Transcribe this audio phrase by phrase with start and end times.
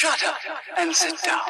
[0.00, 0.38] Shut up
[0.78, 1.40] and sit down.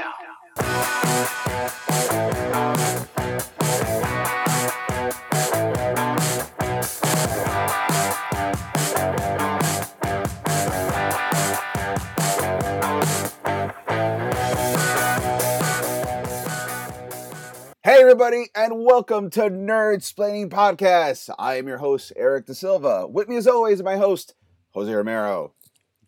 [17.84, 21.32] Hey, everybody, and welcome to Nerd Splaining Podcast.
[21.38, 23.06] I am your host, Eric Da Silva.
[23.06, 24.34] With me, as always, my host,
[24.72, 25.52] Jose Romero.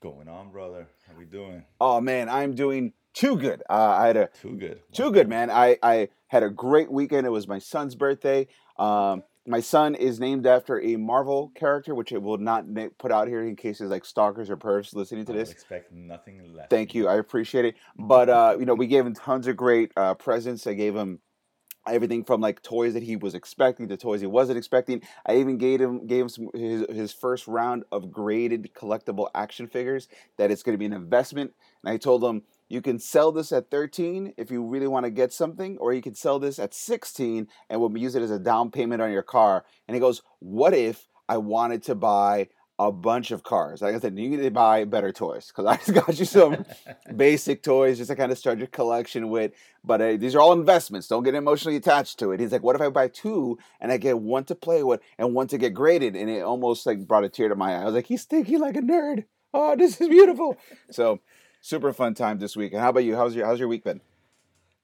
[0.01, 0.89] going on, brother?
[1.33, 1.65] Doing?
[1.81, 3.63] Oh man, I'm doing too good.
[3.69, 4.81] Uh, I had a Too good.
[4.93, 5.51] too good, man.
[5.51, 7.27] I I had a great weekend.
[7.27, 8.47] It was my son's birthday.
[8.79, 12.65] Um, my son is named after a Marvel character, which I will not
[12.99, 15.51] put out here in case there's like stalkers or pervs listening to I this.
[15.51, 16.69] expect nothing less.
[16.71, 17.09] Thank you.
[17.09, 17.75] I appreciate it.
[17.99, 20.67] But uh, you know, we gave him tons of great uh, presents.
[20.67, 21.21] I gave him
[21.87, 25.03] everything from like toys that he was expecting to toys he wasn't expecting.
[25.27, 29.67] I even gave him gave him some, his his first round of graded collectible action
[29.67, 30.09] figures.
[30.37, 31.53] That it's going to be an investment.
[31.83, 35.11] And I told him you can sell this at 13 if you really want to
[35.11, 38.39] get something, or you can sell this at 16 and we'll use it as a
[38.39, 39.65] down payment on your car.
[39.87, 42.49] And he goes, "What if I wanted to buy?"
[42.89, 43.81] A bunch of cars.
[43.81, 46.65] Like I said, you need to buy better toys because I just got you some
[47.17, 49.53] basic toys just to kind of start your collection with.
[49.85, 51.07] But uh, these are all investments.
[51.07, 52.41] Don't get emotionally attached to it.
[52.41, 55.35] He's like, what if I buy two and I get one to play with and
[55.35, 56.17] one to get graded?
[56.17, 57.83] And it almost like brought a tear to my eye.
[57.83, 59.25] I was like, he's thinking like a nerd.
[59.55, 60.57] Oh, this is beautiful.
[60.91, 61.21] so
[61.61, 62.73] super fun time this week.
[62.73, 63.15] And how about you?
[63.17, 64.01] How's your How's your week been?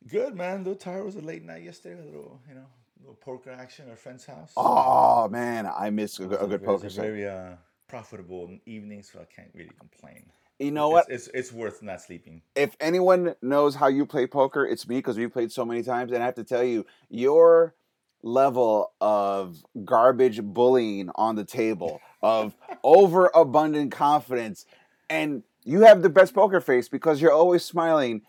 [0.06, 0.62] Good man.
[0.64, 1.00] Though tired.
[1.00, 2.00] It was a late night yesterday.
[2.00, 2.66] A little, you know,
[3.00, 4.52] little poker action at a friend's house.
[4.56, 6.88] Oh man, I miss a, a good poker.
[6.88, 7.52] very uh,
[7.89, 10.25] profitable evenings, so I can't really complain.
[10.58, 11.06] You know what?
[11.08, 12.42] It's, it's it's worth not sleeping.
[12.56, 16.12] if anyone knows how you play poker, it's me because we played so many times.
[16.12, 17.75] And I have to tell you, your
[18.22, 24.66] level of garbage bullying on the table, of overabundant confidence,
[25.09, 28.22] and you have the best poker face because you're always smiling,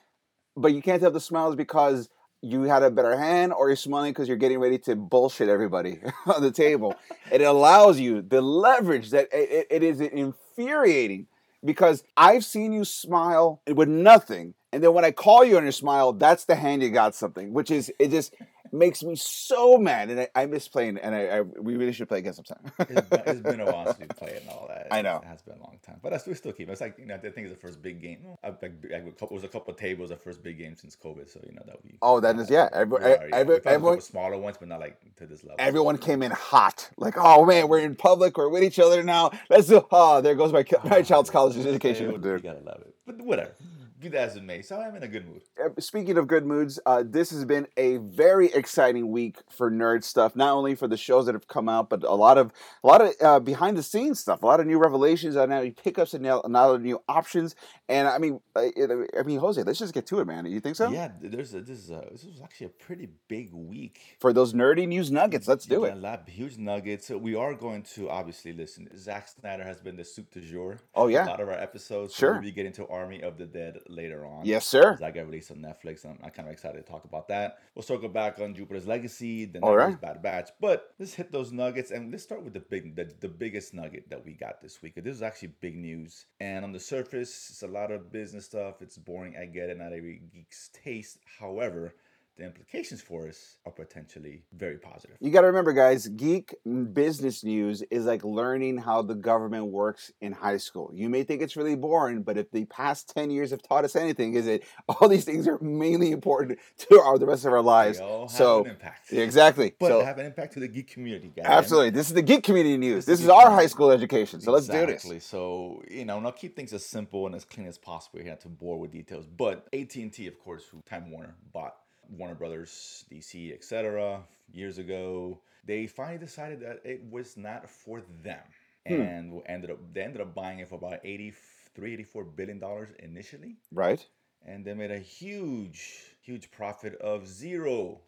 [0.55, 2.09] but you can't tell the smiles because
[2.41, 5.99] you had a better hand or you're smiling because you're getting ready to bullshit everybody
[6.25, 6.95] on the table.
[7.31, 11.27] it allows you the leverage that it, it is infuriating
[11.63, 15.73] because I've seen you smile with nothing, and then when I call you on your
[15.73, 18.33] smile, that's the hand you got something, which is it just
[18.71, 22.07] makes me so mad, and I, I miss playing, and I, I we really should
[22.07, 22.59] play again sometime.
[22.79, 24.87] It's been, it's been a while since we played and all that.
[24.91, 25.17] I know.
[25.23, 26.69] it has been a long time, but I still still keep.
[26.69, 26.71] it.
[26.71, 28.19] It's like you know, I think it's the first big game.
[28.43, 31.31] I, like, it was a couple of tables, the first big game since COVID.
[31.31, 31.97] So you know that we.
[32.01, 34.97] Oh, that is- yeah, every- every- We've had a everyone- smaller ones, but not like
[35.17, 35.55] to this level.
[35.59, 39.31] Everyone came in hot, like, oh man, we're in public, we're with each other now.
[39.49, 39.85] Let's do.
[39.91, 42.11] Oh, there goes my my child's college education.
[42.11, 42.43] You Dude.
[42.43, 43.53] gotta love it, but whatever.
[44.01, 45.41] That as it may, so I'm in a good mood.
[45.61, 50.05] Uh, Speaking of good moods, uh, this has been a very exciting week for nerd
[50.05, 50.37] stuff.
[50.37, 53.01] Not only for the shows that have come out, but a lot of a lot
[53.01, 54.41] of uh, behind the scenes stuff.
[54.41, 57.55] A lot of new revelations, and now pickups, and a lot of new options.
[57.89, 60.45] And I mean, uh, I, uh, I mean, Jose, let's just get to it, man.
[60.45, 60.91] You think so?
[60.91, 64.17] Yeah, there's a, this is a, this was actually a pretty big week.
[64.19, 65.93] For those nerdy news nuggets, let's do Yeah, it.
[65.93, 67.09] A lot of huge nuggets.
[67.09, 68.87] We are going to obviously listen.
[68.95, 70.77] Zack Snyder has been the soup du jour.
[70.93, 71.25] Oh, yeah.
[71.25, 72.13] a lot of our episodes.
[72.13, 72.33] Sure.
[72.33, 74.45] we'll be getting to Army of the Dead later on.
[74.45, 74.95] Yes, sir.
[74.99, 76.05] That got released on Netflix.
[76.05, 77.57] I'm, I'm kind of excited to talk about that.
[77.73, 80.01] We'll circle back on Jupiter's Legacy, the All 90s right.
[80.01, 80.49] Bad Batch.
[80.61, 84.11] But let's hit those nuggets and let's start with the big, the, the biggest nugget
[84.11, 84.93] that we got this week.
[84.95, 86.25] This is actually big news.
[86.39, 88.81] And on the surface, it's a lot of business stuff.
[88.81, 89.35] It's boring.
[89.39, 89.77] I get it.
[89.77, 91.19] Not every geek's taste.
[91.39, 91.95] However,
[92.39, 95.17] the implications for us are potentially very positive.
[95.19, 96.55] You got to remember, guys, geek
[96.93, 100.89] business news is like learning how the government works in high school.
[100.93, 103.95] You may think it's really boring, but if the past 10 years have taught us
[103.95, 107.61] anything, is that all these things are mainly important to our, the rest of our
[107.61, 107.99] lives.
[107.99, 109.11] They all have So, an impact.
[109.11, 109.73] Exactly.
[109.79, 111.45] But so, have an impact to the geek community, guys.
[111.45, 111.91] absolutely.
[111.91, 113.05] This is the geek community news.
[113.05, 113.63] This This is our community.
[113.63, 114.39] high school education.
[114.41, 115.05] So let's do this.
[115.25, 118.29] So you know, and I'll keep things as simple and as clean as possible here,
[118.29, 119.25] not to bore with details.
[119.27, 121.75] But AT and T, of course, who Time Warner bought
[122.09, 124.23] Warner Brothers, DC, etc.
[124.51, 128.43] years ago, they finally decided that it was not for them,
[128.87, 128.93] Hmm.
[128.93, 133.57] and ended up they ended up buying it for about 83, 84 billion dollars initially,
[133.71, 134.05] Right?
[134.45, 138.01] and they made a huge, huge profit of zero.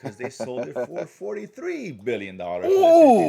[0.00, 2.66] Because they sold it for forty-three billion dollars.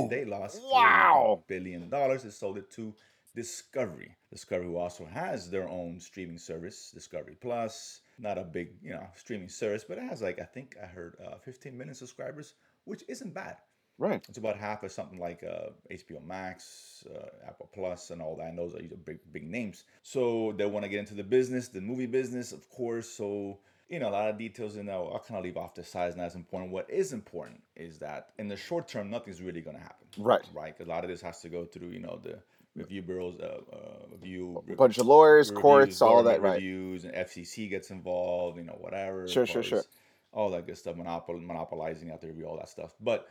[0.10, 1.44] They lost wow.
[1.48, 2.24] billion dollars.
[2.24, 2.94] They sold it to
[3.36, 4.16] Discovery.
[4.32, 8.02] Discovery, who also has their own streaming service, Discovery Plus.
[8.20, 11.16] Not a big, you know, streaming service, but it has like I think I heard
[11.26, 12.54] uh, 15 million subscribers,
[12.86, 13.58] which isn't bad.
[13.98, 14.26] Right.
[14.30, 18.48] It's about half of something like uh, HBO Max, uh, Apple Plus, and all that.
[18.48, 19.84] And those are big, big names.
[20.04, 23.10] So they want to get into the business, the movie business, of course.
[23.10, 24.96] So you know, a lot of details in there.
[24.96, 26.72] I'll kind of leave off the size, not as important.
[26.72, 30.08] What is important is that in the short term, nothing's really going to happen.
[30.18, 30.46] Right.
[30.54, 30.80] Right.
[30.80, 32.40] a lot of this has to go through, you know, the
[32.80, 33.78] review bureaus, uh, uh,
[34.12, 36.56] review a bunch of lawyers, reviews, courts, all that, right?
[36.56, 38.58] Reviews and FCC gets involved.
[38.58, 39.28] You know, whatever.
[39.28, 39.84] Sure, sure, sure.
[40.32, 42.94] All that good stuff, monopol- monopolizing out the review, all that stuff.
[43.02, 43.28] But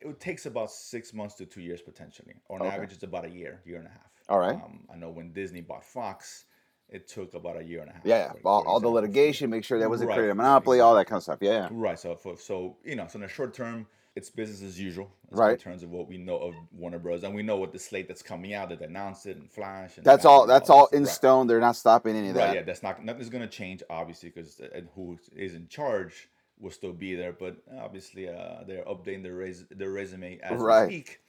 [0.00, 2.34] it takes about six months to two years potentially.
[2.48, 2.70] On Okay.
[2.70, 4.10] average, it's about a year, year and a half.
[4.28, 4.54] All right.
[4.54, 6.44] Um, I know when Disney bought Fox,
[6.88, 8.02] it took about a year and a half.
[8.04, 8.32] Yeah, yeah.
[8.32, 10.94] for- All, for all the litigation, make sure that wasn't Right, creating a monopoly, all
[10.94, 11.38] that kind of stuff.
[11.42, 11.68] Yeah, yeah.
[11.72, 11.98] Right.
[11.98, 13.86] So, for, so you know, so in the short term,
[14.18, 15.10] it's business as usual.
[15.30, 15.58] In Right.
[15.58, 17.22] terms of what we know of Warner Bros.
[17.24, 19.96] and we know what the slate that's coming out that announced it and Flash.
[19.96, 20.46] And That's all.
[20.46, 21.12] That's that all in Right.
[21.12, 21.46] stone.
[21.46, 22.46] They're not stopping any of Right.
[22.48, 22.54] that.
[22.56, 22.62] Yeah.
[22.62, 24.60] That's not nothing's going to change obviously because
[24.94, 26.28] who is in charge
[26.60, 30.88] will still be there, but obviously uh, they're updating their res- their resume as Right.
[30.88, 31.20] we speak.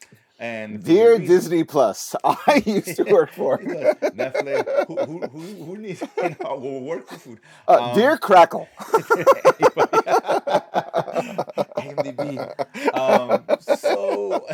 [0.41, 1.27] And Dear reason.
[1.27, 3.57] Disney Plus, I used to work for.
[4.21, 4.87] Netflix.
[4.87, 7.39] Who, who, who, who needs you know, will work for food?
[7.67, 8.67] Uh, Um, Dear Crackle.
[11.95, 12.55] IMDb.
[12.93, 13.45] Um,
[13.75, 14.45] so,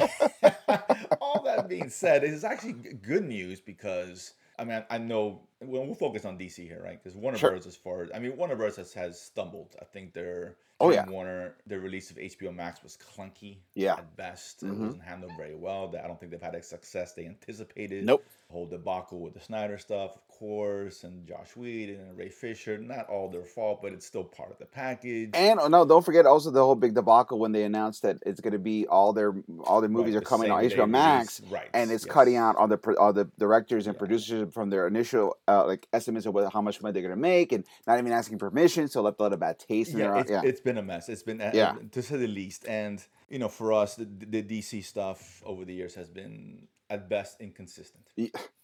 [1.22, 5.42] all that being said, it is actually good news because I mean I, I know
[5.68, 7.02] well, we'll focus on DC here, right?
[7.04, 7.52] Because Warner Sure.
[7.52, 7.68] Bros.
[7.68, 8.76] as far as I mean Warner Bros.
[8.78, 9.76] has, has stumbled.
[9.82, 11.08] I think their Oh, yeah.
[11.10, 13.60] Warner their release of HBO Max was clunky.
[13.76, 13.94] Yeah.
[13.94, 14.80] At best, it Mhm.
[14.80, 15.88] wasn't handled very well.
[15.88, 18.04] That I don't think they've had the success they anticipated.
[18.04, 18.26] Nope.
[18.52, 22.78] Whole debacle with the Snyder stuff, of course, and Joss Whedon and Ray Fisher.
[22.78, 25.30] Not all their fault, but it's still part of the package.
[25.34, 28.42] And oh, no, don't forget also the whole big debacle when they announced that it's
[28.42, 29.34] going to be all their
[29.64, 31.70] all their movies Right, are the coming on HBO Max, right?
[31.74, 32.14] and it's yes.
[32.14, 34.00] cutting out all the all the directors and Yeah.
[34.00, 37.22] producers from their initial uh, like estimates of what, how much money they're going to
[37.22, 40.08] make, and not even asking permission, so left a lot of bad taste in Yeah,
[40.12, 40.42] their it's, yeah.
[40.44, 41.10] it's been a mess.
[41.10, 41.76] It's been uh, Yeah.
[41.92, 42.66] to say the least.
[42.68, 47.10] And you know, for us, the, the DC stuff over the years has been at
[47.10, 48.06] best inconsistent.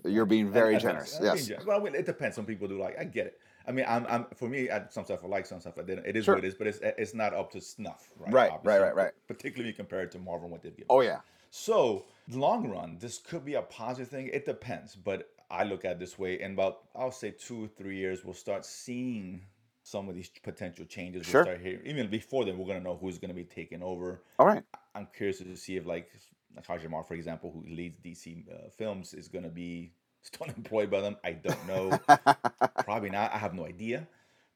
[0.05, 1.17] You're being very at generous.
[1.17, 1.47] I mean, Yes.
[1.47, 2.35] gen- well, it depends.
[2.35, 2.97] Some people do like.
[2.99, 3.39] I get it.
[3.67, 6.05] I mean, I'm, I'm for me, I, some stuff I like, some stuff I didn't.
[6.07, 6.35] It is Sure.
[6.35, 8.33] what it is, but it's it's not up to snuff, right?
[8.33, 9.11] Right, right, right, right.
[9.27, 10.87] Particularly compared to Marvel and what they've given.
[10.89, 11.19] Oh yeah.
[11.51, 14.29] So, long run, this could be a positive thing.
[14.31, 16.39] It depends, but I look at it this way.
[16.39, 19.41] In about, I'll say two or three years, we'll start seeing
[19.83, 21.25] some of these potential changes.
[21.25, 21.43] Sure.
[21.43, 24.23] We'll start hearing, even before then, we're gonna know who's gonna be taking over.
[24.39, 24.63] All right.
[24.95, 26.09] I'm curious to see if like
[26.55, 30.89] like Haji Amar, for example, who leads DC uh, films, is gonna be still employed
[30.89, 31.17] by them.
[31.23, 31.99] I don't know.
[32.83, 33.33] Probably not.
[33.33, 34.07] I have no idea.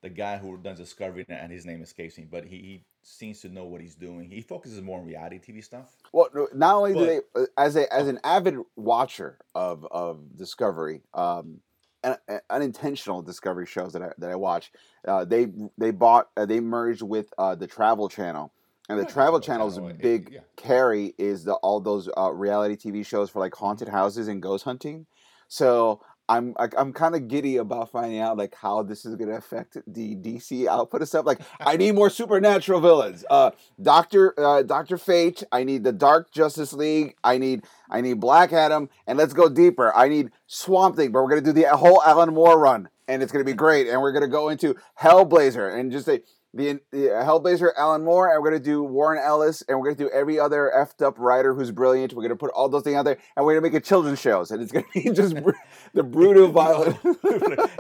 [0.01, 3.50] The guy who does Discovery and his name escapes me, but he, he seems to
[3.50, 4.30] know what he's doing.
[4.31, 5.96] He focuses more on reality TV stuff.
[6.12, 11.04] Well, not only do they, uh, as a as an avid watcher of of Discovery,
[11.13, 11.60] um,
[12.04, 14.72] un- un- unintentional Discovery shows that I that I watch,
[15.07, 15.48] uh, they
[15.78, 18.52] they bought uh, they merged with uh, the Travel Channel,
[18.90, 20.40] and the Travel Channel's Channel, it- big yeah.
[20.56, 24.63] carry is the all those uh, reality TV shows for like haunted houses and ghost
[24.63, 25.06] hunting.
[25.48, 29.30] So I'm I- I'm kind of giddy about finding out like how this is going
[29.30, 31.25] to affect the DC output of stuff.
[31.25, 33.24] Like I need more supernatural villains.
[33.30, 33.51] Uh,
[33.81, 35.44] Doctor uh, Doctor Fate.
[35.51, 37.16] I need the Dark Justice League.
[37.24, 38.89] I need I need Black Adam.
[39.07, 39.95] And let's go deeper.
[39.95, 41.12] I need Swamp Thing.
[41.12, 43.88] But we're gonna do the whole Alan Moore run, and it's gonna be great.
[43.88, 46.21] And we're gonna go into Hellblazer and just say.
[46.56, 50.10] The, the Hellblazer, Alan Moore, and we're gonna do Warren Ellis, and we're gonna do
[50.16, 52.13] every other effed up writer who's brilliant.
[52.13, 54.52] We're gonna put all those things out there, and we're gonna make it children's shows,
[54.52, 55.52] and it's gonna be just br-
[55.94, 56.98] the brutal, violence.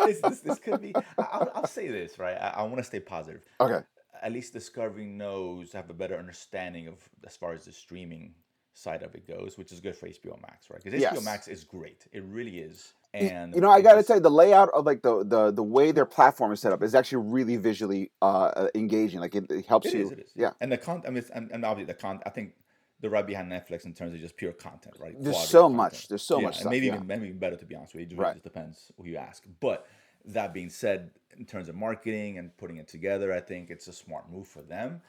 [0.03, 0.93] this, this, this could be.
[1.17, 2.35] I'll, I'll say this right.
[2.35, 3.41] I, I want to stay positive.
[3.61, 3.79] okay,
[4.21, 6.95] At least Discovery knows have a better understanding of
[7.25, 8.33] as far as the streaming
[8.73, 10.83] side of it goes, which is good for HBO Max, right?
[10.83, 11.23] Because HBO Yes.
[11.23, 12.05] Max is great.
[12.11, 12.91] It really is.
[13.21, 15.63] And you know, I gotta just- tell you, the layout of like the the the
[15.63, 18.25] way their platform is set up is actually really visually uh,
[18.55, 19.19] uh, engaging.
[19.19, 20.01] Like it, it helps It you.
[20.01, 20.11] is.
[20.11, 20.31] It is.
[20.35, 20.51] Yeah.
[20.61, 21.07] And the content.
[21.07, 22.23] I mean, and, and obviously the content.
[22.25, 22.53] I think
[22.99, 25.13] they're right behind Netflix in terms of just pure content, right?
[25.19, 26.07] There's Quality so of much.
[26.07, 26.95] There's so Yeah, much and stuff, Maybe yeah.
[26.95, 28.05] even maybe even better to be honest with you.
[28.05, 28.43] It just Right.
[28.43, 29.43] depends who you ask.
[29.59, 29.85] But
[30.25, 33.93] that being said, in terms of marketing and putting it together, I think it's a
[33.93, 35.01] smart move for them.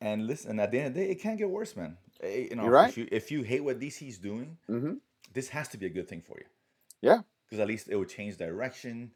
[0.00, 1.96] And listen, at the end of the day, it can't get worse, man.
[2.22, 2.88] Eh, You know, You're right.
[2.88, 4.94] if you if you hate what DC's doing, hmm
[5.34, 6.44] this has to be a good thing for you.
[7.02, 7.20] Yeah.
[7.44, 9.10] Because at least it will change direction,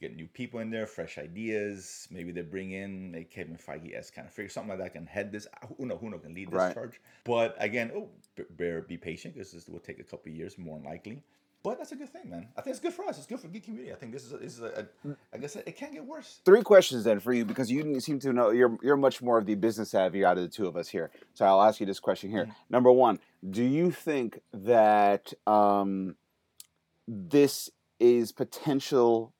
[0.00, 2.08] get new people in there, fresh ideas.
[2.10, 5.06] Maybe they bring in a Kevin Feige s kind of figure, something like that can
[5.06, 5.46] head this.
[5.76, 5.98] Who know?
[5.98, 6.74] Who know can lead this Right.
[6.74, 7.00] charge?
[7.24, 8.08] But again, oh,
[8.50, 11.22] bear be patient because this will take a couple of years, more than likely.
[11.62, 12.48] But that's a good thing, man.
[12.56, 13.18] I think it's good for us.
[13.18, 13.92] It's good for the geek community.
[13.92, 16.40] I think this is a, this is a, a I guess it can't get worse.
[16.46, 19.44] Three questions then for you because you seem to know you're you're much more of
[19.44, 21.10] the business savvy out of the two of us here.
[21.34, 22.48] So I'll ask you this question here.
[22.70, 23.18] Number one,
[23.50, 26.16] do you think that um,
[27.10, 29.34] this is potential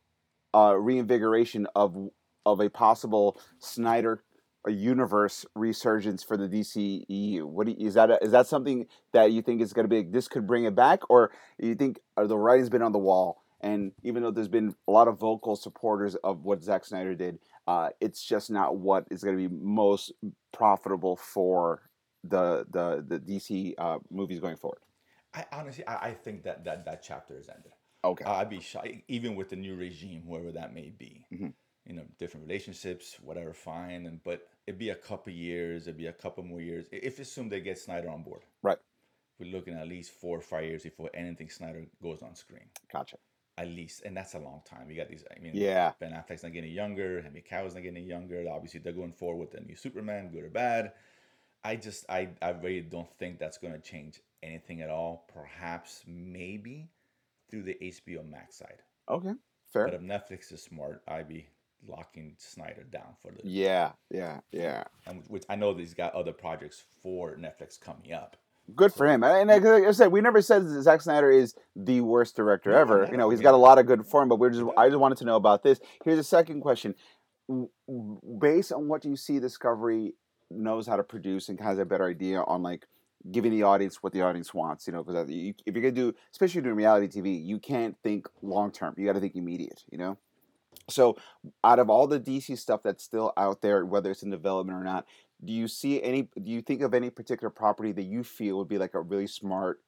[0.54, 2.10] uh, reinvigoration of
[2.44, 4.24] of a possible Snyder
[4.66, 7.44] a universe resurgence for the DCEU?
[7.44, 8.10] What you, is that?
[8.10, 10.02] A, is that something that you think is going to be?
[10.02, 13.42] This could bring it back, or you think uh, the writing's been on the wall?
[13.62, 17.38] And even though there's been a lot of vocal supporters of what Zack Snyder did,
[17.66, 20.12] uh, it's just not what is going to be most
[20.52, 21.82] profitable for
[22.24, 24.80] the the the DC uh, movies going forward.
[25.34, 27.72] I honestly, I, I think that that that chapter is ended.
[28.02, 28.24] Okay.
[28.24, 28.62] I'd be
[29.08, 31.24] even with the new regime, whoever that may be.
[31.32, 31.52] Mhm.
[31.86, 34.06] You know, different relationships, whatever, fine.
[34.06, 36.86] And but it'd be a couple years, it'd be a couple more years.
[36.92, 38.78] If assume they get Snyder on board, Right.
[39.38, 42.68] we're looking at least four or five years before anything Snyder goes on screen.
[42.92, 43.16] Gotcha.
[43.58, 44.90] At least, and that's a long time.
[44.90, 45.24] You got these.
[45.34, 45.92] I mean, Yeah.
[45.98, 47.20] Ben Affleck's not getting younger.
[47.20, 48.46] Henry Cavill's not getting younger.
[48.50, 50.92] Obviously, they're going forward with the new Superman, good or bad.
[51.62, 55.26] I just, I, I really don't think that's going to change anything at all.
[55.32, 56.88] Perhaps, maybe
[57.50, 58.82] through the HBO Max side.
[59.08, 59.32] Okay.
[59.72, 59.86] Fair.
[59.86, 61.48] But if Netflix is smart, I'd be
[61.88, 63.40] locking Snyder down for the.
[63.42, 63.92] yeah.
[64.10, 64.40] Yeah.
[64.52, 64.84] Yeah.
[65.06, 68.36] and Which I know that he's got other projects for Netflix coming up.
[68.76, 69.24] Good for him.
[69.24, 73.08] And like I said, we never said that Zack Snyder is the worst director ever.
[73.10, 75.18] You know, he's got a lot of good form, but we're just I just wanted
[75.18, 75.80] to know about this.
[76.04, 76.94] Here's a second question.
[78.38, 80.14] Based on what you see Discovery
[80.52, 82.86] knows how to produce and has a better idea on like
[83.30, 86.62] giving the audience what the audience wants, you know, because if you're gonna do, especially
[86.62, 88.94] doing reality TV, you can't think long term.
[88.96, 90.18] You got to think immediate, you know.
[90.88, 91.16] So,
[91.62, 94.84] out of all the DC stuff that's still out there, whether it's in development or
[94.84, 95.06] not,
[95.44, 96.22] do you see any?
[96.22, 99.26] Do you think of any particular property that you feel would be like a really
[99.26, 99.80] smart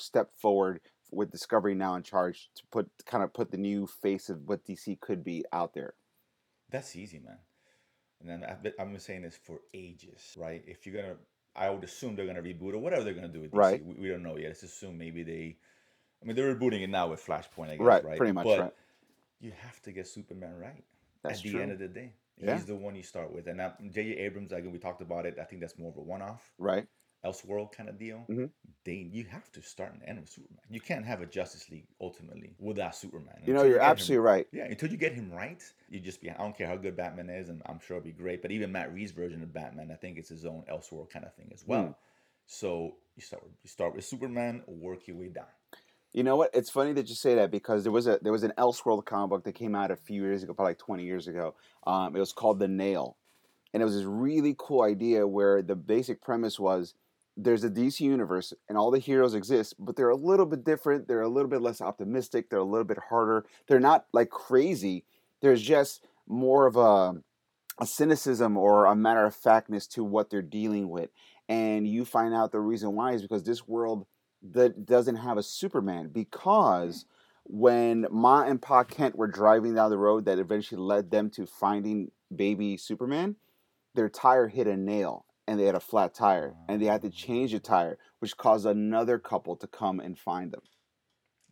[0.00, 4.28] step forward with Discovery now in charge to put kind of put the new face
[4.28, 5.94] of what DC could be out there?
[6.70, 7.38] That's easy, man.
[8.20, 10.62] And then I've been, I've been saying this for ages, right?
[10.66, 11.16] If you're gonna,
[11.54, 13.56] I would assume they're gonna reboot or whatever they're gonna do with DC.
[13.58, 13.84] Right.
[13.84, 14.48] We, we don't know yet.
[14.48, 15.56] Let's assume maybe they,
[16.22, 18.16] I mean, they're rebooting it now with Flashpoint, I guess, Right, right?
[18.18, 18.74] pretty much, But right.
[19.40, 20.84] you have to get Superman right
[21.22, 21.60] That's at the true.
[21.60, 22.12] end of the day.
[22.40, 22.54] Yeah.
[22.54, 24.16] He's the one you start with, and J.J.
[24.18, 25.36] Abrams, again, we talked about it.
[25.40, 26.86] I think that's more of a one-off, Right?
[27.24, 28.24] Elseworld kind of deal.
[28.28, 28.50] Mhm.
[28.84, 30.58] They, you have to start and end with Superman.
[30.68, 33.36] You can't have a Justice League ultimately without Superman.
[33.46, 34.46] You know, you're him- absolutely right.
[34.52, 36.30] yeah, until you get him right, you just be.
[36.30, 38.42] I don't care how good Batman is, and I'm sure it'll be great.
[38.42, 41.32] But even Matt Reeves' version of Batman, I think it's his own Elseworld kind of
[41.34, 41.84] thing as well.
[41.84, 41.90] Hmm.
[42.46, 45.46] So you start with, you start with Superman, work your way down.
[46.12, 46.50] You know what?
[46.52, 49.30] It's funny that you say that because there was a there was an Elseworld comic
[49.30, 51.54] book that came out a few years ago, probably like twenty years ago.
[51.86, 53.16] Um, it was called The Nail,
[53.72, 56.94] and it was this really cool idea where the basic premise was
[57.36, 61.08] there's a DC universe and all the heroes exist, but they're a little bit different.
[61.08, 62.50] They're a little bit less optimistic.
[62.50, 63.46] They're a little bit harder.
[63.66, 65.04] They're not like crazy.
[65.40, 67.22] There's just more of a
[67.78, 71.10] a cynicism or a matter of factness to what they're dealing with.
[71.48, 74.06] And you find out the reason why is because this world
[74.42, 76.12] that doesn't have a Superman mm-hmm.
[76.12, 77.06] because
[77.44, 81.46] when Ma and Pa Kent were driving down the road that eventually led them to
[81.46, 83.36] finding baby Superman,
[83.94, 87.10] their tire hit a nail and they had a flat tire and they had to
[87.10, 90.62] change the tire, which caused another couple to come and find them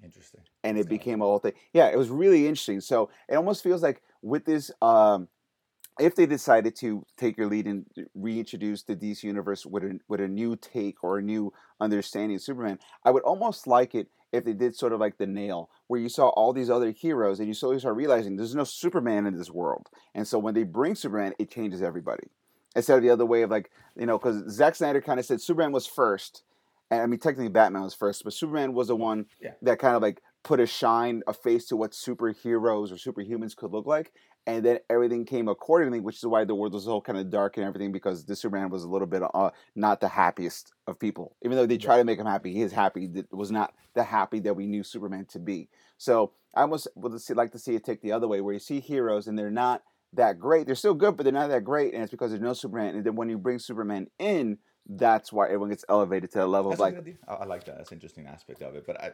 [0.03, 0.41] Interesting.
[0.65, 1.53] and it became a whole thing.
[1.73, 2.81] Yeah, it was really interesting.
[2.81, 5.29] So it almost feels like with this, um,
[5.99, 10.21] if they decided to take your lead and reintroduce the DC universe with a with
[10.21, 14.45] a new take or a new understanding of Superman, I would almost like it if
[14.45, 17.49] they did sort of like the Nail, where you saw all these other heroes and
[17.49, 20.95] you slowly start realizing there's no Superman in this world, and so when they bring
[20.95, 22.29] Superman, it changes everybody.
[22.77, 25.41] Instead of the other way of like you know, because Zack Snyder kind of said
[25.41, 26.45] Superman was first,
[26.91, 29.53] and I mean technically Batman was first, but Superman was the one Yeah.
[29.63, 33.73] that kind of like put a shine, a face to what superheroes or superhumans could
[33.73, 34.13] look like.
[34.47, 37.59] And then everything came accordingly, which is why the world was all kind of dark
[37.59, 41.37] and everything because the Superman was a little bit uh, not the happiest of people.
[41.43, 43.07] Even though they try to make him happy, he is happy.
[43.07, 45.69] That was not the happy that we knew Superman to be.
[45.99, 48.59] So I almost would see- like to see it take the other way, where you
[48.61, 49.83] see heroes and they're not
[50.15, 50.67] that great.
[50.67, 52.97] They're still good, but they're not that great, and it's because there's no Superman.
[52.97, 56.71] And then when you bring Superman in, that's why everyone gets elevated to the level
[56.71, 57.19] That's of like.
[57.29, 57.77] I, I like that.
[57.77, 58.87] That's an interesting aspect of it.
[58.87, 59.11] But I,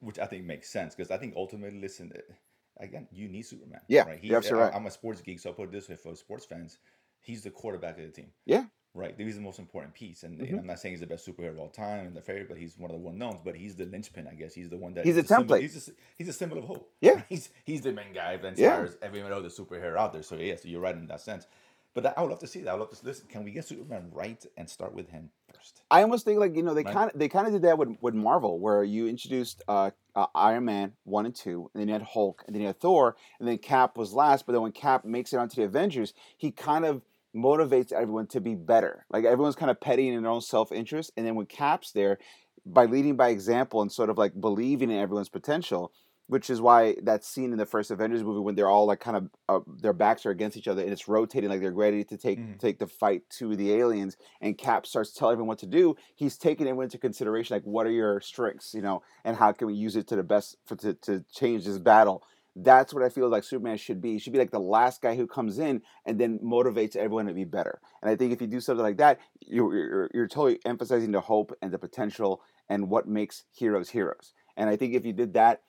[0.00, 3.80] which I think makes sense because I think ultimately, listen, eh, again, you need Superman.
[3.88, 4.22] Yeah, right.
[4.22, 4.76] you're absolutely I- right.
[4.76, 6.78] I'm a sports geek, so I put it this way for sports fans:
[7.20, 8.32] he's the quarterback of the team.
[8.44, 8.64] yeah,
[8.96, 10.52] Right, he's the most important piece, and Mhm.
[10.52, 12.56] know, I'm not saying he's the best superhero of all time and the favorite, but
[12.56, 13.40] he's one of the well knowns.
[13.44, 14.54] But he's the linchpin, I guess.
[14.54, 15.60] He's the one that He's a symbol- template.
[15.60, 16.90] he's a, he's a symbol of hope.
[17.02, 17.20] Yeah.
[17.28, 18.80] he's he's the main guy that Yeah.
[18.80, 20.22] inspires every other superhero out there.
[20.22, 21.46] So yeah, so you're right in that sense.
[21.92, 22.70] But I would love to see that.
[22.70, 23.26] I would love to listen.
[23.28, 25.80] Can we get Superman right and start with him first?
[25.90, 26.92] I almost think like you know they Right.
[26.94, 30.26] kind of they kind of did that with with Marvel, where you introduced uh, uh,
[30.34, 33.14] Iron Man one and two, and then you had Hulk, and then you had Thor,
[33.40, 34.46] and then Cap was last.
[34.46, 37.02] But then when Cap makes it onto the Avengers, he kind of
[37.36, 39.04] motivates everyone to be better.
[39.10, 42.18] Like everyone's kind of petty in their own self interest, and then when Cap's there,
[42.64, 45.92] by leading by example and sort of like believing in everyone's potential.
[46.28, 49.16] Which is why that scene in the first Avengers movie when they're all like kind
[49.16, 52.16] of uh, their backs are against each other and it's rotating like they're ready to
[52.16, 52.58] take Mhm.
[52.58, 56.36] take the fight to the aliens and Cap starts telling everyone what to do, he's
[56.36, 59.74] taking everyone into consideration, like what are your strengths, you know, and how can we
[59.74, 62.24] use it to the best for to, to change this battle.
[62.58, 64.12] That's what I feel like Superman should be.
[64.12, 67.34] He should be like the last guy who comes in and then motivates everyone to
[67.34, 67.80] be better.
[68.00, 71.20] And I think if you do something like that, you're you're, you're totally emphasizing the
[71.20, 74.32] hope and the potential and what makes heroes heroes.
[74.56, 75.62] And I think if you did that,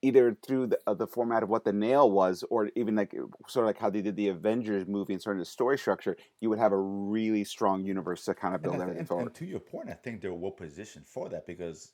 [0.00, 3.14] either through the, uh, the format of what the nail was, or even like
[3.46, 6.16] sort of like how they did the Avengers movie and sort of the story structure,
[6.40, 9.26] you would have a really strong universe to kind of build thi- everything and, forward.
[9.26, 11.92] and to your point, I think they're well positioned for that because,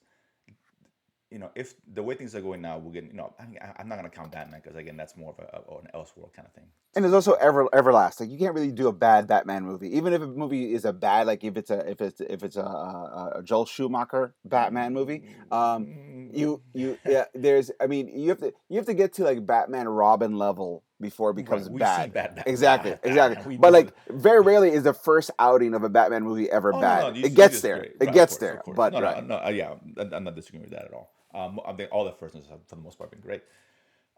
[1.30, 3.58] you know, if the way things are going now, we're getting, you know, I mean,
[3.60, 5.88] I, I'm not going to count Batman because again, that's more of a, a, an
[5.94, 6.64] Elseworld kind of thing.
[6.96, 8.18] And there's also ever everlast.
[8.20, 10.92] Like you can't really do a bad Batman movie, even if a movie is a
[10.92, 14.94] bad, like if it's a if it's if it's a, a, a Joel Schumacher Batman
[14.94, 15.22] movie.
[15.52, 17.24] Um, you you yeah.
[17.34, 20.82] There's I mean you have to you have to get to like Batman Robin level
[21.00, 22.12] before it becomes Right, we've bad.
[22.14, 22.44] Batman.
[22.46, 23.10] Exactly, Batman.
[23.12, 23.48] exactly.
[23.52, 26.80] We But like very rarely is the first outing of a Batman movie ever Oh,
[26.80, 27.00] bad.
[27.02, 27.82] no, you- you it gets there.
[27.82, 28.62] It Right, gets course, there.
[28.74, 29.26] But no, no, right.
[29.26, 31.12] no, uh, yeah, I'm I'm not disagreeing with that at all.
[31.34, 33.42] Um, I think all the first ones have, for the most part, been great.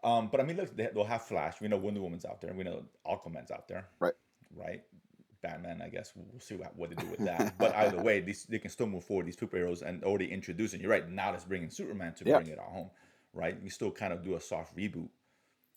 [0.03, 1.61] Um, but I mean, look, they, they'll have Flash.
[1.61, 2.53] We know Wonder Woman's out there.
[2.53, 3.85] We know Aquaman's out there.
[3.99, 4.13] Right.
[4.55, 4.81] Right.
[5.41, 7.57] Batman, I guess we'll see what, what they do with that.
[7.59, 9.25] but either way, these they can still move forward.
[9.25, 10.81] These superheroes and already introducing.
[10.81, 11.09] You're right.
[11.09, 12.37] Now let's bring in Superman to Yeah.
[12.37, 12.89] bring it all home.
[13.33, 13.57] Right.
[13.63, 15.09] You still kind of do a soft reboot.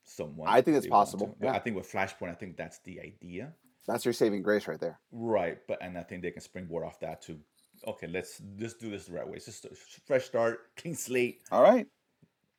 [0.07, 0.51] Somewhat.
[0.51, 1.53] I think it's possible, yeah.
[1.53, 3.55] I think with Flashpoint, I think that's the idea.
[3.87, 5.01] That's your saving grace right there.
[5.11, 7.39] Right, but and I think they can springboard off that to,
[7.87, 9.37] okay, let's just do this the right way.
[9.37, 9.71] It's just a
[10.07, 11.87] fresh start, clean slate, All right.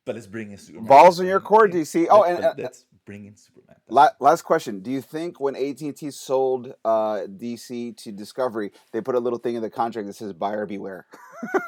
[0.04, 0.86] but let's bring in Superman.
[0.86, 2.06] Balls in your court, DC.
[2.10, 3.76] Oh, and uh, let's bring in Superman.
[3.88, 8.72] La- last question: Do you think when AT and T sold uh, DC to Discovery,
[8.92, 11.06] they put a little thing in the contract that says "buyer beware"?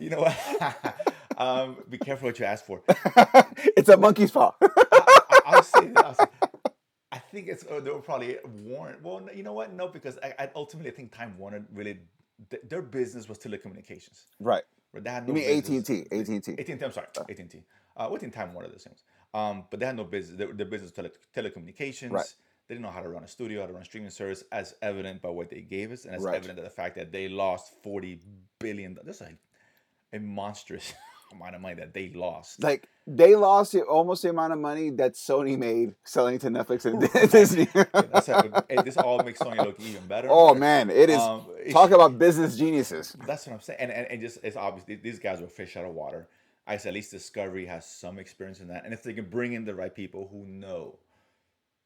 [0.00, 0.36] you know what?
[1.38, 2.82] um, be careful what you ask for.
[3.76, 4.52] it's a monkey's paw.
[4.62, 5.90] I, I'll say.
[5.96, 6.24] I'll say,
[7.34, 8.96] think it's uh, they were probably Warren.
[9.02, 9.72] Well, you know what?
[9.74, 11.98] No, because I, I ultimately think Time Warner really
[12.50, 14.24] th- their business was telecommunications.
[14.40, 14.62] right.
[14.92, 16.00] Right, They had You no mean AT and T?
[16.12, 16.52] AT and T.
[16.52, 17.62] AT&T, I'm sorry, AT&T.
[17.96, 18.94] Uh, within Time Warner, the same.
[19.34, 20.38] Um, but they had no business.
[20.38, 22.12] Their, their business was tele- telecommunications.
[22.12, 22.32] Right.
[22.68, 24.74] They didn't know how to run a studio, how to run a streaming service, as
[24.82, 26.36] evident by what they gave us, and as Right.
[26.36, 28.20] evident by the fact that they lost forty
[28.60, 28.96] billion.
[29.04, 29.36] That's like
[30.12, 30.94] a monstrous
[31.34, 32.62] amount of money that they lost.
[32.62, 36.84] Like they lost the- almost the amount of money that Sony made selling to Netflix
[36.86, 37.00] and
[37.30, 37.64] Disney.
[38.84, 40.28] This all makes Sony look even better.
[40.30, 41.18] oh man, it is.
[41.20, 43.16] Um, talk about business geniuses.
[43.26, 43.78] That's what I'm saying.
[43.80, 46.28] And, and, and just it's obvious these guys were fish out of water.
[46.66, 48.84] I said at least Discovery has some experience in that.
[48.84, 50.98] And if they can bring in the right people who know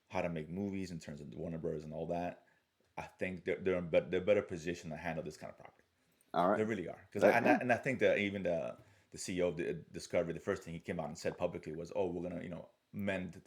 [0.08, 2.42] how to make movies in terms of the Warner Brothers and all that,
[2.96, 5.74] I think they're they're in they're better positioned to handle this kind of property.
[6.34, 6.98] All They really are.
[7.12, 7.46] Because Right, and.
[7.48, 8.74] I, and I think that even the
[9.12, 11.92] the CEO of the Discovery, the first thing he came out and said publicly was,
[11.96, 13.40] "Oh, we're gonna you know mend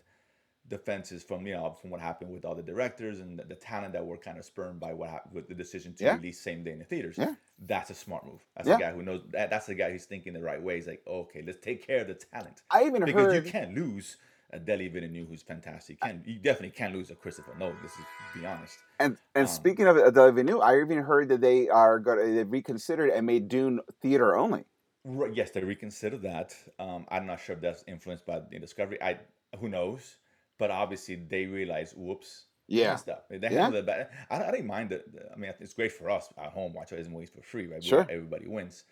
[0.69, 3.55] the fences from you know from what happened with all the directors and the, the
[3.55, 6.15] talent that were kind of spurned by what happened with the decision to Yeah.
[6.15, 7.17] release same day in the theaters.
[7.17, 7.33] Yeah.
[7.59, 8.41] That's a smart move.
[8.55, 8.75] That's Yeah.
[8.75, 9.23] a guy who knows.
[9.31, 10.75] That, that's the guy who's thinking the right way.
[10.75, 13.45] He's like, okay, let's take care of the talent I even because heard.
[13.45, 14.17] you can't lose
[14.53, 15.97] a Denis Villeneuve who's fantastic.
[16.03, 17.77] You, can, you definitely can't lose a Christopher Nolan.
[17.81, 18.77] This is to be honest.
[18.99, 22.43] And and Um, speaking of Adele Villeneuve, I even heard that they are going they
[22.43, 24.65] reconsidered and made Dune theater only.
[25.03, 26.55] Right, yes, they reconsider that.
[26.79, 29.01] Um, I'm not sure if that's influenced by the Discovery.
[29.01, 29.17] I
[29.59, 30.17] who knows,
[30.57, 32.93] but obviously they realize, whoops, Yeah.
[33.09, 33.27] up.
[33.29, 33.63] They Yeah.
[33.63, 34.09] handled it bad.
[34.29, 35.05] I, I didn't mind that.
[35.33, 37.83] I mean, it's great for us at home watch these movies for free, right?
[37.83, 38.05] Sure.
[38.09, 38.83] everybody wins.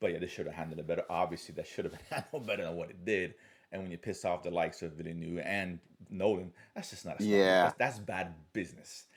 [0.00, 1.04] But yeah, they should have handled it better.
[1.10, 3.34] Obviously, that should have been handled better than what it did.
[3.72, 7.24] And when you piss off the likes of Villeneuve and Nolan, that's just not a.
[7.24, 7.64] Yeah.
[7.64, 9.08] That's, that's bad business,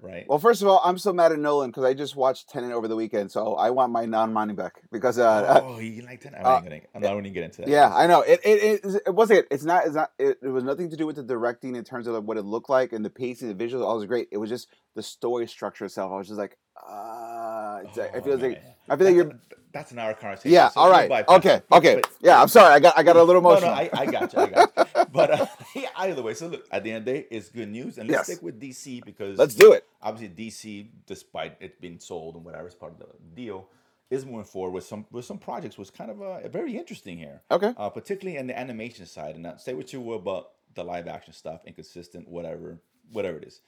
[0.00, 0.24] right?
[0.28, 2.88] Well, first of all, I'm so mad at Nolan because I just watched Tenet over
[2.88, 6.38] the weekend, so I want my non money back because uh, oh, you like that?
[6.38, 6.60] I'm uh.
[6.94, 7.68] I'm not gonna get into that.
[7.68, 8.22] Yeah, I know.
[8.22, 9.46] It it, it, it wasn't.
[9.50, 9.86] It's not.
[9.86, 10.10] It's not.
[10.18, 12.70] It, it was nothing to do with the directing in terms of what it looked
[12.70, 13.84] like and the pacing, the visuals.
[13.84, 14.28] All was great.
[14.32, 16.12] It was just the story structure itself.
[16.12, 16.56] I was just like,
[16.88, 18.62] uh, like- I feel Oh, like.
[18.88, 19.32] I feel like you're.
[19.72, 20.50] That's- an hour conversation.
[20.52, 20.70] Yeah.
[20.70, 21.10] so All right.
[21.28, 21.60] Okay.
[21.70, 21.94] Okay.
[21.96, 22.40] but- Yeah.
[22.40, 22.72] I'm sorry.
[22.74, 22.96] I got.
[22.98, 23.70] I got a little No, emotional.
[23.70, 24.38] no, I, I got you.
[24.40, 24.84] I got you.
[25.12, 27.68] But uh, yeah, either way, so look, at the end of the day, it's good
[27.68, 28.26] news, and let's Yes.
[28.26, 29.84] stick with DC because Let's do it.
[30.02, 33.68] obviously DC, despite it being sold and whatever is part of the deal,
[34.10, 37.42] is moving forward with some with some projects, was kind of uh, very interesting here.
[37.50, 37.74] Okay.
[37.76, 41.08] Uh, particularly in the animation side, and not say what you will about the live
[41.08, 42.78] action stuff, inconsistent, whatever,
[43.12, 43.60] whatever it is.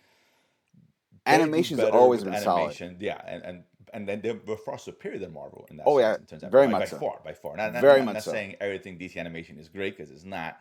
[1.26, 2.96] They Animation's always been solid.
[3.00, 5.84] Yeah, and and and then they're, they're far superior than Marvel in that.
[5.86, 6.98] Oh, sense, yeah, in terms of, very by, much by so.
[6.98, 7.56] far, by far.
[7.56, 8.30] Not, not, Very not, much not so.
[8.32, 10.58] saying everything DC animation is great because it's not,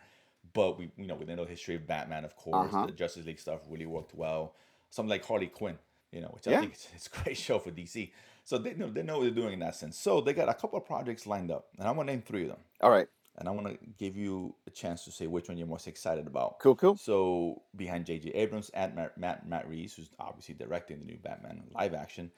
[0.54, 2.74] but we you know know the history of Batman, of course.
[2.74, 2.86] Uh-huh.
[2.88, 4.56] The Justice League stuff really worked well.
[4.90, 5.78] Something like Harley Quinn,
[6.12, 8.12] you know, which I think it's, it's a great show for DC.
[8.44, 9.98] So they know they know what they're doing in that sense.
[9.98, 12.50] So they got a couple of projects lined up, and I'm gonna name three of
[12.50, 13.08] them, All right.
[13.38, 16.26] and I want to give you a chance to say which one you're most excited
[16.26, 16.60] about.
[16.60, 16.76] Cool.
[16.76, 16.96] Cool.
[16.98, 18.32] So behind J.J.
[18.32, 22.32] Abrams and Matt, Matt, Matt Reeves, who's obviously directing the new Batman live action,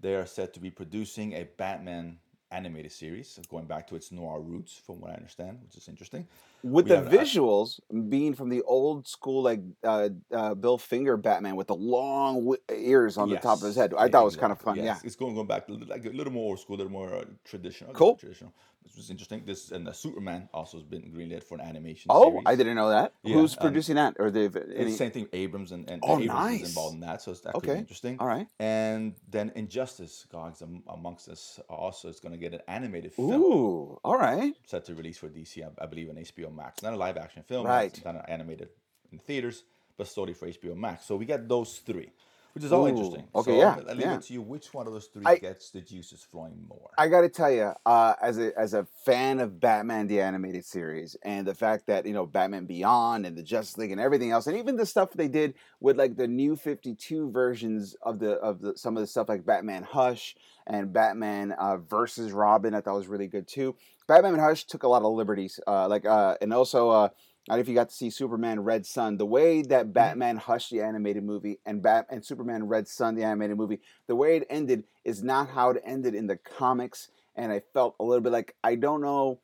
[0.00, 2.16] they are said to be producing a Batman
[2.50, 6.26] animated series, going back to its noir roots, from what I understand, which is interesting.
[6.62, 11.56] with We the visuals being from the old school like uh, uh, Bill Finger Batman
[11.56, 13.92] with the long w- ears on the top of his head.
[13.96, 14.78] I thought it was kind of fun.
[14.78, 15.00] exactly.
[15.02, 15.06] Yeah.
[15.06, 17.24] It's going going back to like a little more old school, a little more uh,
[17.44, 17.92] traditional.
[17.92, 18.16] Cool.
[18.16, 18.52] Traditional.
[18.88, 19.42] This was interesting.
[19.44, 22.06] This and uh, Superman also has been greenlit for an animation.
[22.08, 22.42] Oh, series.
[22.46, 23.12] I didn't know that.
[23.22, 24.16] Yeah, Who's um, producing that?
[24.18, 24.84] Or It's any?
[24.84, 25.28] the same thing.
[25.34, 26.62] Abrams and, and Oh, Abrams nice.
[26.62, 27.76] is involved in that, so it's that Okay.
[27.76, 28.16] interesting.
[28.18, 28.46] All right.
[28.58, 33.32] And then Injustice, Gods am- amongst us, also is going to get an animated film
[33.34, 34.00] Ooh.
[34.02, 34.54] All right.
[34.66, 36.82] set to release for DC, I, I believe, on HBO Max.
[36.82, 37.92] Not a live action film, Right.
[37.94, 38.70] It's not an animated
[39.12, 39.64] in theaters,
[39.98, 41.04] but solely for HBO Max.
[41.04, 42.10] So we get those three,
[42.58, 43.28] which is all Ooh, interesting.
[43.36, 44.14] okay, so yeah, I leave yeah.
[44.16, 44.42] it to you.
[44.42, 46.90] Which one of those three I- gets the juices flowing more?
[46.98, 50.64] I got to tell you, uh, as a as a fan of Batman the animated
[50.64, 54.32] series, and the fact that you know Batman Beyond and the Justice League and everything
[54.32, 58.18] else, and even the stuff they did with like the new Fifty Two versions of
[58.18, 60.34] the of the some of the stuff like Batman Hush
[60.66, 63.76] and Batman uh, versus Robin, I thought was really good too.
[64.08, 67.12] Batman Hush took a lot of liberties, uh, like uh, and also.
[67.48, 69.16] Don't if you got to see Superman Red Sun.
[69.16, 69.92] The way that mm-hmm.
[69.92, 74.16] Batman Hush the animated movie and Bat and Superman Red Sun the animated movie, the
[74.16, 77.08] way it ended is not how it ended in the comics.
[77.36, 79.40] And I felt a little bit like I don't know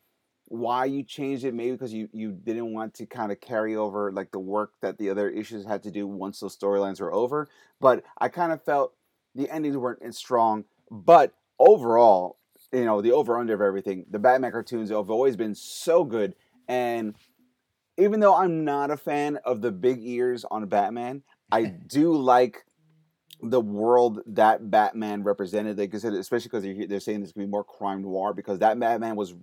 [0.47, 1.53] why you changed it.
[1.53, 4.97] Maybe because you you didn't want to kind of carry over like the work that
[4.97, 7.47] the other issues had to do once those storylines were over.
[7.79, 8.93] But I kind of felt
[9.33, 10.65] the endings weren't as strong.
[10.91, 12.37] But overall,
[12.71, 16.35] you know, the over under of everything, the Batman cartoons have always been so good.
[16.67, 17.15] And
[17.97, 22.65] even though I'm not a fan of the big ears on Batman, I do like
[23.41, 25.77] the world that Batman represented.
[25.77, 28.59] Like I said, especially because they're, they're saying there's gonna be more crime noir because
[28.59, 29.33] that Batman was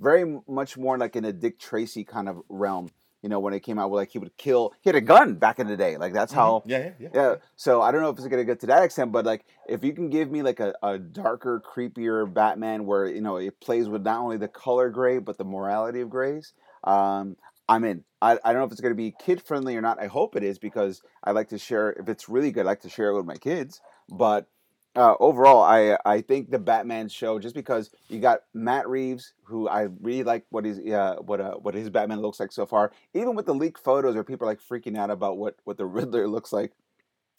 [0.00, 2.90] very much more like in a Dick Tracy kind of realm.
[3.22, 5.36] You know, when it came out, where like he would kill, he had a gun
[5.36, 5.96] back in the day.
[5.96, 7.08] Like that's how yeah, yeah, yeah.
[7.14, 7.34] yeah.
[7.56, 9.94] So I don't know if it's gonna get to that extent, but like if you
[9.94, 14.02] can give me like a, a darker, creepier Batman where you know it plays with
[14.02, 16.52] not only the color gray but the morality of grays,
[16.84, 17.36] um,
[17.68, 18.04] I'm in.
[18.20, 20.00] I, I don't know if it's gonna be kid friendly or not.
[20.00, 21.92] I hope it is because I like to share.
[21.92, 23.80] If it's really good, I like to share it with my kids.
[24.08, 24.48] But
[24.96, 29.68] uh, overall, I I think the Batman show just because you got Matt Reeves, who
[29.68, 32.92] I really like what his uh, what uh, what his Batman looks like so far.
[33.14, 35.86] Even with the leaked photos, where people are like freaking out about what what the
[35.86, 36.72] Riddler looks like,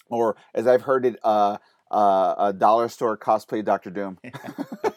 [0.09, 1.57] or as I've heard it, uh,
[1.91, 4.19] uh, a dollar store cosplay Doctor Doom.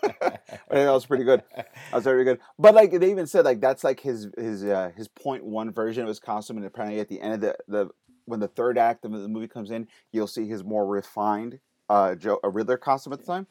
[0.71, 1.43] I think that was pretty good.
[1.57, 2.41] That was very good.
[2.59, 6.03] But like they even said, like that's like his his uh, his point one version
[6.03, 7.89] of his costume, and apparently at the end of the the
[8.27, 12.15] when the third act of the movie comes in, you'll see his more refined uh
[12.15, 13.47] Joe a Riddler costume at the time.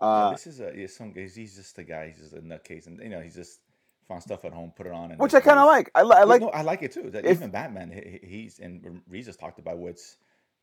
[0.00, 2.08] Yeah, Uh, this is a yeah, some he's, he's just a guy.
[2.08, 3.60] He's just a nutcase, and you know he's just
[4.08, 5.90] found stuff at home, put it on, and which I kind of like.
[5.94, 6.40] I, li- I like.
[6.40, 7.10] No, I like it too.
[7.10, 10.16] That if- even Batman, he, he- he's and Reeves talked about what's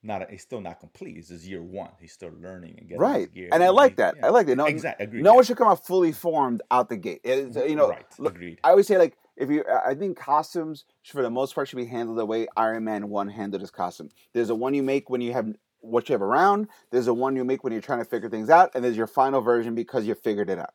[0.03, 0.29] not.
[0.29, 1.15] He's still not complete.
[1.17, 1.89] This is year one.
[1.99, 3.49] He's still learning and getting Right, gear.
[3.51, 4.15] and I like that.
[4.17, 4.27] yeah.
[4.27, 4.55] I like that.
[4.55, 5.05] No, exactly.
[5.05, 5.23] Agreed.
[5.23, 5.35] no yeah.
[5.35, 7.21] one should come out fully formed out the gate.
[7.23, 8.05] It's, you know, right.
[8.17, 8.59] look, Agreed.
[8.63, 11.85] I always say like if you, I think costumes for the most part should be
[11.85, 14.09] handled the way Iron Man one handled his costume.
[14.33, 16.67] There's a one you make when you have what you have around.
[16.91, 19.07] There's a one you make when you're trying to figure things out, and there's your
[19.07, 20.73] final version because you figured it out.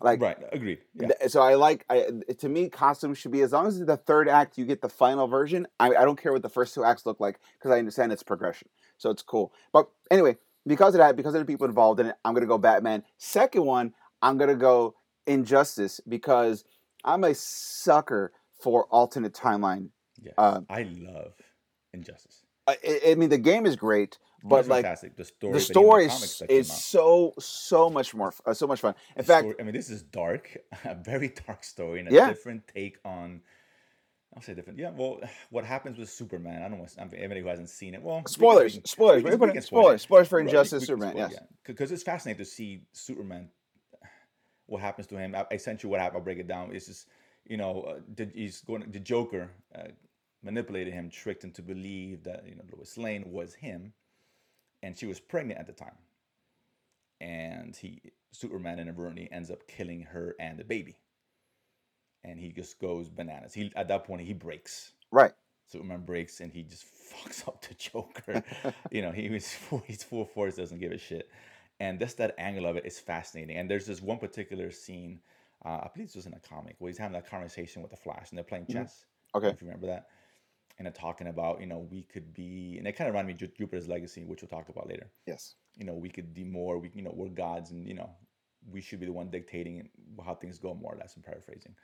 [0.00, 0.36] Like right.
[0.52, 0.78] Agreed.
[0.94, 1.08] Yeah.
[1.08, 1.84] th- so, I like.
[1.88, 4.88] I, to me, costumes should be as long as the third act you get the
[4.90, 5.66] final version.
[5.80, 8.22] I, I don't care what the first two acts look like because I understand it's
[8.22, 8.68] progression.
[8.98, 9.52] So it's cool.
[9.72, 12.58] But anyway, because of that, because of the people involved in it, I'm gonna go
[12.58, 13.04] Batman.
[13.16, 14.94] Second one, I'm gonna go
[15.26, 16.64] Injustice because
[17.04, 19.88] I'm a sucker for alternate timeline.
[20.20, 20.34] Yes.
[20.38, 21.32] uh, I love
[21.94, 22.42] Injustice.
[22.66, 25.16] I- I mean, the game is great, but It's like fantastic.
[25.16, 28.80] the story, the story comics is, that is so so much more uh, so much
[28.80, 28.94] fun.
[29.16, 32.12] In The fact, story- I mean, this is dark, a very dark story, and a
[32.12, 32.28] Yeah.
[32.28, 33.40] different take on.
[34.34, 34.78] I'll say different.
[34.78, 34.90] Yeah.
[34.90, 35.20] Well,
[35.50, 36.62] what happens with Superman?
[36.62, 36.94] I don't want.
[37.14, 38.02] Anybody who hasn't seen it.
[38.02, 39.22] Well, spoilers, we can- spoilers.
[39.24, 41.10] we can- we can spoil spoilers, spoilers for Right, Injustice, can Superman.
[41.12, 41.32] spoil, Yes.
[41.40, 41.46] yeah.
[41.64, 43.48] Because it's fascinating to see Superman.
[44.66, 45.34] What happens to him?
[45.34, 46.18] I- Essentially, what happened.
[46.18, 46.74] I'll break it down.
[46.74, 47.08] It's just
[47.48, 48.84] you know, uh, did he's going?
[48.90, 49.84] The Joker uh,
[50.42, 53.92] manipulated him, tricked him to believe that you know Lois Lane was him,
[54.82, 55.96] and she was pregnant at the time.
[57.20, 60.96] And he, Superman inadvertently ends up killing her and the baby.
[62.24, 63.54] And he just goes bananas.
[63.54, 64.92] He at that point he breaks.
[65.10, 65.32] Right.
[65.68, 68.42] Superman breaks and he just fucks up the Joker.
[68.90, 71.30] you know, he was full, he's full force, doesn't give a shit.
[71.80, 73.56] And just that angle of it is fascinating.
[73.56, 75.20] And there's this one particular scene,
[75.64, 77.96] uh, I believe this was in a comic, where he's having that conversation with the
[77.96, 79.04] Flash and they're playing chess.
[79.34, 79.48] Okay.
[79.48, 80.06] If you remember that.
[80.78, 83.46] And they're talking about, you know, we could be, and it kind of reminded me
[83.46, 85.10] of Jupiter's Legacy, which we'll talk about later.
[85.26, 85.54] Yes.
[85.76, 88.10] You know, we could be more, we, you know, we're gods and, you know,
[88.70, 89.88] we should be the one dictating
[90.24, 91.74] how things go, more or less, I'm paraphrasing.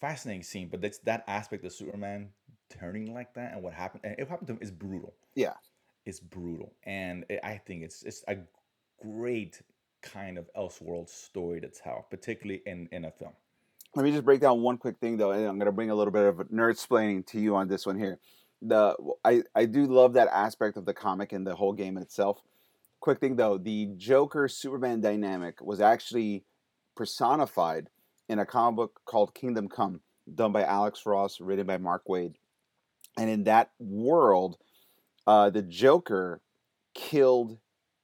[0.00, 2.30] Fascinating scene, but that's that aspect of Superman
[2.70, 5.14] turning like that and what happened, and it happened to him is brutal.
[5.34, 5.54] Yeah.
[6.06, 6.72] It's brutal.
[6.84, 8.36] And it, I think it's it's a
[9.02, 9.60] great
[10.02, 13.32] kind of Elseworld story to tell, particularly in, in a film.
[13.94, 16.12] let me just break down one quick thing though, and I'm gonna bring a little
[16.12, 18.18] bit of nerd splaining to you on this one here.
[18.60, 22.40] The I I do love that aspect of the comic and the whole game itself.
[23.00, 26.44] Quick thing though, the Joker Superman dynamic was actually
[26.96, 27.88] personified
[28.28, 30.00] in a comic book called Kingdom Come,
[30.34, 32.34] done by Alex Ross, written by Mark Waid.
[33.16, 34.58] And in that world,
[35.26, 36.40] uh, the Joker
[36.94, 37.58] killed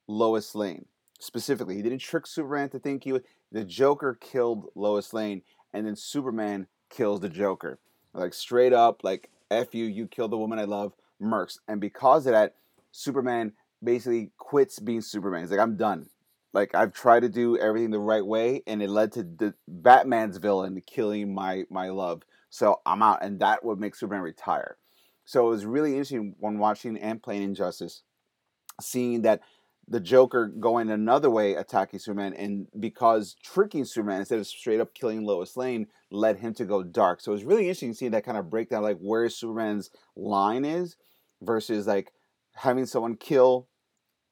[0.06, 0.86] Lois Lane
[1.18, 1.76] specifically.
[1.76, 3.24] He didn't trick Superman to think he would.
[3.50, 7.78] The Joker killed Lois Lane, and then Superman kills the Joker.
[8.12, 11.58] Like straight up, like F you, you killed the woman I love, Mercs.
[11.68, 12.54] And because of that,
[12.92, 13.52] Superman
[13.82, 15.42] basically quits being Superman.
[15.42, 16.08] He's like, I'm done.
[16.52, 20.36] Like I've tried to do everything the right way, and it led to the Batman's
[20.36, 22.22] villain killing my my love.
[22.48, 24.76] So I'm out, and that would make Superman retire.
[25.24, 28.02] So it was really interesting when watching and playing Injustice,
[28.80, 29.40] seeing that
[29.88, 34.94] the Joker going another way, attacking Superman, and because tricking Superman instead of straight up
[34.94, 37.20] killing Lois Lane led him to go dark.
[37.20, 40.96] So it was really interesting seeing that kind of breakdown, like where Superman's line is
[41.42, 42.12] versus like
[42.54, 43.68] having someone kill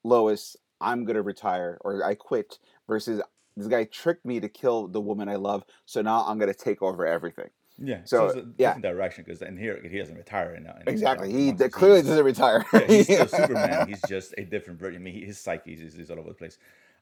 [0.03, 3.21] Lois, I'm gonna retire or I quit, versus
[3.55, 6.81] this guy tricked me to kill the woman I love, so now I'm gonna take
[6.81, 7.49] over everything.
[7.81, 8.01] Yeah.
[8.05, 8.67] So, it's a yeah.
[8.75, 10.75] different direction because in here he doesn't retire now.
[10.85, 11.31] Exactly.
[11.31, 12.65] He clearly doesn't retire.
[12.73, 13.87] yeah, he's still Superman.
[13.87, 15.01] He's just a different version.
[15.01, 16.57] I mean, he- his psyche is, is all over the place.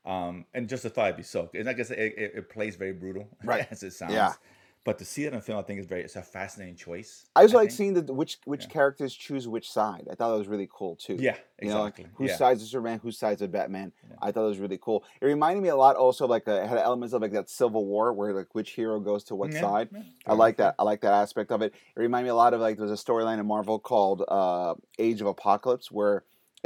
[0.06, 1.50] Um, and just the thought it'd be so.
[1.54, 3.68] And I guess it, it, it plays very brutal, Right.
[3.70, 4.14] as it sounds.
[4.14, 4.34] Yeah.
[4.84, 6.02] But to see it in film, I think is very.
[6.02, 7.28] It's a fascinating choice.
[7.36, 7.78] I also like think.
[7.78, 8.70] seeing the which which Yeah.
[8.70, 10.08] characters choose which side.
[10.10, 11.18] I thought that was really cool too.
[11.20, 12.16] Yeah, You know, like, exactly.
[12.16, 12.38] whose yeah.
[12.38, 13.92] sides of Superman, whose sides of Batman.
[14.10, 14.16] Yeah.
[14.24, 15.04] I thought it was really cool.
[15.22, 17.86] It reminded me a lot also like uh, it had elements of like that Civil
[17.86, 19.90] War where like which hero goes to what side.
[20.26, 20.74] I like that.
[20.80, 21.76] I like that aspect of it.
[21.96, 25.22] It reminded me a lot of like there's a storyline in Marvel called uh, Age
[25.22, 26.24] of Apocalypse where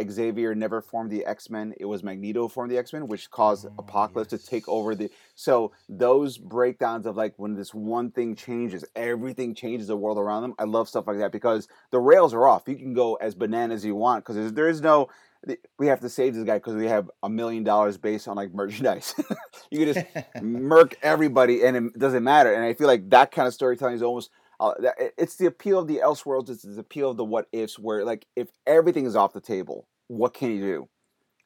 [0.09, 1.73] Xavier never formed the X Men.
[1.79, 5.09] It was Magneto formed the X Men, which caused Oh, Apocalypse to take over the.
[5.35, 10.41] So those breakdowns of like when this one thing changes, everything changes the world around
[10.41, 10.53] them.
[10.59, 12.63] I love stuff like that because the rails are off.
[12.67, 15.09] You can go as bananas as you want because there is no.
[15.77, 18.51] We have to save this guy because we have a million dollars based on like
[18.53, 19.13] merchandise.
[19.69, 20.07] you can just
[20.41, 22.51] murk everybody and it doesn't matter.
[22.51, 24.73] And I feel like that kind of storytelling is almost uh,
[25.17, 26.49] it's the appeal of the Elseworlds.
[26.49, 29.87] It's the appeal of the what ifs, where like if everything is off the table,
[30.07, 30.89] what can you do?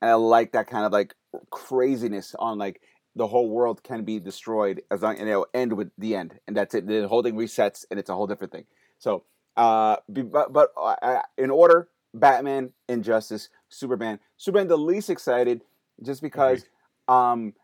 [0.02, 1.16] And I like that kind of like
[1.50, 2.82] craziness on like
[3.16, 6.56] the whole world can be destroyed as long and it'll end with the end, and
[6.56, 6.88] that's it.
[6.88, 8.66] The whole thing resets, and it's a whole different thing.
[8.98, 9.24] So,
[9.58, 15.62] uh, but but uh, in order, Batman, Injustice, Superman, Superman, the least excited,
[16.02, 16.66] just because.
[17.08, 17.56] Um,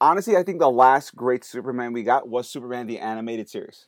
[0.00, 3.86] honestly, I think the last great Superman we got was Superman the animated series.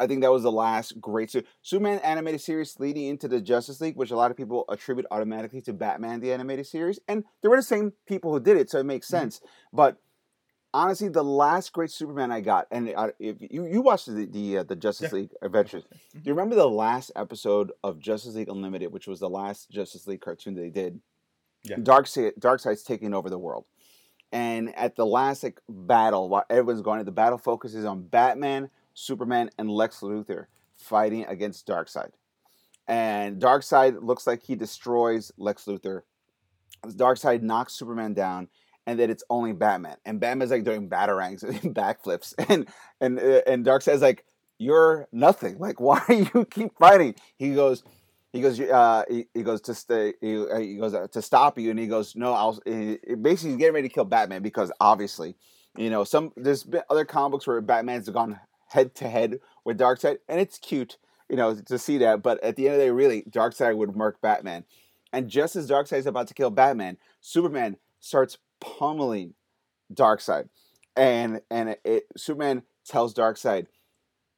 [0.00, 3.80] I think that was the last great Su- Superman animated series leading into the Justice
[3.80, 7.48] League, which a lot of people attribute automatically to Batman the animated series, and they
[7.48, 9.10] were the same people who did it, so it makes Mhm.
[9.10, 9.40] sense.
[9.72, 9.98] But
[10.72, 14.58] honestly, the last great Superman I got, and uh, if you you watched the the,
[14.58, 15.18] uh, the Justice Yeah.
[15.18, 15.84] League Adventures,
[16.14, 20.06] do you remember the last episode of Justice League Unlimited, which was the last Justice
[20.06, 21.00] League cartoon they did?
[21.62, 21.76] Yeah.
[21.76, 23.66] Darkseid, Darkseid's taking over the world.
[24.32, 29.50] And at the last like battle, while everyone's going, the battle focuses on Batman, Superman,
[29.58, 32.10] and Lex Luthor fighting against Darkseid.
[32.86, 36.02] And Darkseid looks like he destroys Lex Luthor.
[36.86, 38.48] Darkseid knocks Superman down,
[38.86, 39.96] and then it's only Batman.
[40.04, 42.68] And Batman's like doing batarangs and backflips, and
[43.00, 44.24] and uh, and Darkseid's like,
[44.58, 45.58] "You're nothing.
[45.58, 47.82] Like, why you keep fighting?" He goes,
[48.32, 50.14] he goes, uh, he, he goes to stay.
[50.20, 53.50] He, uh, he goes uh, to stop you, and he goes, "No, I'll." He, basically,
[53.50, 55.36] he's getting ready to kill Batman because obviously,
[55.76, 58.38] you know, some there's been other comic books where Batman's gone
[58.70, 60.96] head to head with Darkseid, and it's cute,
[61.28, 62.22] you know, to see that.
[62.22, 64.64] But at the end of the day, really, Darkseid would murk Batman,
[65.12, 69.34] and just as Darkseid is about to kill Batman, Superman starts pummeling
[69.92, 70.48] Darkseid,
[70.96, 73.66] and and it, Superman tells Darkseid,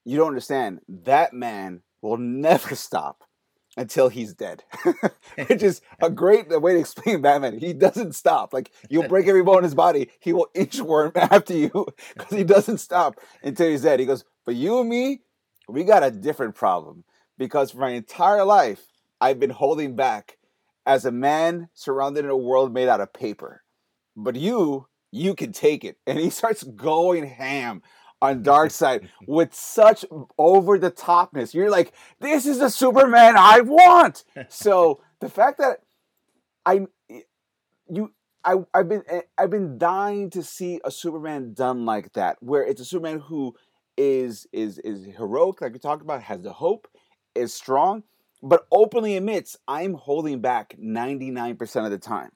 [0.05, 0.81] "You don't understand.
[0.89, 3.25] That man will never stop."
[3.75, 4.65] Until he's dead,
[5.47, 7.59] which is a great way to explain Batman.
[7.59, 8.53] He doesn't stop.
[8.53, 12.45] Like you'll break every bone in his body, he will inchworm after you because he
[12.45, 13.99] doesn't stop until he's dead.
[13.99, 15.23] He goes, "But you and me,
[15.69, 17.05] we got a different problem
[17.39, 18.89] because for my entire life,
[19.23, 20.37] I've been holding back
[20.85, 23.63] as a man surrounded in a world made out of paper.
[24.15, 27.81] But you, you can take it." And he starts going ham
[28.23, 30.07] on Darkseid with such
[30.39, 31.53] over the topness.
[31.53, 35.81] You're like, "This is the Superman I want." So the fact that
[36.65, 36.87] I,
[37.89, 38.13] you,
[38.45, 42.65] I, I've been, eh, I've been dying to see a Superman done like that, where
[42.65, 43.55] it's a Superman who
[43.99, 46.89] is is is heroic, like we talked about, has the hope,
[47.35, 48.05] is strong,
[48.43, 52.31] but openly admits I'm holding back 99% of the time.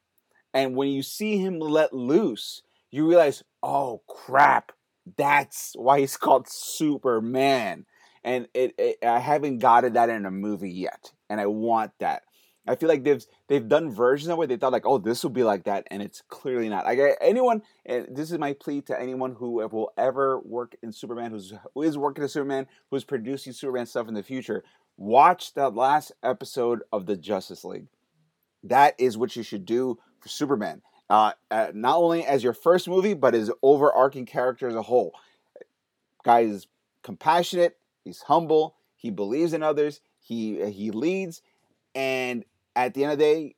[0.53, 4.72] And when you see him let loose, you realize, oh crap,
[5.16, 7.87] That's why he's called Superman.
[8.25, 12.23] And it, it I haven't gotten that in a movie yet, and I want that.
[12.69, 14.49] I feel like they've they've done versions of it.
[14.49, 16.85] They thought like, oh, this will be like that, and it's clearly not.
[16.85, 21.31] Like anyone, and this is my plea to anyone who will ever work in Superman,
[21.31, 24.64] who's who is working in Superman, who's producing Superman stuff in the future.
[24.97, 27.87] Watch that last episode of the Justice League.
[28.64, 30.83] That is what you should do for Superman.
[31.09, 35.12] Uh, uh, not only as your first movie, but his overarching character as a whole.
[36.25, 36.66] Guy is
[37.03, 37.77] compassionate.
[38.05, 38.77] He's humble.
[38.97, 40.01] He believes in others.
[40.19, 41.42] He he leads,
[41.95, 43.55] and at the end of the day,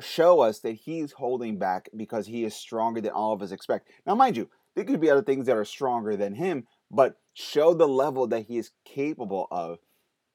[0.00, 3.88] show us that he's holding back because he is stronger than all of us expect.
[4.04, 7.74] Now, mind you, there could be other things that are stronger than him, but show
[7.74, 9.78] the level that he is capable of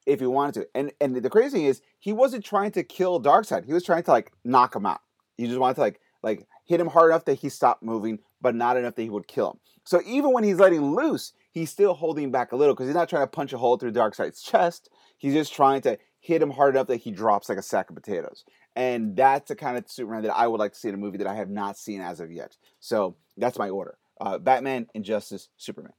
[0.06, 0.68] if he wanted to.
[0.74, 3.66] And and the crazy thing is, he wasn't trying to kill Darkseid.
[3.66, 5.02] He was trying to like knock him out.
[5.38, 8.56] He just wanted to like like hit him hard enough that he stopped moving, but
[8.56, 9.60] not enough that he would kill him.
[9.84, 13.10] So even when he's letting loose, he's still holding back a little because he's not
[13.10, 14.90] trying to punch a hole through Darkseid's chest.
[15.18, 17.96] He's just trying to hit him hard enough that he drops like a sack of
[17.96, 18.44] potatoes.
[18.76, 21.18] And that's the kind of Superman that I would like to see in a movie
[21.20, 22.58] that I have not seen as of yet.
[22.80, 25.94] So that's my order: uh, Batman, Injustice, Superman.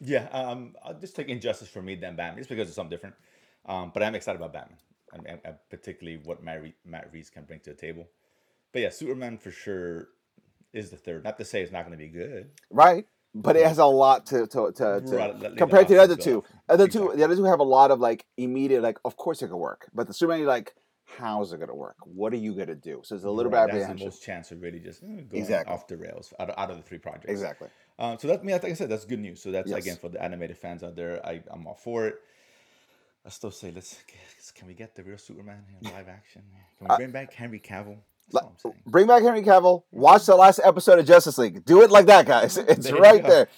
[0.00, 3.16] Yeah, um, I'll just take Injustice for me then Batman, just because it's something different.
[3.66, 4.78] Um, but I'm excited about Batman,
[5.12, 8.06] and, particularly what Matt, Re- Matt Reeves can bring to the table.
[8.78, 10.06] But yeah, Superman for sure
[10.72, 11.24] is the third.
[11.24, 12.50] Not to say it's not going to be good.
[12.70, 13.06] Right.
[13.34, 16.44] But it has a lot to to, to, to Right, compared to the other two.
[16.68, 19.48] Other two, the other two have a lot of like immediate, like of course it
[19.48, 19.90] could work.
[19.92, 20.74] But the Superman, you're like,
[21.18, 21.96] how's it gonna work?
[22.04, 23.00] What are you gonna do?
[23.02, 25.42] So it's a little Right, bit That's the most chance of really just eh, going
[25.42, 25.74] Exactly.
[25.74, 27.28] off the rails out of, out of the three projects.
[27.30, 27.68] Exactly.
[27.98, 29.42] Um, so that, I mean, like I said, that's good news.
[29.42, 29.82] So that's Yes.
[29.82, 31.20] again for the animated fans out there.
[31.26, 32.20] I, I'm all for it.
[33.26, 33.96] I still say, let's
[34.54, 36.42] can we get the real Superman in live action?
[36.78, 37.98] Can we bring back Henry Cavill?
[38.30, 38.82] That's Like, all I'm saying.
[38.86, 39.82] Bring back Henry Cavill.
[39.90, 41.64] Watch the last episode of Justice League.
[41.64, 42.56] Do it like that, guys.
[42.68, 43.48] It's There right there.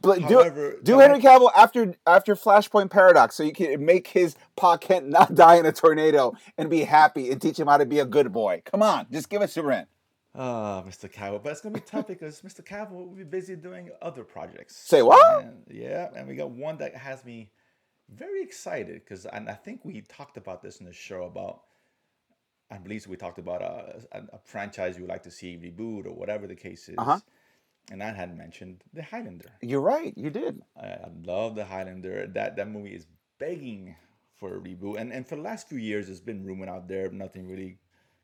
[0.00, 4.08] But do However, do the Henry Cavill after after Flashpoint Paradox, so you can make
[4.08, 7.78] his Pa Kent not die in a tornado and be happy and teach him how
[7.78, 8.62] to be a good boy.
[8.66, 9.86] Come on, just give it Superman.
[10.34, 11.10] Ah, oh, Mr.
[11.10, 12.62] Cavill, but it's gonna be tough because Mr.
[12.62, 14.76] Cavill will be busy doing other projects.
[14.76, 15.44] Say what?
[15.44, 17.50] And- yeah, and we got one that has me
[18.14, 21.62] very excited because, and I think we talked about this in the show about.
[22.70, 26.06] I believe we talked about a, a, a franchise you would like to see reboot
[26.06, 26.96] or whatever the case is.
[26.98, 27.20] Uh-huh.
[27.92, 29.50] And I had mentioned the Highlander.
[29.62, 30.12] You're right.
[30.16, 30.62] You did.
[30.80, 32.26] I, I love the Highlander.
[32.26, 33.06] That that movie is
[33.38, 33.94] begging
[34.34, 37.10] for a reboot, and and for the last few years, there's been rumor out there,
[37.10, 37.78] nothing really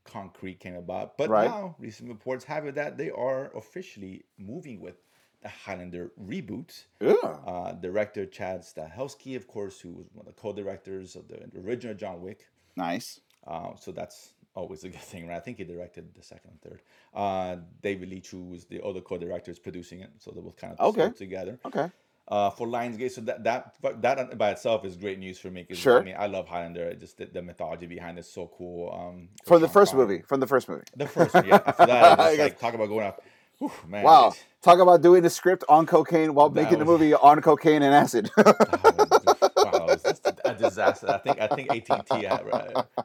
[0.05, 1.16] concrete came about.
[1.16, 1.48] But Right.
[1.48, 4.96] now, recent reports have it that they are officially moving with
[5.42, 6.85] the Highlander reboot.
[7.00, 7.12] Yeah.
[7.46, 11.94] Uh, director Chad Stahelski, of course, who was one of the co-directors of the original
[11.94, 12.48] John Wick.
[12.76, 13.20] Nice.
[13.46, 15.37] Uh, so that's always a good thing, right?
[15.37, 16.83] I think he directed the second and third.
[17.14, 20.74] Uh, David Leitch, who was the other co-director, is producing it, so they will kind
[20.78, 21.11] of Okay.
[21.16, 21.90] together Okay.
[22.28, 23.11] uh, for Lionsgate.
[23.11, 25.64] So that that that by itself is great news for me.
[25.64, 26.00] 'cause, Sure.
[26.00, 26.85] I mean, I love Highlander.
[26.85, 28.90] It Just the, the mythology behind it is so cool.
[28.92, 30.07] Um, From the first Connery.
[30.18, 30.22] movie.
[30.22, 30.85] From the first movie.
[30.96, 31.61] The first, one, yeah.
[31.66, 33.22] After that, I it's guess- like talk about going up.
[33.59, 34.28] Whew, man, Wow.
[34.28, 37.92] it- Talk about doing the script on cocaine while making the movie on cocaine and
[37.92, 38.31] acid.
[38.37, 41.08] wow, it's just a, a disaster.
[41.08, 42.38] I think I think AT and T uh,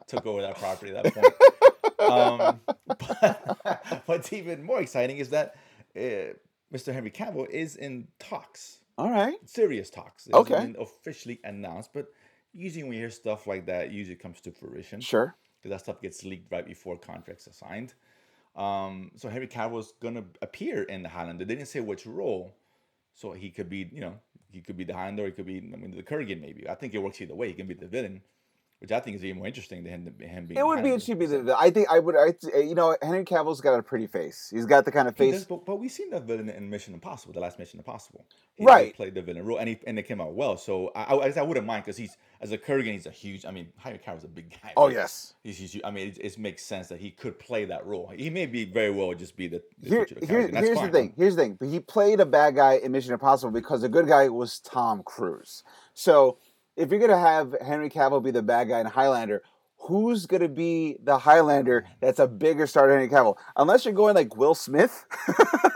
[0.06, 1.34] took over that property at that point.
[2.08, 2.60] Um,
[2.98, 5.56] but what's even more exciting is that
[5.96, 6.34] uh,
[6.72, 6.92] Mr.
[6.92, 9.36] Henry Cavill is in talks, All right.
[9.46, 10.26] serious talks.
[10.26, 10.54] It Okay.
[10.54, 12.06] hasn't been officially announced, but
[12.52, 15.00] usually when you hear stuff like that, usually comes to fruition.
[15.00, 15.34] Sure.
[15.58, 17.94] because that stuff gets leaked right before contracts are signed.
[18.56, 21.44] Um, so Henry Cavill is gonna appear in the Highlander.
[21.44, 22.54] They didn't say which role,
[23.14, 24.14] so he could be, you know,
[24.50, 26.68] he could be the Highlander, he could be, I mean, the Kurgan maybe.
[26.68, 27.48] I think it works either way.
[27.48, 28.22] He can be the villain,
[28.80, 30.58] which I think is even more interesting than him, him being.
[30.58, 32.16] It would be interesting be the, the- I think I would.
[32.16, 34.48] I, you know, Henry Cavill's got a pretty face.
[34.54, 35.34] He's got the kind of face.
[35.34, 38.24] does, but, but we've seen that villain in Mission Impossible, the last Mission Impossible.
[38.54, 38.94] He Right.
[38.94, 40.56] Played the villain role, and he and it came out well.
[40.56, 43.44] So I, I, I wouldn't mind because he's as a Kurgan, he's a huge.
[43.44, 44.72] I mean, Henry Cavill's a big guy.
[44.76, 44.94] Oh right?
[44.94, 45.34] yes.
[45.42, 48.12] He's, he's, I mean, it, it makes sense that he could play that role.
[48.16, 50.66] He may be very well just be the, the Here, titular here, character, and that's
[50.66, 50.86] here's fine.
[50.90, 51.14] the thing.
[51.16, 51.58] Here's the thing.
[51.70, 55.62] He played a bad guy in Mission Impossible because the good guy was Tom Cruise.
[55.94, 56.38] So
[56.78, 59.42] if you're gonna have Henry Cavill be the bad guy in Highlander,
[59.78, 63.36] who's gonna be the Highlander that's a bigger star than Henry Cavill?
[63.56, 65.04] Unless you're going like Will Smith.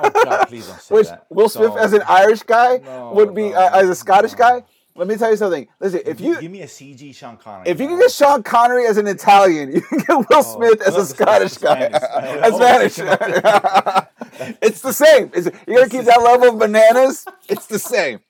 [0.01, 1.27] Oh God, please don't say Which that.
[1.31, 4.63] Will Smith as an Irish guy No, would be no, uh, as a Scottish guy.
[4.95, 5.67] Let me tell you something.
[5.81, 8.85] Listen, if you give me a CG Sean Connery, if you can get Sean Connery
[8.87, 11.89] as an Italian, you can get Will Smith as Oh, a Scottish guy.
[11.89, 12.03] Spanish.
[12.43, 14.07] As Oh, Spanish.
[14.63, 15.31] it's the same.
[15.35, 17.25] It's, you gotta keep that level of bananas.
[17.49, 18.21] It's the same.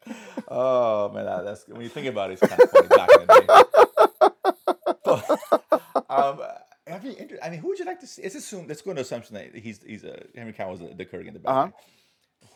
[0.48, 3.26] Oh man, that, that's when you think about it, it's kind of funny back in
[3.26, 4.92] the day.
[5.04, 6.40] But, um,
[6.86, 8.22] have you I mean, who would you like to see?
[8.22, 11.32] Let's assume let's go into assumption that he's he's a Henry Cavill's the, the Kurgan,
[11.34, 11.68] the bad Uh-huh.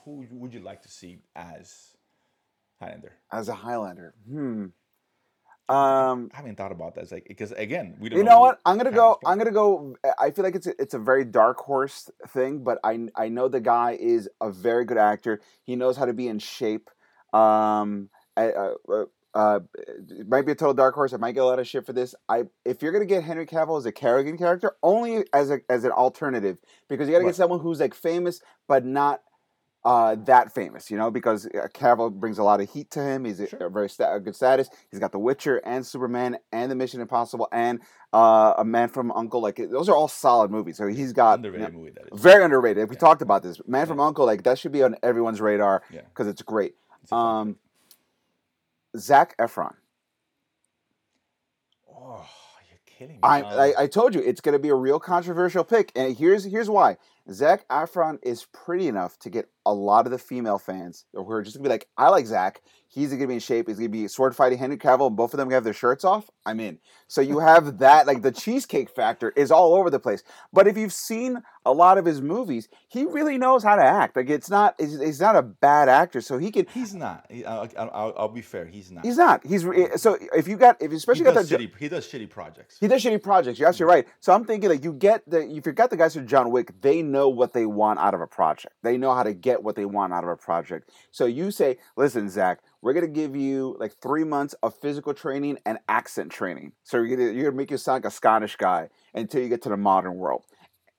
[0.04, 1.94] who would you like to see as
[2.80, 3.12] Highlander?
[3.32, 4.66] As a Highlander, hmm.
[5.68, 7.02] Um, I haven't thought about that.
[7.02, 8.18] It's like because again, we don't.
[8.18, 8.60] you know what?
[8.64, 9.18] I'm gonna go.
[9.26, 9.96] I'm gonna go.
[10.18, 13.48] I feel like it's a, it's a very dark horse thing, but I I know
[13.48, 15.40] the guy is a very good actor.
[15.64, 16.88] He knows how to be in shape.
[17.32, 19.04] Um, I, uh, uh,
[19.34, 19.60] uh,
[20.08, 21.12] it might be a total dark horse.
[21.12, 22.14] I might get a lot of shit for this.
[22.28, 25.84] I if you're gonna get Henry Cavill as a Kurgan character, only as a as
[25.84, 26.58] an alternative,
[26.88, 27.30] because you gotta Right.
[27.30, 29.20] get someone who's like famous but not
[29.86, 33.24] uh, that famous, you know, because uh, Cavill brings a lot of heat to him.
[33.24, 33.66] He's a, Sure.
[33.66, 34.68] a very sta- a good status.
[34.90, 37.80] He's got The Witcher and Superman and The Mission Impossible and
[38.12, 39.40] uh, A Man from Uncle.
[39.40, 40.76] Like those are all solid movies.
[40.76, 42.20] So he's got you know, underrated movie that is.
[42.20, 42.88] very underrated.
[42.90, 43.00] We Yeah.
[43.00, 43.60] talked about this.
[43.68, 43.84] Man Yeah.
[43.86, 46.00] from Uncle, like that should be on everyone's radar Yeah.
[46.08, 46.74] because it's great.
[47.04, 47.56] It's Um,
[48.98, 49.74] Zac Efron.
[51.88, 52.26] oh,
[52.68, 53.20] you're kidding me.
[53.22, 56.44] I, I I told you it's going to be a real controversial pick, and here's
[56.44, 56.96] here's why.
[57.30, 61.42] Zac Efron is pretty enough to get a lot of the female fans who are
[61.42, 62.62] just gonna be like, I like Zac.
[62.88, 63.66] He's gonna be in shape.
[63.68, 66.30] He's gonna be sword fighting Henry Cavill, and both of them have their shirts off.
[66.46, 66.78] I'm in.
[67.08, 70.22] So you have that, like the cheesecake factor is all over the place.
[70.52, 74.14] But if you've seen a lot of his movies, he really knows how to act.
[74.16, 76.20] Like it's not, he's, he's not a bad actor.
[76.20, 76.66] So he can.
[76.72, 77.26] he's not.
[77.46, 78.66] I'll, I'll, I'll- be fair.
[78.66, 79.04] He's not.
[79.04, 79.44] He's not.
[79.44, 79.62] He's
[80.00, 81.60] so if you got if you especially he got does that.
[81.60, 81.76] shitty.
[81.78, 82.76] He does shitty projects.
[82.78, 83.58] He does shitty projects.
[83.58, 84.06] You're actually right.
[84.20, 86.70] So I'm thinking like you get the if you got the guys from John Wick,
[86.80, 88.74] they know what they want out of a project.
[88.82, 90.90] They know how to get what they want out of a project.
[91.10, 95.58] So you say, listen, Zac, we're gonna give you like three months of physical training
[95.64, 96.72] and accent training.
[96.84, 99.62] So you're gonna you're gonna make you sound like a Scottish guy until you get
[99.62, 100.44] to the modern world.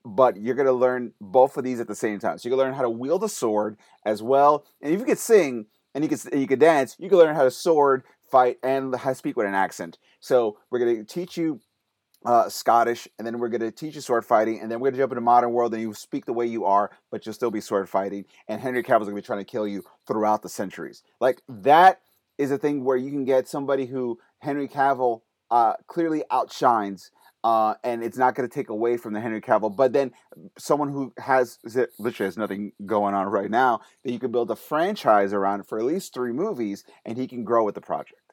[0.04, 2.38] But you're gonna learn both of these at the same time.
[2.38, 4.64] So you can learn how to wield a sword as well.
[4.80, 7.44] And if you could sing and you could you could dance, you can learn how
[7.44, 9.98] to sword, fight, and how to speak with an accent.
[10.20, 11.60] So we're gonna teach you
[12.24, 14.94] uh, Scottish, and then we're going to teach you sword fighting, and then we're going
[14.94, 17.50] to jump into modern world, and you speak the way you are, but you'll still
[17.50, 18.24] be sword fighting.
[18.48, 21.02] And Henry Cavill's going to be trying to kill you throughout the centuries.
[21.20, 22.00] Like that
[22.36, 27.10] is a thing where you can get somebody who Henry Cavill uh, clearly outshines.
[27.44, 30.10] Uh, and it's not going to take away from the Henry Cavill, but then
[30.58, 31.58] someone who has
[31.96, 35.78] literally has nothing going on right now that you can build a franchise around for
[35.78, 38.27] at least three movies, and he can grow with the project.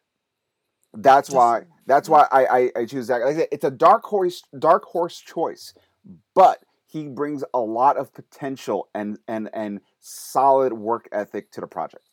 [0.95, 1.63] That's Just- why.
[1.87, 3.21] That's why I, I, I choose Zac.
[3.21, 5.73] Like I said, it's a dark horse dark horse choice,
[6.33, 11.67] but he brings a lot of potential and and and solid work ethic to the
[11.67, 12.09] project.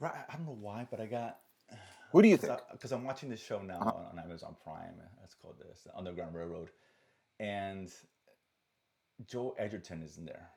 [0.00, 0.12] Right.
[0.28, 1.38] I don't know why, but I got.
[2.12, 2.58] Who do you think?
[2.72, 3.92] Because I'm watching this show now Uh-huh.
[4.10, 4.94] on, on Amazon Prime.
[5.22, 6.70] It's called this, the Underground Railroad,
[7.38, 7.92] and
[9.26, 10.48] Joe Edgerton is in there,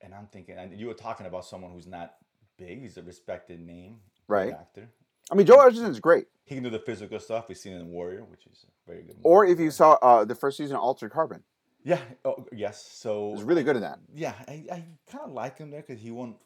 [0.00, 2.14] and I'm thinking, and you were talking about someone who's not
[2.56, 2.80] big.
[2.82, 3.96] He's a respected name,
[4.28, 4.52] Right.
[4.52, 4.88] Actor.
[5.30, 6.26] I mean, Joel is great.
[6.44, 7.48] He can do the physical stuff.
[7.48, 9.16] We've seen in Warrior, which is a very good.
[9.16, 9.20] Movie.
[9.22, 11.42] Or if you saw uh, the first season of Altered Carbon,
[11.84, 12.88] yeah, oh, yes.
[12.92, 13.98] So he's really good in that.
[14.14, 16.36] Yeah, I, I kind of like him there because he won't.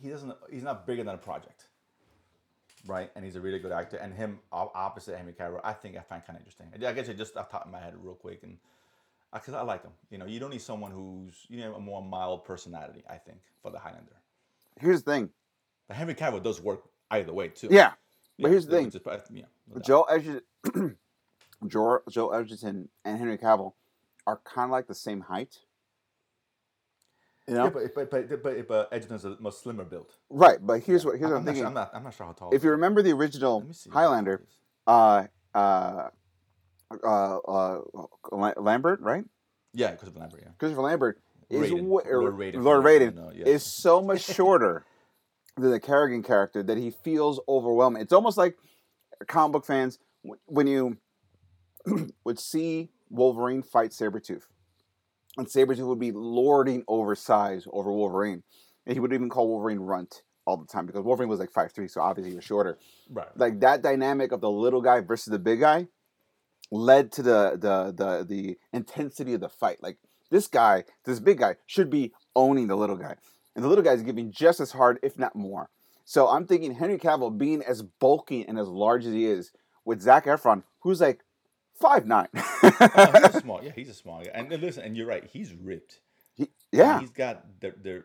[0.00, 0.32] He doesn't.
[0.50, 1.64] He's not bigger than a project,
[2.86, 3.10] right?
[3.14, 3.98] And he's a really good actor.
[3.98, 6.66] And him opposite Henry Cavill, I think I find kind of interesting.
[6.74, 8.56] I guess I just off the top of my head, real quick, and
[9.32, 9.92] because I like him.
[10.10, 13.04] You know, you don't need someone who's you know a more mild personality.
[13.08, 14.16] I think for the Highlander,
[14.80, 15.30] Here's the thing.
[15.88, 17.68] But Henry Cavill does work either way too.
[17.70, 17.92] Yeah,
[18.38, 18.90] but here's the thing.
[18.90, 19.80] just- but, yeah, no.
[19.80, 20.96] Joel Edgerton,
[21.66, 23.72] Joel, Joel Edgerton and Henry Cavill
[24.26, 25.56] are kind of like the same height.
[27.46, 30.12] You know, Yeah, but but but but, but Edgerton's a much slimmer build.
[30.28, 30.58] right?
[30.64, 31.10] But here's Yeah.
[31.10, 31.62] what here's what I'm, thinking.
[31.62, 31.90] Sure, I'm not.
[31.94, 32.52] I'm not sure how tall.
[32.54, 33.90] if you remember the original Let me see.
[33.90, 34.44] Highlander,
[34.86, 35.24] uh,
[35.54, 36.08] uh,
[37.02, 37.80] uh, uh,
[38.32, 39.24] Lambert, right?
[39.72, 40.40] Yeah, because of Lambert.
[40.44, 40.52] Yeah.
[40.58, 41.82] Christopher Lambert is Raiden.
[41.84, 43.46] wa- Lord Raiden Lord who Raiden know, yeah.
[43.46, 44.84] is so much shorter
[45.66, 48.02] the Kurgan character that he feels overwhelming.
[48.02, 48.56] It's almost like
[49.26, 49.98] comic book fans
[50.46, 50.98] when you
[52.24, 54.44] would see Wolverine fight Sabretooth.
[55.36, 58.42] And Sabretooth would be lording over size over Wolverine.
[58.86, 61.90] And he would even call Wolverine runt all the time because Wolverine was like 5'3,
[61.90, 62.78] so obviously he was shorter
[63.10, 63.28] Right.
[63.36, 65.88] like that dynamic of the little guy versus the big guy
[66.70, 69.82] led to the the the the intensity of the fight.
[69.82, 69.98] Like
[70.30, 73.16] this guy, this big guy should be owning the little guy.
[73.58, 75.68] And the little guy is giving just as hard, if not more.
[76.04, 79.50] So I'm thinking Henry Cavill being as bulky and as large as he is,
[79.84, 81.24] with Zac Efron, who's like
[81.74, 82.28] five nine.
[82.36, 83.60] oh, he's a small.
[83.60, 84.30] Yeah, he's a small guy.
[84.32, 85.24] And, and listen, and you're right.
[85.24, 85.98] He's ripped.
[86.70, 87.00] yeah.
[87.00, 88.04] He's got the they're.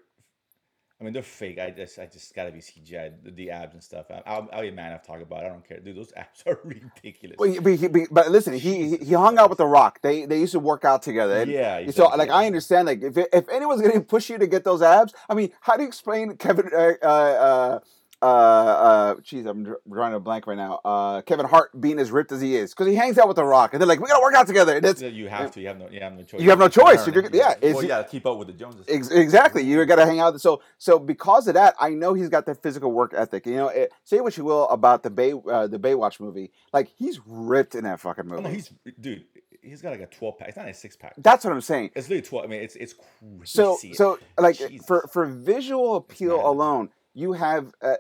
[1.04, 1.60] I mean, they're fake.
[1.60, 3.12] I just, I just gotta be CGI.
[3.22, 4.06] The, the abs and stuff.
[4.26, 4.94] I'll, I'll be a man.
[4.94, 5.44] I've talked about.
[5.44, 5.48] It.
[5.48, 5.98] I don't care, dude.
[5.98, 7.36] Those abs are ridiculous.
[7.38, 10.00] But, but, he- but- listen, he he- hung out with The Rock.
[10.02, 11.36] They they used to work out together.
[11.42, 11.82] And yeah.
[11.82, 14.82] he So like I understand like if if anyone's gonna push you to get those
[14.82, 17.80] abs, I mean, how do you explain Kevin uh, uh,
[18.24, 20.80] uh, uh, geez, I'm drawing a blank right now.
[20.86, 23.44] Uh, Kevin Hart being as ripped as he is because he hangs out with The
[23.44, 24.78] Rock, and they're like, we gotta work out together.
[24.78, 25.62] And it's you have to.
[25.62, 25.90] You have no.
[25.90, 26.42] You have no choice.
[26.42, 27.06] You have no choice.
[27.06, 28.86] You're- yeah, Well, you gotta keep up with the Joneses.
[28.88, 29.64] Ex- exactly.
[29.64, 30.40] You got to hang out.
[30.40, 33.46] So, so because of that, I know he's got that physical work ethic.
[33.46, 36.52] You know, it, say what you will about the Bay, uh, the Baywatch movie.
[36.72, 38.44] Like he's ripped in that fucking Oh, movie.
[38.44, 39.26] no, he's dude.
[39.62, 40.50] He's got like a twelve pack.
[40.50, 41.14] It's not a six pack.
[41.18, 41.92] That's what I'm saying.
[41.96, 42.46] It's literally twelve.
[42.46, 43.46] I mean, it's it's crazy.
[43.46, 44.86] So, so like Jesus.
[44.86, 47.96] for for visual appeal alone, you have uh,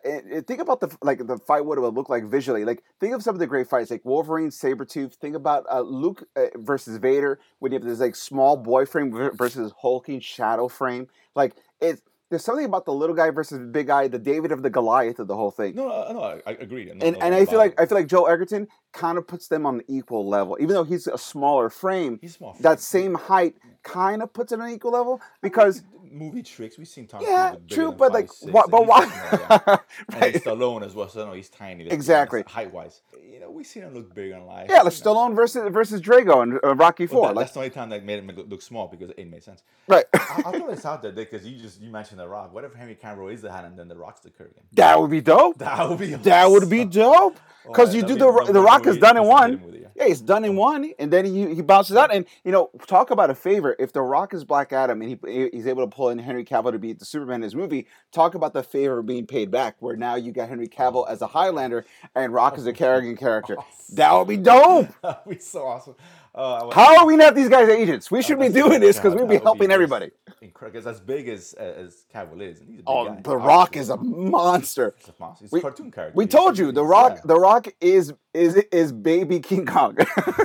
[0.47, 2.65] think about the like the fight what it would look like visually.
[2.65, 5.13] Like think of some of the great fights, like Wolverine, Sabretooth.
[5.15, 9.11] Think about uh, Luke uh, versus Vader when you have this like small boy frame
[9.35, 11.07] versus hulking shadow frame.
[11.35, 12.01] Like it's
[12.33, 15.19] there's something about the little guy versus the big guy, the David of the Goliath
[15.19, 15.75] of the whole thing.
[15.75, 16.85] no, no, no, I, agree.
[16.85, 17.79] No, and no and I feel like.
[17.79, 20.83] I feel like Joe Edgerton kind of puts them on an equal level, even though
[20.83, 22.17] he's a smaller frame.
[22.21, 22.57] he's small.
[22.59, 25.83] That same height kind of puts it on an equal level because
[26.13, 29.05] movie tricks we've seen Tom yeah, true, but five, like, six, why, but why?
[29.49, 29.77] yeah.
[30.19, 30.33] Right.
[30.33, 31.87] he's Stallone as well, so no, he's tiny.
[31.89, 32.43] Exactly.
[32.47, 33.01] height wise.
[33.31, 34.67] You know, we've seen him look big in life.
[34.69, 35.13] Yeah, like you know.
[35.15, 37.27] Stallone versus versus Drago and uh, Rocky Well, Four.
[37.27, 39.43] that- like, that's the only time that made him look- look small because it made
[39.43, 39.63] sense.
[39.87, 40.05] right.
[40.13, 42.53] I- I'll throw this out there because you just you mentioned the Rock.
[42.53, 44.61] What if Henry Cavill is the hand and then the Rock's the Kurgan?
[44.73, 45.57] that would be dope.
[45.57, 47.39] That would be That would be dope.
[47.65, 49.51] Oh, Because yeah, you do the the Rock is done in one.
[49.51, 49.87] hit him with it, yeah.
[49.95, 52.13] Yeah, he's done in one, and then he he bounces out.
[52.13, 53.75] And you know, talk about a favor.
[53.79, 56.71] If the Rock is Black Adam and he he's able to pull in Henry Cavill
[56.71, 59.75] to be the Superman in his movie, talk about the favor being paid back.
[59.79, 61.85] Where now you got Henry Cavill as a Highlander
[62.15, 63.57] and Rock as a Kurgan character.
[63.93, 64.89] That would be dope.
[65.01, 65.95] That'd be so awesome.
[66.35, 68.09] Uh, How are we not these guys agents?
[68.09, 70.09] We should be doing this because we'd be helping just everybody.
[70.41, 73.75] Because as big as as Cavill is, and he's a big Oh, guy, The Rock
[73.77, 74.95] is a monster.
[74.97, 75.45] He's a monster.
[75.45, 76.15] He's We- a cartoon character.
[76.17, 77.13] We He's- told you, The Rock.
[77.17, 77.21] yeah.
[77.25, 79.95] The Rock is is is baby King Kong.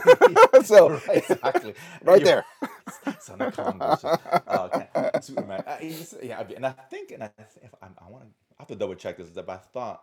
[0.62, 1.74] so right, exactly.
[2.04, 2.44] right there.
[3.20, 5.62] Son of Kong versus uh, Superman.
[5.66, 5.78] Uh,
[6.22, 7.30] yeah, and I think, and I,
[7.62, 8.28] if I, I want to,
[8.58, 9.28] I have to double check this.
[9.30, 10.02] But I thought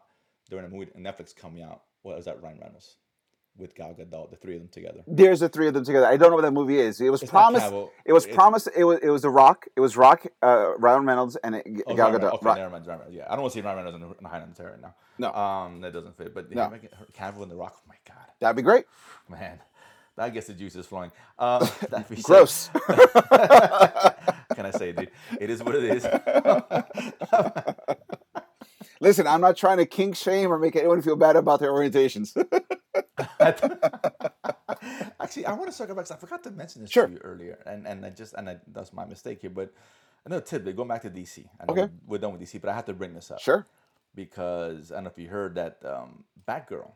[0.50, 2.42] during the movie Netflix coming out, what was that?
[2.42, 2.96] Ryan Reynolds
[3.58, 5.02] with Gal Gadot, the three of them together.
[5.08, 6.06] There's the three of them together.
[6.08, 7.00] I don't know what that movie is.
[7.00, 7.68] It was It's promised.
[8.06, 8.68] It was it's- promised.
[8.76, 9.68] It was it was The Rock.
[9.76, 12.12] It was Rock, uh, Ryan Reynolds, and it, Oh, Gal.
[12.12, 12.34] Gadot.
[12.34, 12.86] Okay, never mind.
[12.88, 13.16] Ryan Reynolds.
[13.16, 14.94] Yeah, I don't want to see Ryan Reynolds in the, in the Highlands right now.
[15.18, 15.34] No.
[15.34, 16.34] um, that doesn't fit.
[16.36, 16.64] But No.
[16.64, 17.76] yeah, making her- Cavill and The Rock.
[17.78, 18.86] Oh my god, That'd be great.
[19.30, 19.60] man,
[20.18, 21.12] that gets the juices flowing.
[21.40, 22.70] Um, that'd be Gross.
[24.56, 25.12] Can I say, dude?
[25.40, 26.06] It is what it is.
[29.02, 32.34] Listen, I'm not trying to kink shame or make anyone feel bad about their orientations.
[35.20, 37.08] Actually, I want to circle back 'cause I forgot to mention this Sure.
[37.08, 39.50] to you earlier, and and I just and I, that's my mistake here.
[39.50, 39.72] But
[40.26, 41.50] another tip: they going back to DC.
[41.60, 41.82] I know Okay.
[41.84, 43.66] we- we're done with DC, but I have to bring this up sure.
[44.14, 46.92] because I don't know if you heard that um, Batgirl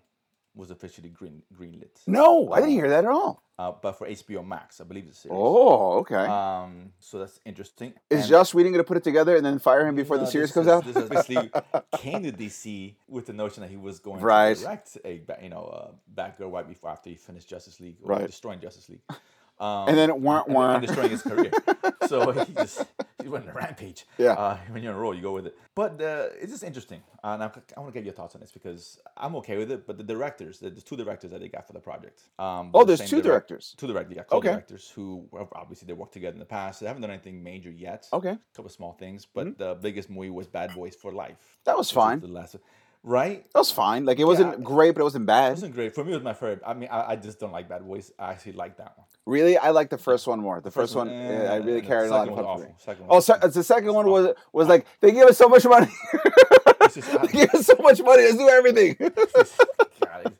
[0.55, 3.41] was officially green greenlit, No, I didn't hear that at all.
[3.59, 5.37] uh, but for HBO Max, I believe it's a series.
[5.39, 6.15] Oh, okay.
[6.25, 7.93] Um, so that's interesting.
[8.09, 10.25] is And- Joss Whedon going to put it together and then fire him before the
[10.25, 10.85] series comes is- out?
[10.85, 11.51] This is basically
[11.97, 14.55] came to DC with the notion that he was going Right.
[14.57, 18.09] to direct a you know uh, Batgirl right before after he finished Justice League, or
[18.15, 18.27] Right.
[18.27, 19.01] destroying Justice League,
[19.59, 20.81] um, and then it weren't and, and one.
[20.81, 21.51] destroying his career.
[22.07, 22.85] so he just
[23.21, 24.05] he went on a rampage.
[24.17, 24.31] Yeah.
[24.33, 25.57] Uh, when you're on a roll, you go with it.
[25.75, 28.41] But uh, it's just interesting, uh, and I, I want to get your thoughts on
[28.41, 29.85] this because I'm okay with it.
[29.87, 32.21] But the directors, the, the two directors that they got for the project.
[32.37, 33.75] Um, Oh, were the there's two direct- directors.
[33.77, 34.47] Two directors, yeah, Okay.
[34.49, 36.79] co-directors who obviously they worked together in the past.
[36.81, 38.07] They haven't done anything major yet.
[38.13, 41.37] Okay, A couple small things, but the biggest movie was Bad Boys for Life.
[41.65, 42.19] that was fine.
[42.19, 42.55] The last,
[43.03, 43.45] right?
[43.53, 44.05] That was fine.
[44.05, 44.63] Like it wasn't Yeah.
[44.63, 45.47] great, but it wasn't bad.
[45.49, 46.11] It wasn't great for me.
[46.11, 46.61] It was my favorite.
[46.65, 48.11] I mean, I, I just don't like Bad Boys.
[48.19, 49.05] I actually like that one.
[49.25, 50.59] Really, I like the first one more.
[50.59, 52.65] The first, one, eh, I really carried a lot second of was fun for me.
[52.65, 52.79] awful.
[52.85, 55.65] Second Oh, was so, the second one was was like they gave us so much
[55.65, 55.87] money.
[56.91, 58.23] They gave us so much money.
[58.23, 58.95] Let's do everything.
[58.99, 60.33] God,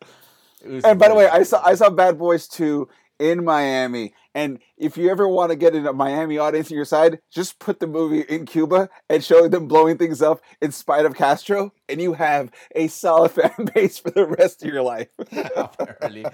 [0.83, 2.87] and by the way, I saw I saw Bad Boys two
[3.19, 4.13] in Miami.
[4.33, 7.79] And if you ever want to get a Miami audience on your side, just put
[7.79, 12.01] the movie in Cuba and show them blowing things up in spite of Castro, and
[12.01, 15.09] you have a solid fan base for the rest of your life.
[15.55, 16.25] apparently.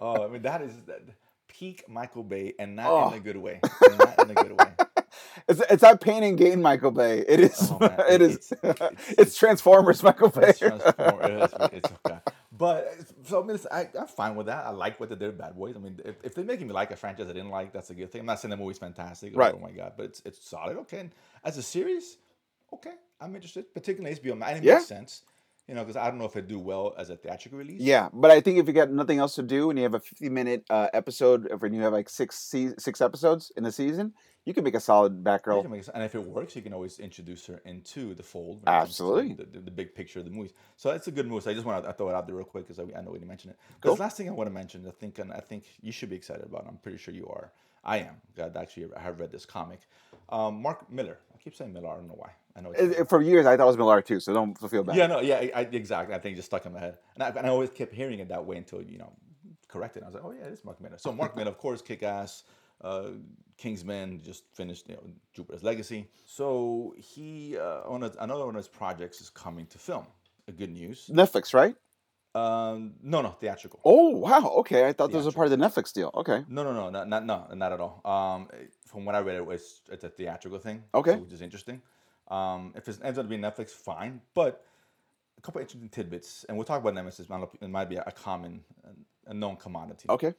[0.00, 0.72] Oh, I mean that is
[1.48, 3.08] peak Michael Bay, and not Oh.
[3.08, 3.60] in a good way.
[3.98, 4.86] Not in a good way.
[5.48, 7.24] It's it's not pain and gain, Michael Bay.
[7.26, 7.68] It is.
[7.70, 7.78] Oh,
[8.10, 8.52] it is.
[8.52, 10.48] it's- It's, it's- Transformers, Michael Bay.
[10.48, 11.20] It's transform.
[11.22, 12.18] It's, it's okay.
[12.56, 12.94] But
[13.24, 14.64] so I mean, I, i'm fine with that.
[14.66, 15.74] I like what they did with Bad Boys.
[15.76, 17.94] I mean, if, if they're making me like a franchise I didn't like, that's a
[17.94, 18.20] good thing.
[18.20, 19.36] I'm not saying the movie's fantastic.
[19.36, 19.52] Right.
[19.54, 20.76] Oh my god, but it's it's solid.
[20.78, 21.10] Okay, and
[21.44, 22.18] as a series,
[22.72, 23.72] okay, I'm interested.
[23.74, 24.58] Particularly HBO Max.
[24.58, 24.74] It Yeah.
[24.74, 25.22] makes sense.
[25.66, 27.80] You know, because I don't know if it do well as a theatrical release.
[27.80, 29.98] Yeah, but I think if you got nothing else to do and you have a
[30.00, 34.12] 50 minute uh, episode, if you have like six se- six episodes in a season,
[34.44, 35.68] you can make a solid Batgirl.
[35.70, 38.62] make it- and if it works, you can always introduce her into the fold.
[38.64, 39.32] when it comes to Absolutely.
[39.34, 40.52] The, the, the big picture of the movies.
[40.76, 41.42] So it's a good move.
[41.42, 43.12] So I just want to throw it out there real quick because I, I know
[43.12, 43.56] didn't mention it.
[43.80, 44.04] Because Cool.
[44.04, 46.44] last thing I want to mention, I think, and I think you should be excited
[46.44, 46.66] about.
[46.68, 47.52] I'm pretty sure you are.
[47.84, 48.16] I am.
[48.36, 49.80] God, actually, I have read this comic.
[50.30, 51.18] Um, Mark Miller.
[51.34, 51.88] I keep saying Miller.
[51.88, 52.30] I don't know why.
[52.56, 52.70] I know.
[52.70, 54.96] It- it- for years, I thought it was Millar too, so don't feel bad.
[54.96, 56.14] yeah, no, yeah, I, exactly.
[56.14, 58.20] I think it just stuck in my head, and I, and I always kept hearing
[58.20, 59.12] it that way until you know
[59.68, 60.02] corrected.
[60.02, 60.96] I was like, oh yeah, it's Mark Miller.
[60.98, 62.44] So Mark Miller, of course, Kick Ass,
[62.80, 63.08] uh,
[63.56, 65.02] Kingsman, just finished you know,
[65.32, 66.08] Jupiter's Legacy.
[66.26, 70.06] So he uh, on a, another one of his projects is coming to film.
[70.48, 71.10] A good news.
[71.12, 71.74] Netflix, right?
[72.34, 73.80] Um, no, no, theatrical.
[73.84, 74.88] Oh wow, okay.
[74.88, 76.10] I thought this was a part of the Netflix deal.
[76.14, 78.00] Okay, No, no, no, not, not, no, not at all.
[78.04, 78.48] Um,
[78.86, 80.82] from what I read, it was it's a theatrical thing.
[80.92, 81.12] Okay.
[81.12, 81.80] so- which is interesting.
[82.28, 84.20] Um, if it ends up being Netflix, fine.
[84.34, 84.64] But
[85.38, 87.26] a couple interesting tidbits, and we'll talk about Nemesis.
[87.60, 88.62] It might be a common,
[89.26, 90.06] a known commodity.
[90.08, 90.34] okay.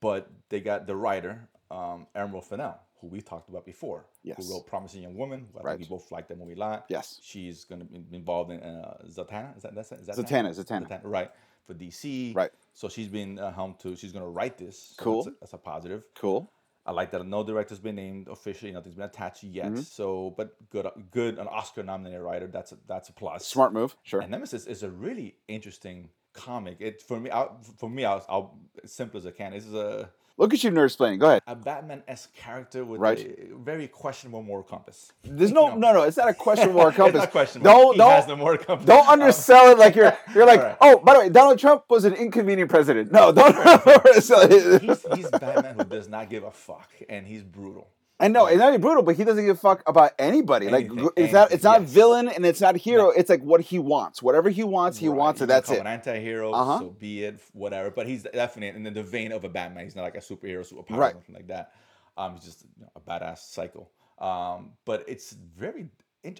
[0.00, 4.06] But they got the writer, um, Emerald Fennell, who we talked about before.
[4.22, 4.36] Yes.
[4.38, 5.46] Who wrote Promising Young Woman.
[5.58, 5.78] I Right.
[5.78, 6.86] think we both liked that movie a lot.
[6.88, 7.20] Yes.
[7.22, 9.56] She's going to be involved in uh, Zatanna.
[9.56, 11.00] Is that that's is that Zatanna, Zatanna.
[11.04, 11.30] Right.
[11.66, 12.34] For DC.
[12.34, 12.50] Right.
[12.74, 13.94] So she's been uh, helmed to.
[13.96, 14.94] She's going to write this.
[14.96, 15.22] So Cool.
[15.24, 16.04] That's a, that's a positive.
[16.16, 16.50] Cool.
[16.86, 19.66] I like that no director's been named officially, nothing's been attached yet.
[19.66, 19.82] Mm-hmm.
[19.82, 22.46] So, but good, good, an Oscar-nominated writer.
[22.46, 23.46] That's a, that's a plus.
[23.46, 23.94] Smart move.
[24.02, 24.20] Sure.
[24.22, 26.78] And Nemesis is a really interesting comic.
[26.80, 27.48] It for me, I,
[27.78, 29.52] for me, I'll, I'll simple as I can.
[29.52, 30.10] This is a
[30.40, 31.18] Look at you, nerd explaining.
[31.18, 31.42] Go ahead.
[31.46, 33.18] a Batman-esque character with Right.
[33.52, 35.12] a very questionable moral compass.
[35.22, 36.02] There's no, no, no.
[36.04, 37.18] It's not a question war It's compass.
[37.20, 37.70] not questionable.
[37.70, 38.86] Don't, he don't, has no moral compass.
[38.86, 40.16] don't undersell it like you're.
[40.34, 40.76] You're like, Alright.
[40.80, 43.12] oh, by the way, Donald Trump was an inconvenient president.
[43.12, 43.54] No, don't
[43.86, 44.80] undersell it.
[44.80, 47.88] he's, he's Batman who does not give a fuck, and he's brutal.
[48.20, 50.68] I know it's not even brutal, but he doesn't give a fuck about anybody.
[50.68, 51.90] Anything, like it's not, it's not yes.
[51.90, 53.10] villain and it's not hero.
[53.10, 54.22] It's like what he wants.
[54.22, 55.46] Whatever he wants, he Right, wants it.
[55.46, 55.80] That's it.
[55.80, 56.78] An anti-hero, Uh-huh.
[56.80, 57.90] so be it, whatever.
[57.90, 59.84] But he's definitely in the vein of a Batman.
[59.84, 61.10] He's not like a superhero, superpower, Right.
[61.14, 61.72] or something like that.
[62.16, 63.88] Um, he's just you know, a badass psycho.
[64.18, 65.88] Um, but it's very.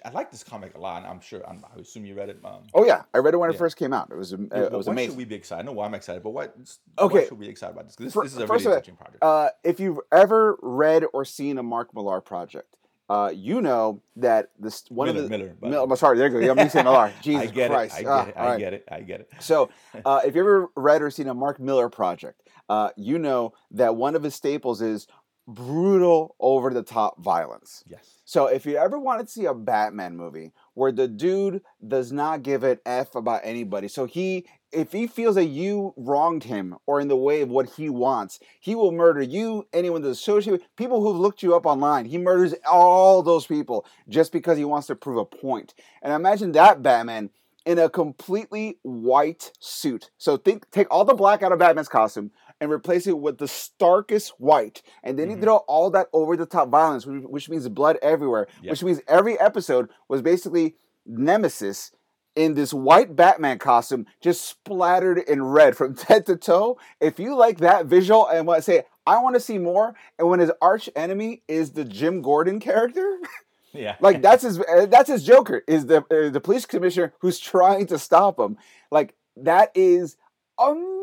[0.04, 0.98] I like this comic a lot.
[0.98, 1.40] and I'm sure.
[1.48, 2.38] I'm, I assume you read it.
[2.44, 4.08] Um, Oh yeah, I read it when it first came out.
[4.10, 5.10] It was, uh, yeah, it was why amazing.
[5.12, 5.64] should we be excited?
[5.66, 6.54] No, why I'm excited, but what?
[6.98, 7.14] Okay.
[7.20, 7.96] Why should we be excited about this?
[7.96, 9.22] This, Fir- this is a really interesting project.
[9.22, 12.76] Uh, if you've ever read or seen a Mark Millar project,
[13.08, 15.92] uh, you know that this one Miller, of the Miller, by Mil- the way.
[15.92, 16.60] I'm sorry, there you go.
[16.62, 17.12] I'm saying Millar.
[17.22, 18.00] Jesus I get Christ.
[18.00, 18.06] it.
[18.06, 18.36] I Ah, get it.
[18.36, 18.58] I right.
[18.58, 18.88] get it.
[18.92, 19.30] I get it.
[19.40, 19.70] So,
[20.04, 23.96] uh, if you've ever read or seen a Mark Miller project, uh, you know that
[23.96, 25.08] one of his staples is
[25.55, 27.84] brutal, over the top violence.
[27.86, 28.20] Yes.
[28.24, 32.42] So, if you ever wanted to see a Batman movie where the dude does not
[32.42, 37.01] give an F about anybody, so he, if he feels that you wronged him or
[37.01, 40.76] in the way of what he wants, he will murder you, anyone that's associated with
[40.76, 42.05] people who've looked you up online.
[42.07, 45.74] He murders all those people just because he wants to prove a point.
[46.03, 47.30] And imagine that Batman
[47.66, 50.11] in a completely white suit.
[50.18, 52.30] So think take all the black out of Batman's costume
[52.61, 54.82] and replace it with the starkest white.
[55.02, 55.36] And then Mhm.
[55.36, 58.72] you throw all that over the top violence, which, which means blood everywhere, Yeah.
[58.72, 61.92] which means every episode was basically Nemesis
[62.36, 66.78] in this white Batman costume, just splattered in red from head to toe.
[67.00, 70.28] If you like that visual and want to say, I want to see more, and
[70.28, 73.18] when his arch enemy is the Jim Gordon character,
[73.72, 73.96] Yeah.
[74.00, 77.86] like that's his uh, that's his Joker is the uh, the police commissioner who's trying
[77.86, 78.56] to stop him.
[78.90, 80.16] Like that is
[80.58, 80.96] amazing.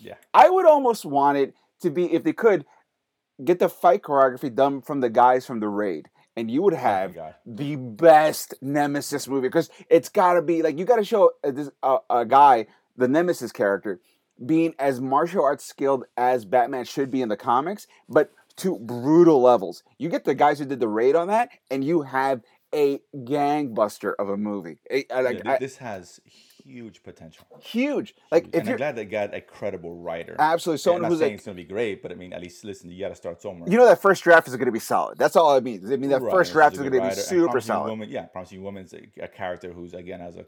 [0.00, 0.14] Yeah.
[0.34, 2.64] I would almost want it to be if they could
[3.44, 6.78] get the fight choreography done from the guys from the raid, and you would Oh
[6.78, 7.34] have God.
[7.46, 11.52] the best Nemesis movie because it's got to be like you got to show a,
[11.52, 12.66] this, a, a guy
[12.96, 14.00] the Nemesis character
[14.44, 19.40] being as martial arts skilled as Batman should be in the comics, but to brutal
[19.40, 19.82] levels.
[19.98, 22.42] You get the guys who did the raid on that, and you have
[22.74, 24.78] a gangbuster of a movie.
[24.90, 26.20] A- uh, like, Yeah, this has
[26.70, 27.44] huge potential.
[27.60, 28.14] huge.
[28.30, 28.54] Like Huge.
[28.54, 30.36] if and you're I'm glad they got a credible writer.
[30.38, 32.32] absolutely So, I'm someone not who's saying like it's gonna be great, but I mean,
[32.32, 32.90] at least listen.
[32.90, 33.68] You got to start somewhere.
[33.70, 35.18] you know that first draft is going to be solid.
[35.18, 35.90] That's all it means.
[35.90, 38.62] I mean that Right, first draft is going to be super solid Woman, yeah, Promising
[38.62, 40.46] Woman's a, a character who's again has a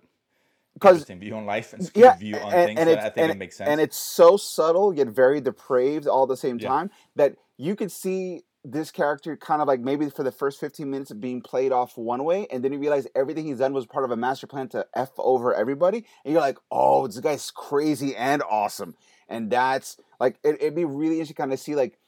[0.74, 2.80] because interesting view on life and yeah, view on and, things.
[2.80, 3.68] and so I think it makes sense.
[3.68, 6.68] and it's so subtle yet very depraved all at the same Yeah.
[6.68, 10.88] time that you could see this character kind of like maybe for the first 15
[10.88, 13.86] minutes of being played off one way and then you realize everything he's done was
[13.86, 17.50] part of a master plan to f over everybody and you're like oh this guy's
[17.50, 18.94] crazy and awesome.
[19.28, 21.98] And that's like it, it'd be really interesting kind of see like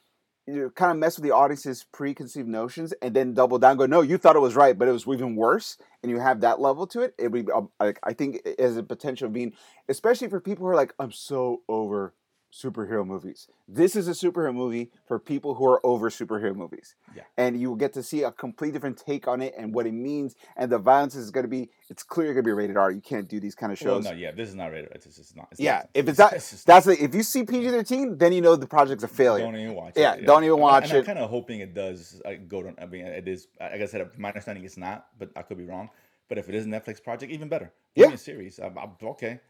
[0.46, 4.02] you kind of mess with the audience's preconceived notions and then double down go no
[4.02, 6.86] you thought it was right but it was even worse and you have that level
[6.86, 9.52] to it it would be um, like i think it has a potential of being
[9.88, 12.12] especially for people who are like i'm so over
[12.54, 17.22] superhero movies this is a superhero movie for people who are over superhero movies Yeah.
[17.36, 19.92] and you will get to see a complete different take on it and what it
[19.92, 22.92] means and the violence is going to be it's clearly going to be rated r
[22.92, 24.90] you can't do these kind of shows no, no, yeah, this is not rated.
[24.90, 25.48] R it's just it's not.
[25.50, 28.32] It's yeah not- if it's not this is- that's the, if you see pg-13 then
[28.32, 30.20] you know the project's a failure Don't even watch Yeah, it.
[30.20, 30.98] Yeah, don't even watch and it.
[30.98, 32.72] I'm kind of hoping it does uh, go to.
[32.80, 33.48] I mean, it is.
[33.60, 35.90] Like I said, my understanding is not, but I could be wrong.
[36.28, 37.72] But if it is a Netflix project, even better.
[37.96, 38.14] Give Yeah.
[38.14, 38.58] a series.
[38.58, 39.40] I'm, I'm okay.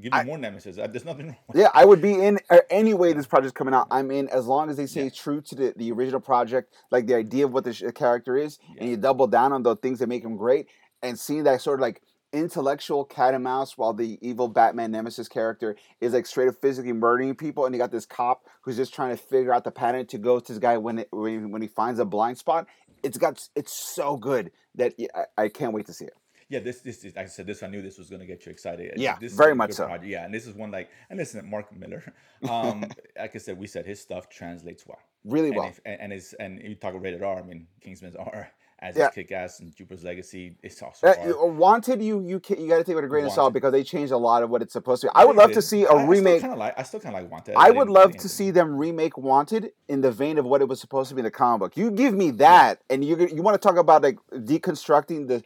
[0.00, 0.78] Give me I- more Nemesis.
[0.78, 1.36] Uh, There's nothing wrong.
[1.48, 1.68] With Yeah.
[1.74, 3.88] I would be in uh, any way this project's coming out.
[3.90, 5.10] I'm in as long as they stay Yeah.
[5.14, 8.58] true to the, the original project, like the idea of what the sh- character is,
[8.78, 10.66] and you double down on the things that make him great,
[11.02, 12.00] and seeing that sort of like
[12.32, 16.92] intellectual cat and mouse, while the evil Batman Nemesis character is like straight up physically
[16.94, 20.06] murdering people, and you got this cop who's just trying to figure out the pattern
[20.06, 22.66] to go to this guy when it, when, when he finds a blind spot.
[23.02, 24.94] It's got it's so good that
[25.36, 26.14] I can't wait to see it.
[26.52, 27.16] Yeah, this this is.
[27.16, 27.62] Like I said this.
[27.62, 28.92] I knew this was going to get you excited.
[28.96, 29.86] Yeah, this is very much so.
[29.86, 30.04] project.
[30.04, 32.02] Yeah, and this is one like, and listen, Mark Miller.
[32.50, 32.80] Um,
[33.16, 34.98] like I said, we said his stuff translates well.
[35.24, 35.68] Really and well.
[35.68, 37.38] If, and, and it's and you talk rated R.
[37.38, 38.50] I mean, Kingsman's R
[38.80, 39.10] as Yeah.
[39.10, 40.56] Kick Ass and Jupiter's Legacy.
[40.60, 43.30] It's also Uh, Wanted, you you you got to take it with a grain of
[43.30, 45.12] salt because they changed a lot of what it's supposed to be.
[45.14, 46.40] I would love to see a I- I still remake.
[46.40, 47.54] kinda like, I still kind of like Wanted.
[47.54, 50.68] I didn't- would love to see them remake Wanted in the vein of what it
[50.68, 51.76] was supposed to be in the comic book.
[51.76, 55.44] You give me that, and you you want to talk about like deconstructing the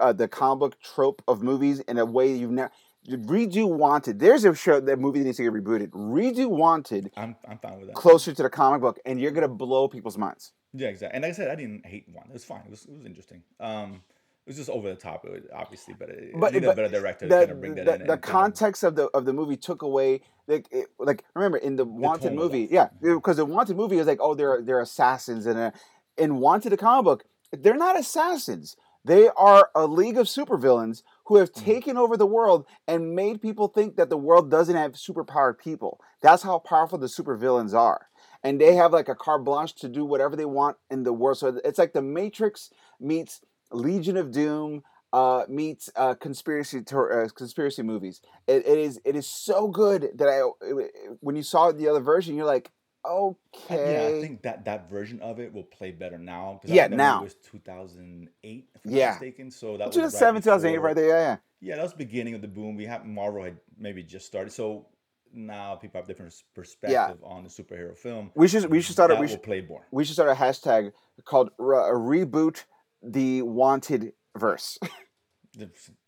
[0.00, 2.70] uh, the comic book trope of movies in a way you've never
[3.08, 4.18] redo Wanted.
[4.18, 5.88] There's a show that movie that needs to get rebooted.
[5.90, 7.94] Redo Wanted I'm I'm fine with that.
[7.94, 10.52] closer to the comic book, and you're gonna blow people's minds.
[10.72, 11.16] Yeah, exactly.
[11.16, 12.26] And like I said, I didn't hate one.
[12.28, 12.62] It was fine.
[12.66, 13.42] It was, it was interesting.
[13.58, 14.02] Um,
[14.46, 17.26] it was just over the top, obviously, but it, But- needed but a better director
[17.26, 18.06] to the, kind of bring that the, in.
[18.06, 21.24] the and kind of- context of the of the movie took away like it, like
[21.34, 24.80] remember in the wanted movie yeah because the wanted movie is like oh they're they're
[24.80, 25.70] assassins and uh,
[26.18, 31.36] in wanted the comic book they're not assassins they are a league of supervillains who
[31.36, 31.54] have Mhm.
[31.54, 36.00] taken over the world and made people think that the world doesn't have superpowered people
[36.20, 38.08] that's how powerful the supervillains are
[38.42, 41.38] and they have like a carte blanche to do whatever they want in the world
[41.38, 42.70] so it's like the matrix
[43.00, 43.40] meets
[43.72, 44.82] legion of doom
[45.12, 48.20] uh, meets uh, conspiracy tor- uh, conspiracy movies.
[48.46, 51.98] It, it is it is so good that I it- when you saw the other
[52.00, 52.70] version, you're like,
[53.04, 56.60] okay, Yeah, I think that that version of it will play better now.
[56.64, 57.20] Yeah, now.
[57.20, 59.06] it was 2008, if I'm Yeah.
[59.06, 59.50] not mistaken.
[59.50, 61.36] So that was 2007, right 2008, right there, yeah, yeah.
[61.62, 62.76] Yeah, that was the beginning of the boom.
[62.76, 64.86] We have Marvel had maybe just started, so
[65.32, 68.32] now people have different perspective on the superhero film.
[68.34, 69.86] We should we should start a, we should play more.
[69.90, 70.92] we should start a hashtag
[71.24, 72.64] called re- reboot
[73.02, 74.78] the wanted verse.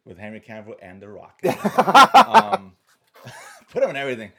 [0.05, 1.39] With Henry Cavill and The Rock.
[2.27, 2.73] um,
[3.71, 4.33] put him in everything.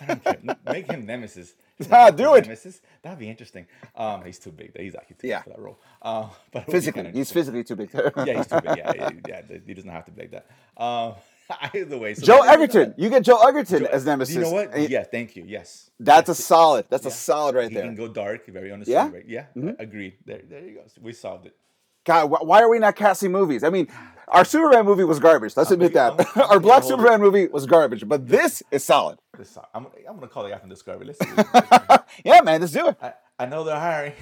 [0.00, 0.56] I don't care.
[0.66, 1.54] Make him Nemesis.
[1.90, 2.44] Ah, do it.
[2.44, 2.80] Nemesis.
[3.02, 3.66] That'd be interesting.
[3.94, 4.76] Um, he's too big.
[4.78, 5.38] He's actually too Yeah.
[5.38, 5.78] big for that role.
[6.02, 7.90] Uh, but it would be physically, he's physically too big.
[8.26, 8.76] Yeah, he's too big.
[8.78, 9.42] Yeah, he- yeah.
[9.66, 10.46] He doesn't have to be like that.
[10.82, 11.14] Um,
[11.74, 14.34] either way, so Joe Edgerton, you get Joe Edgerton Joe- as Nemesis.
[14.34, 14.90] You know what?
[14.90, 15.44] Yeah, thank you.
[15.46, 15.90] Yes.
[16.00, 16.86] That's a solid.
[16.88, 17.84] That's a solid right He there.
[17.84, 18.90] can go dark, very honest.
[18.90, 19.10] Yeah?
[19.26, 19.78] Yeah, Mhm.
[19.78, 20.14] agreed.
[20.24, 20.82] There, there you go.
[21.00, 21.54] We solved it.
[22.06, 23.62] God, why are we not casting movies?
[23.64, 23.88] I mean,
[24.28, 25.56] our Superman movie was garbage.
[25.56, 26.36] Let's admit that.
[26.50, 29.18] Our Black Superman movie was garbage, but this is solid.
[29.36, 31.06] This, so- I'm, I'm gonna call the guy from Discovery.
[31.06, 31.26] Let's see.
[31.32, 32.04] what he thinks.
[32.24, 32.96] yeah, man, let's do it.
[33.02, 34.14] I, I know they're hiring.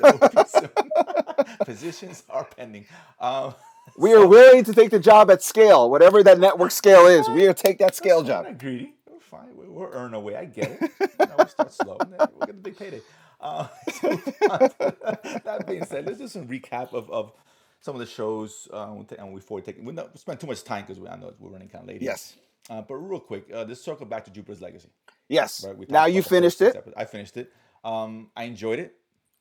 [0.00, 1.56] That will be soon.
[1.66, 2.86] Positions are pending.
[3.18, 3.54] Um,
[3.98, 7.28] We are willing to take the job at scale, whatever that network scale is.
[7.28, 8.44] We will take that scale We're job.
[8.44, 8.94] not greedy.
[9.10, 9.48] We're fine.
[9.54, 10.36] We're earning our way.
[10.36, 10.90] I get it.
[11.00, 13.00] You know, we start slow, and then we'll get the big payday.
[13.40, 13.68] Uh,
[14.02, 17.32] that being said, let's do some recap of, of
[17.80, 18.68] some of the shows.
[18.72, 21.16] Uh, take- and before we take, we don't spend too much time because we I
[21.16, 22.02] know we're running kind of late.
[22.02, 22.34] Yes.
[22.68, 24.90] Uh, but real quick, uh, let's circle back to Jupiter's Legacy.
[25.28, 25.64] Yes.
[25.64, 25.90] Right?
[25.90, 26.76] Now you about the first finished it.
[26.76, 26.94] episodes.
[26.96, 27.52] I finished it.
[27.82, 28.94] Um, I enjoyed it.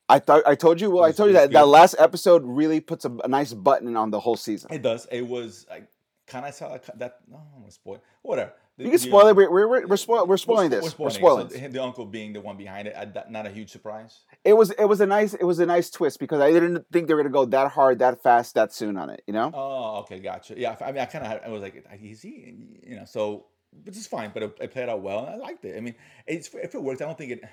[0.08, 0.90] I thought I told you.
[0.90, 3.54] Well, I told you it was that that last episode really puts a, a nice
[3.54, 4.74] button on the whole season.
[4.74, 5.06] It does.
[5.12, 5.68] It was.
[5.72, 5.84] I
[6.26, 6.98] kind of saw that.
[7.00, 8.02] that no, I'm gonna spoil.
[8.24, 8.54] Whatever.
[8.80, 9.36] You can spoil uh, it.
[9.36, 10.98] We're we're, we're, spoil, we're spoiling this.
[10.98, 11.50] We're spoiling.
[11.50, 11.62] So this.
[11.62, 14.20] the, the uncle being the one behind it, I, not a huge surprise.
[14.46, 17.08] It was it was a nice it was a nice twist because I didn't think
[17.08, 19.22] they were gonna go that hard, that fast, that soon on it.
[19.28, 19.52] You know.
[19.54, 20.56] Oh, okay, gotcha.
[20.58, 22.56] Yeah, I mean, I kind of, I was like, is he,
[22.88, 23.48] you know, so,
[23.84, 25.76] which is fine, but it, it played out well, and I liked it.
[25.76, 27.44] I mean, it's if it worked, I don't think it,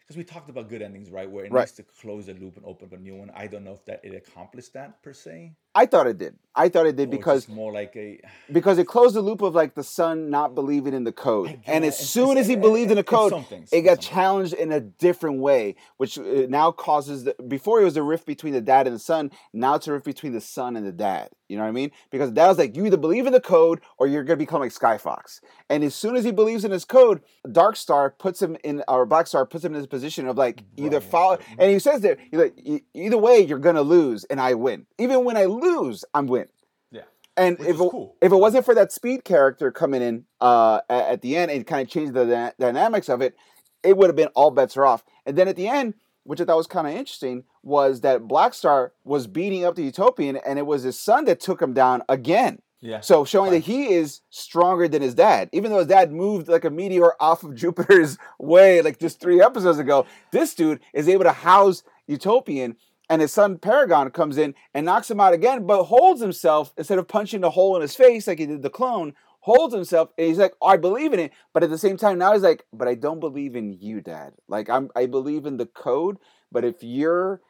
[0.00, 1.62] because we talked about good endings, right, where it Right.
[1.62, 3.30] needs to close the loop and open up a new one.
[3.34, 5.52] I don't know if that it accomplished that per se.
[5.76, 6.34] I thought it did.
[6.58, 8.18] I thought it did because more like a.
[8.50, 11.84] because it closed the loop of like the son not believing in the code, and
[11.84, 12.04] as it.
[12.06, 14.72] soon It's- as he believed in the it's code, some things, it got challenged in
[14.72, 18.62] a different way, which uh, now causes the before it was a rift between the
[18.62, 19.30] dad and the son.
[19.52, 21.28] Now it's a rift between the son and the dad.
[21.48, 21.90] You know what I mean?
[22.10, 24.60] Because the dad was like, you either believe in the code or you're gonna become
[24.62, 25.40] like Skyfox.
[25.68, 27.20] And as soon as he believes in his code,
[27.52, 30.62] Dark Star puts him in, or Black Star puts him in this position of like
[30.78, 31.38] either Right, follow.
[31.58, 34.86] And he says there, like, "E- either way, you're gonna lose, and I win.
[34.98, 35.65] Even when I lose,
[36.14, 36.46] I'm win.
[36.90, 37.02] Yeah.
[37.36, 38.16] And Which if it, cool.
[38.20, 41.66] if it wasn't for that speed character coming in uh, at, at the end and
[41.66, 43.36] kind of changed the dyna- dynamics of it,
[43.82, 45.04] it would have been all bets are off.
[45.24, 45.94] And then at the end,
[46.24, 49.84] which I thought was kind of interesting, was that Black Star was beating up the
[49.84, 52.60] Utopian, and it was his son that took him down again.
[52.80, 53.00] Yeah.
[53.00, 56.64] So showing that he is stronger than his dad, even though his dad moved like
[56.64, 60.06] a meteor off of Jupiter's way like just three episodes ago.
[60.30, 62.76] This dude is able to house Utopian,
[63.08, 66.98] and his son Paragon comes in and knocks him out again, but holds himself instead
[66.98, 69.14] of punching the hole in his face like he did the clone.
[69.40, 71.32] holds himself and he's like, oh, I believe in it.
[71.54, 74.32] But at the same time, now he's like, but I don't believe in you, Dad.
[74.48, 76.16] Like I'm I believe in the code,
[76.50, 77.40] but if you're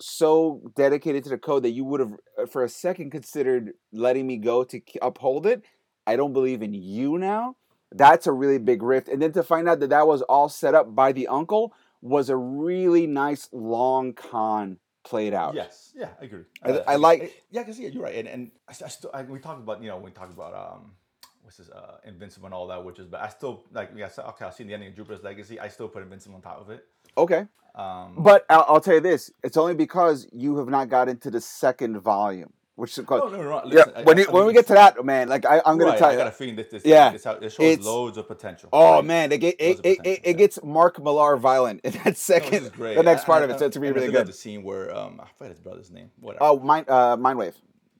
[0.00, 4.26] so dedicated to the code that you would have uh, for a second considered letting
[4.26, 5.62] me go to uphold it,
[6.06, 7.56] I don't believe in you now.
[7.92, 9.08] That's a really big rift.
[9.08, 12.30] And then to find out that that was all set up by the uncle was
[12.30, 15.54] a really nice long con played out.
[15.54, 16.44] Yes, yeah, I agree.
[16.62, 19.22] I- Uh, I like- yeah, because yeah, you're right, and and I, I still I,
[19.22, 20.92] we talked about you know we talked about um
[21.42, 24.44] what's this uh Invincible and all that, which is but I still like yeah okay
[24.44, 25.58] I've seen the ending of Jupiter's Legacy.
[25.60, 26.86] I still put Invincible on top of it.
[27.16, 27.46] Okay.
[27.74, 31.30] Um, But I'll, I'll tell you this: it's only because you have not got into
[31.30, 33.32] the second volume, which is called.
[33.32, 33.62] no, no, no.
[33.66, 35.58] yeah, Listen, I- when, I- you, I when we get to that, man, like I,
[35.64, 36.18] I'm gonna right, tell I you.
[36.18, 38.68] got a feeling that this Yeah, this, this shows loads of potential.
[38.72, 39.04] Oh right?
[39.04, 40.32] man, it, get- it, it, it, it yeah.
[40.32, 42.96] gets Mark Millar violent in that second, great.
[42.96, 43.58] the next I- part I- of it.
[43.58, 44.26] So it's gonna be really good.
[44.26, 46.10] The scene where um I forget his brother's name.
[46.20, 46.44] Whatever.
[46.44, 47.54] Oh, mind, uh, Mindwave.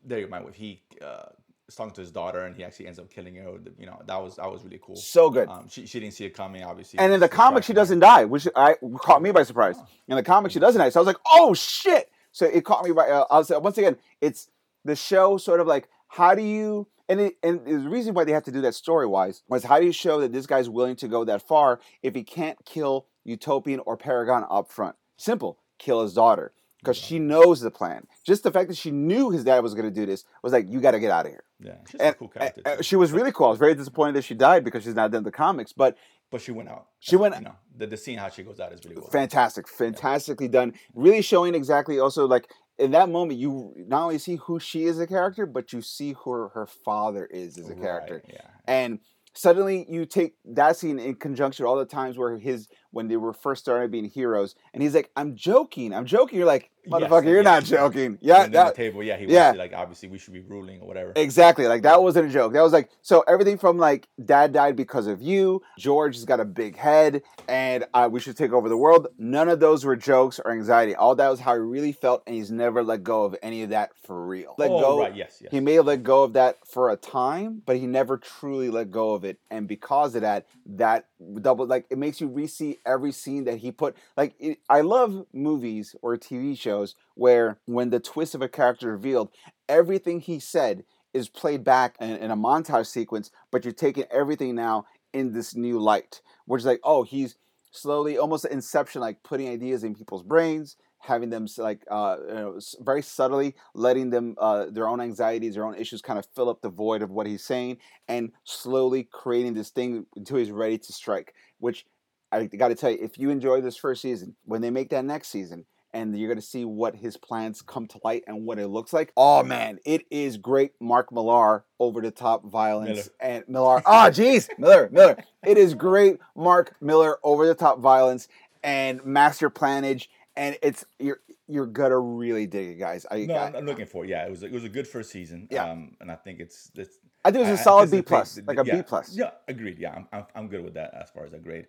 [0.05, 0.55] there you go, wife.
[0.55, 1.25] He uh,
[1.69, 3.53] is talking to his daughter, and he actually ends up killing her.
[3.79, 4.97] You know, that was that was really cool.
[4.97, 5.49] So good.
[5.49, 6.99] Um, she, she didn't see it coming, obviously.
[6.99, 9.77] And in the comic, she doesn't die, which I caught me by surprise.
[10.09, 10.89] In the comic, she doesn't die.
[10.89, 12.11] So I was like, oh shit!
[12.33, 13.09] So it caught me by.
[13.11, 14.49] Uh, I was once again, it's
[14.85, 18.33] the show sort of like how do you and it, and the reason why they
[18.33, 20.97] have to do that story wise was how do you show that this guy's willing
[20.97, 24.97] to go that far if he can't kill Utopian or Paragon up front?
[25.17, 28.07] Simple, kill his daughter because she knows the plan.
[28.25, 30.67] Just the fact that she knew his dad was going to do this was like,
[30.69, 31.45] you got to get out of here.
[31.61, 32.63] Yeah, she's And, a cool character.
[32.77, 32.83] too.
[32.83, 33.47] she was really cool.
[33.47, 35.97] I was very disappointed that she died because she's not done the comics, but
[36.31, 36.87] but she went out.
[36.99, 39.11] She went- You know, the, the scene how she goes out is really cool.
[39.11, 42.49] fantastic fantastically done really showing exactly also like
[42.79, 45.83] in that moment you not only see who she is as a character but you
[45.83, 48.49] see who her, her father is as a character Right, yeah.
[48.67, 48.99] and
[49.35, 53.17] suddenly you take that scene in conjunction with all the times where his when they
[53.17, 57.01] were first started being heroes and he's like i'm joking i'm joking you're like Yes,
[57.01, 57.43] motherfucker you're yeah.
[57.43, 59.51] not joking yeah that, the table, yeah, he yeah.
[59.51, 61.13] was like, obviously, we should be ruling or whatever.
[61.15, 61.69] Exactly.
[61.69, 62.55] Like that wasn't a joke.
[62.55, 65.63] That was like so everything from like dad died because of you.
[65.79, 69.07] George has got a big head, and uh, we should take over the world.
[69.17, 70.97] None of those were jokes or anxiety.
[70.97, 73.71] All that was how he really felt, and he's never let go of any of
[73.71, 74.57] that for real.
[74.59, 75.01] Let oh, go.
[75.03, 75.53] right, yes, yes.
[75.53, 78.91] He may have let go of that for a time, but he never truly let
[78.91, 79.39] go of it.
[79.53, 81.07] And because of that, that
[81.41, 83.97] double like it makes you re-see every scene that he put.
[84.17, 88.91] Like it, I love movies or TV shows where when the twist of a character
[88.91, 89.31] revealed,
[89.69, 94.55] everything he said is played back in, in a montage sequence, but you're taking everything
[94.55, 97.37] now in this new light, which is like, oh, he's
[97.71, 102.59] slowly, almost inception, like putting ideas in people's brains, having them like uh, you know,
[102.81, 106.63] very subtly letting them uh, their own anxieties, their own issues, kind of fill up
[106.63, 107.79] the void of what he's saying,
[108.09, 111.35] and slowly creating this thing until he's ready to strike.
[111.59, 111.85] Which
[112.31, 115.05] I got to tell you, if you enjoy this first season, when they make that
[115.05, 115.67] next season.
[115.95, 119.13] And you're gonna see what his plans come to light and what it looks like.
[119.15, 120.73] Oh man, it is great.
[120.81, 123.35] Mark Millar over the top violence Miller.
[123.35, 123.83] and Millar.
[123.85, 125.23] Ah, jeez, Miller, Miller.
[125.47, 126.17] It is great.
[126.35, 128.27] Mark Miller over the top violence
[128.63, 133.07] and master planage, and it's you're you're gonna really dig it, guys.
[133.11, 134.09] I no, I, I'm, I'm looking for it.
[134.11, 135.49] Yeah, it was a, it was a good first season.
[135.51, 135.71] Yeah.
[135.71, 138.41] Um, and I think it's it's I think it was a I solid B plus,
[138.47, 139.15] like a B yeah, plus.
[139.15, 139.79] Yeah, agreed.
[139.79, 141.67] Yeah, I'm, I'm, I'm good with that as far as a grade.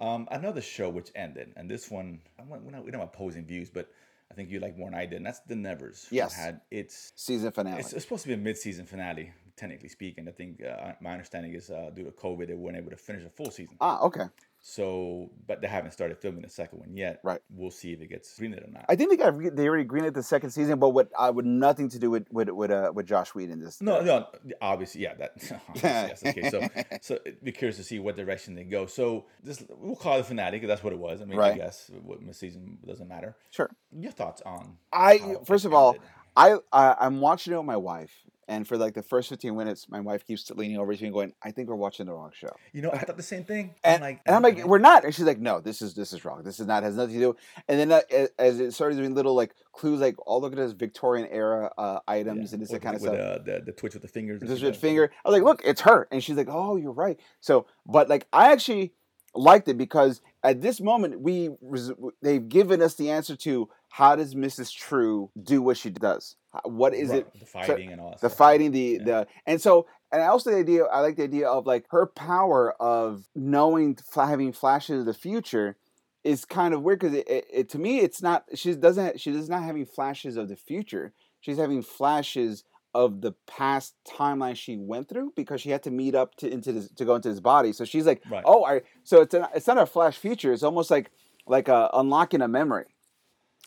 [0.00, 3.68] Um, another show which ended, and this one, we're not, we don't have opposing views,
[3.68, 3.88] but
[4.30, 6.06] I think you like more than I did, and that's The Nevers.
[6.10, 6.34] Yes.
[6.34, 7.80] Had its, Season finale.
[7.80, 10.28] it's, it's supposed to be a mid-season finale, technically speaking.
[10.28, 13.24] I think uh, my understanding is uh, due to COVID, they weren't able to finish
[13.24, 13.76] a full season.
[13.80, 14.26] ah, okay.
[14.70, 17.20] So, but they haven't started filming the second one yet.
[17.24, 17.40] Right.
[17.50, 18.84] We'll see if it gets greenlit or not.
[18.86, 21.46] I think they got re- they already greenlit the second season, but with uh, with
[21.46, 23.60] nothing to do with with with uh, with Joss Whedon.
[23.60, 24.26] This No, no,
[24.60, 25.32] obviously, yeah, that.
[25.68, 26.68] obviously, yes, okay, so
[27.00, 28.84] so be curious to see what direction they go.
[28.84, 31.22] So this we'll call it because that's what it was.
[31.22, 33.36] I mean, I guess what season doesn't matter.
[33.50, 33.70] sure.
[33.90, 34.76] Your thoughts on?
[34.92, 36.02] I first of all, ended?
[36.36, 38.12] I, I I'm watching it with my wife,
[38.48, 41.14] and for like the first 15 minutes, my wife keeps leaning over to me and
[41.14, 43.74] going, "I think we're watching the wrong show." you know, I thought the same thing.
[43.84, 45.04] And, like, and I'm like, we're not.
[45.04, 46.42] And she's like, no, this is this is wrong.
[46.42, 47.36] This is not has nothing to do.
[47.68, 50.72] And then uh, as it started doing little like clues, like oh look at this
[50.72, 53.20] Victorian era uh, items Yeah, and this with- kind of with, stuff.
[53.20, 54.40] uh, the the twitch with the fingers.
[54.58, 55.10] she with finger.
[55.24, 56.08] I was like, look, it's her.
[56.10, 57.18] And she's like, oh, you're right.
[57.40, 58.92] So, but like, I actually
[59.34, 61.92] liked it because at this moment we res-
[62.22, 64.72] they've given us the answer to how does Mrs.
[64.74, 66.36] True do what she does.
[66.64, 67.40] What is Right, it?
[67.40, 68.20] The fighting and all that.
[68.20, 68.38] the stuff.
[68.38, 69.04] fighting the Yeah.
[69.04, 72.06] the and so and I also the idea I like the idea of like her
[72.06, 75.76] power of knowing having flashes of the future
[76.24, 79.30] is kind of weird because it, it, it to me it's not she doesn't she
[79.32, 82.64] does not having flashes of the future she's having flashes
[82.94, 86.72] of the past timeline she went through because she had to meet up to into
[86.72, 88.42] this to go into his body so she's like Right.
[88.46, 91.10] oh I so it's an, it's not a flash future it's almost like
[91.46, 92.86] like a unlocking a memory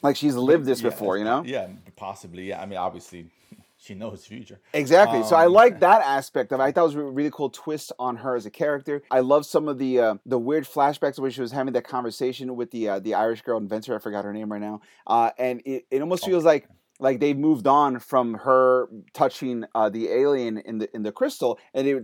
[0.02, 2.50] like she's lived this Yeah, before you know Yeah, possibly.
[2.50, 3.28] Yeah, I mean, obviously,
[3.78, 4.60] she knows the future.
[4.74, 5.24] Exactly.
[5.24, 6.64] so I Um, like that aspect of it.
[6.64, 9.02] I thought it was a really cool twist on her as a character.
[9.12, 12.56] I love some of the uh, the weird flashbacks where she was having that conversation
[12.56, 13.96] with the uh, the Irish girl inventor.
[13.96, 14.82] I forgot her name right now.
[15.08, 16.68] Uh, and it, it almost Oh, feels like
[17.00, 21.58] like they've moved on from her touching uh, the alien in the in the crystal
[21.74, 21.96] and they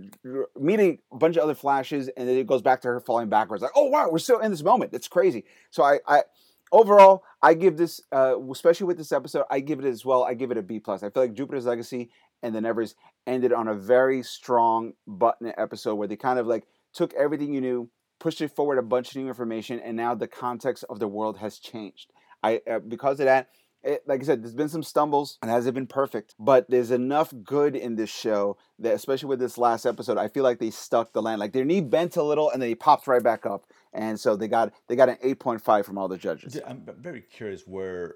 [0.60, 3.62] meeting a bunch of other flashes and then it goes back to her falling backwards
[3.62, 6.24] like oh wow we're still in this moment it's crazy so i i
[6.72, 10.34] overall i give this uh, especially with this episode i give it as well i
[10.34, 11.04] give it a b plus.
[11.04, 12.10] I feel like jupiter's legacy
[12.44, 12.96] and the nevers
[13.26, 17.62] ended on a very strong button episode where they kind of like took everything you
[17.62, 17.90] knew
[18.20, 21.38] pushed it forward a bunch of new information and now the context of the world
[21.38, 22.12] has changed.
[22.44, 23.50] I uh, because of that
[23.88, 27.34] it, like I said, there's been some stumbles and hasn't been perfect, but there's enough
[27.44, 31.14] good in this show that, especially with this last episode, I feel like they stuck
[31.14, 31.40] the land.
[31.40, 34.36] Like their knee bent a little and then he popped right back up, and so
[34.36, 36.60] they got they got an 8.5 from all the judges.
[36.68, 38.16] I'm very curious where,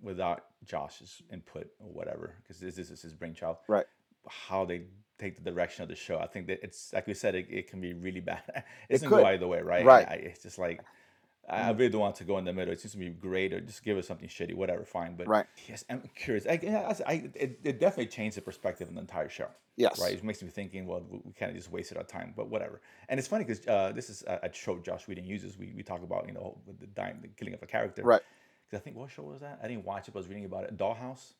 [0.00, 3.86] without Joss's input or whatever, because this, this is his brainchild, Right.
[4.26, 4.82] How they
[5.18, 6.18] take the direction of the show.
[6.18, 8.64] I think that it's like we said, it, it can be really bad.
[8.88, 9.84] It's It gonna go either way, right?
[9.84, 10.08] Right.
[10.08, 10.80] I, it's just like
[11.48, 12.72] I I really don't want to go in the middle.
[12.72, 15.16] It seems to be great, or just give us something shitty, whatever, fine.
[15.16, 15.46] But Right.
[15.68, 16.46] yes, I'm curious.
[16.46, 19.48] I, I, I, it, it definitely changed the perspective of the entire show.
[19.76, 20.00] Yes.
[20.00, 20.12] Right.
[20.14, 22.80] It makes me thinking, well, we, we kind of just wasted our time, but whatever.
[23.08, 25.58] And it's funny because uh, this is a, a show Joss Whedon uses.
[25.58, 28.02] We, we talk about you know the dying, the killing of a character.
[28.02, 28.20] Right.
[28.68, 29.58] Because I think what show was that?
[29.62, 30.76] I didn't watch it, but I was reading about it.
[30.76, 31.32] Dollhouse.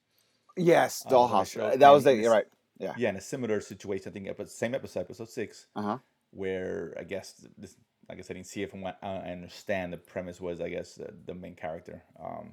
[0.56, 1.78] Yes, Uh, Dollhouse.
[1.78, 2.46] that was the you're right.
[2.78, 2.94] Yeah.
[2.96, 5.98] Yeah, in a similar situation, I think same episode, episode six, Uh huh.
[6.32, 7.76] where I guess this,
[8.12, 10.96] like I said, in see it from what I understand, the premise was, I guess,
[10.96, 12.52] the, the main character, um,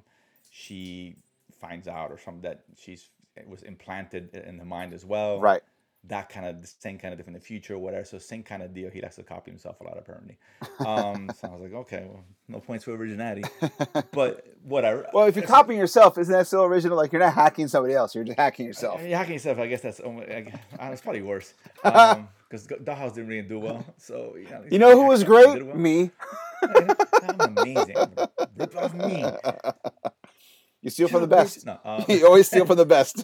[0.50, 1.16] she
[1.60, 5.38] finds out or something that she's it was implanted in the mind as well.
[5.38, 5.60] Right.
[6.04, 8.04] That kind of the same kind of different in the future, whatever.
[8.06, 8.88] So same kind of deal.
[8.90, 10.38] He likes to copy himself a lot, apparently.
[10.78, 13.44] Um, so I was like, okay, well, no points for originality,
[14.12, 15.06] but whatever.
[15.12, 16.96] Well, if you're It's- copying yourself, isn't that still original?
[16.96, 18.98] Like you're not hacking somebody else; you're just hacking yourself.
[19.00, 21.52] I mean, hacking yourself, I guess that's I guess- uh, it's probably worse.
[21.84, 23.84] Um, because Dollhouse didn't really do well.
[23.98, 25.64] So you know, You know who was great?
[25.64, 25.76] well.
[25.76, 26.10] Me.
[26.62, 27.96] I'm amazing.
[28.56, 29.24] Rip off me.
[30.82, 31.66] You steal from the best.
[31.66, 33.22] No, uh, you always steal from the best.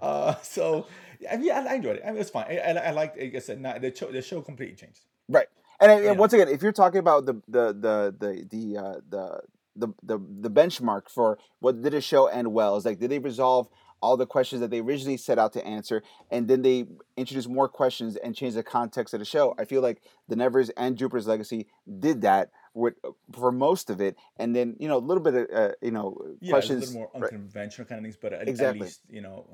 [0.00, 0.88] uh, so
[1.20, 2.02] yeah, I mean, I, enjoyed it.
[2.02, 2.46] I mean, it was fine.
[2.50, 3.16] I, I, I liked.
[3.16, 5.02] Like I said, nah, the show, the show completely changed.
[5.28, 5.46] Right.
[5.78, 9.40] And, and once again, if you're talking about the the the the the uh, the,
[9.76, 13.20] the the the benchmark for what did a show end well is like did they
[13.20, 13.68] resolve
[14.02, 16.86] all the questions that they originally set out to answer and then they
[17.16, 20.70] introduce more questions and change the context of the show i feel like the nevers
[20.70, 21.66] and jupiter's legacy
[21.98, 22.94] did that with,
[23.32, 26.16] for most of it and then you know a little bit of uh, you know
[26.40, 27.32] Yeah, questions a little more right.
[27.32, 28.80] unconventional kind of things, but at, Exactly.
[28.80, 29.46] at least you know.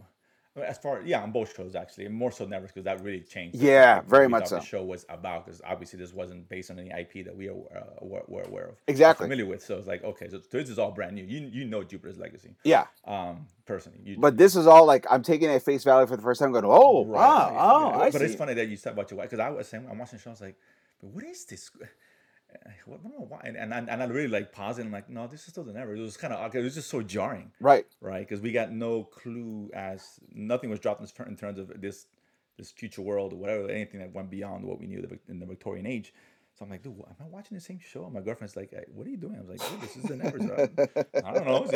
[0.54, 3.56] As far yeah, on both shows actually, and more so Nevers because that really changed.
[3.56, 6.90] Yeah, very much thought The show was about because obviously this wasn't based on any
[6.90, 9.24] IP that we are uh, were, were aware of, Exactly.
[9.24, 9.64] familiar with.
[9.64, 11.24] So it's like okay, so this is all brand new.
[11.24, 14.00] You you know Jupiter's Legacy, yeah um, personally.
[14.04, 16.38] You, but this is all like i'm taking it at face value for the first
[16.40, 17.96] time going oh Right, wow right, oh yeah.
[17.98, 19.86] i but see it's funny that you said about your wife because I was saying
[19.90, 20.30] I'm watching the show.
[20.30, 20.56] I was like,
[21.00, 21.70] but what is this?
[22.86, 23.40] What, I don't know why.
[23.44, 24.86] And, and, I, and I really like pausing.
[24.86, 25.94] I'm like, no, this is still the never.
[25.94, 28.26] It was kind of it was just so jarring, right right?
[28.28, 32.06] Because we got no clue as nothing was dropped in terms of this
[32.58, 35.86] this future world or whatever, anything that went beyond what we knew in the Victorian
[35.86, 36.12] age.
[36.58, 38.04] So I'm like, dude, am I watching the same show?
[38.04, 39.36] And my girlfriend's like, "Hey, what are you doing?
[39.36, 40.36] I was like, dude, this is the never.
[41.24, 41.66] I don't know.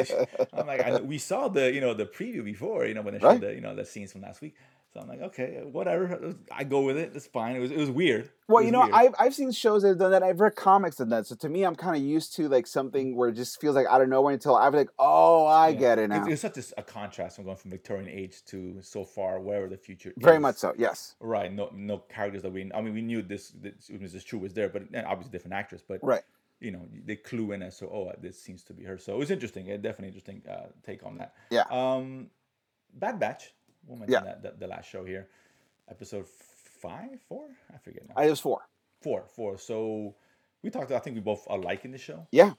[0.53, 3.21] I'm like, I, we saw the you know the preview before, you know, when they
[3.21, 3.41] showed Right.
[3.41, 4.55] the you know the scenes from last week.
[4.97, 6.35] So I'm like, okay, whatever.
[6.51, 7.13] I go with it.
[7.15, 7.55] It's fine.
[7.55, 8.31] It was it was weird.
[8.49, 8.95] Well, It you know, weird.
[8.95, 10.23] I've, I've seen shows that have done that.
[10.23, 11.27] I've read comics that done that.
[11.27, 13.87] So to me, I'm kind of used to like something where it just feels like
[13.89, 15.79] out of nowhere until I'm like, oh, I Yeah.
[15.79, 16.27] get it now.
[16.27, 20.11] It's, such a contrast from going from Victorian age to so far wherever the future.
[20.11, 20.15] Is.
[20.17, 20.73] Very much so.
[20.79, 21.15] Yes.
[21.21, 21.53] Right.
[21.53, 22.71] No, no characters that we.
[22.75, 23.51] I mean, we knew this.
[23.51, 24.25] This Mrs.
[24.25, 25.83] True was there, but obviously different actress.
[25.87, 26.23] But Right.
[26.59, 28.97] you know, they clue in as to oh, this seems to be her.
[28.97, 29.71] So it was interesting.
[29.71, 31.35] A definitely interesting uh, take on that.
[31.51, 31.65] Yeah.
[31.71, 32.31] Um,
[32.95, 33.53] Bad Batch.
[33.87, 34.21] We'll mention Yeah.
[34.25, 35.29] that, that the last show here,
[35.89, 36.27] episode
[36.81, 37.47] five, four.
[37.75, 38.15] I forget now.
[38.17, 38.61] I was four.
[39.01, 39.59] four, four.
[39.59, 40.15] So
[40.63, 40.93] we talked.
[40.93, 42.27] I think we both are liking the show.
[42.31, 42.53] Yeah.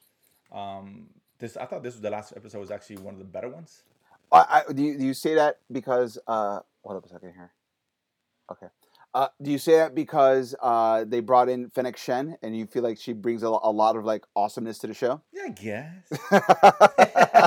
[0.51, 1.07] Um,
[1.39, 3.83] this I thought this was the last episode was actually one of the better ones.
[4.31, 7.51] I, I, do, you, do you say that because uh, hold up a second here.
[8.51, 8.67] Okay.
[9.13, 12.83] Uh, do you say that because uh, they brought in Fennec Shand and you feel
[12.83, 15.21] like she brings a, a lot of like awesomeness to the show?
[15.31, 16.11] Yeah, I guess.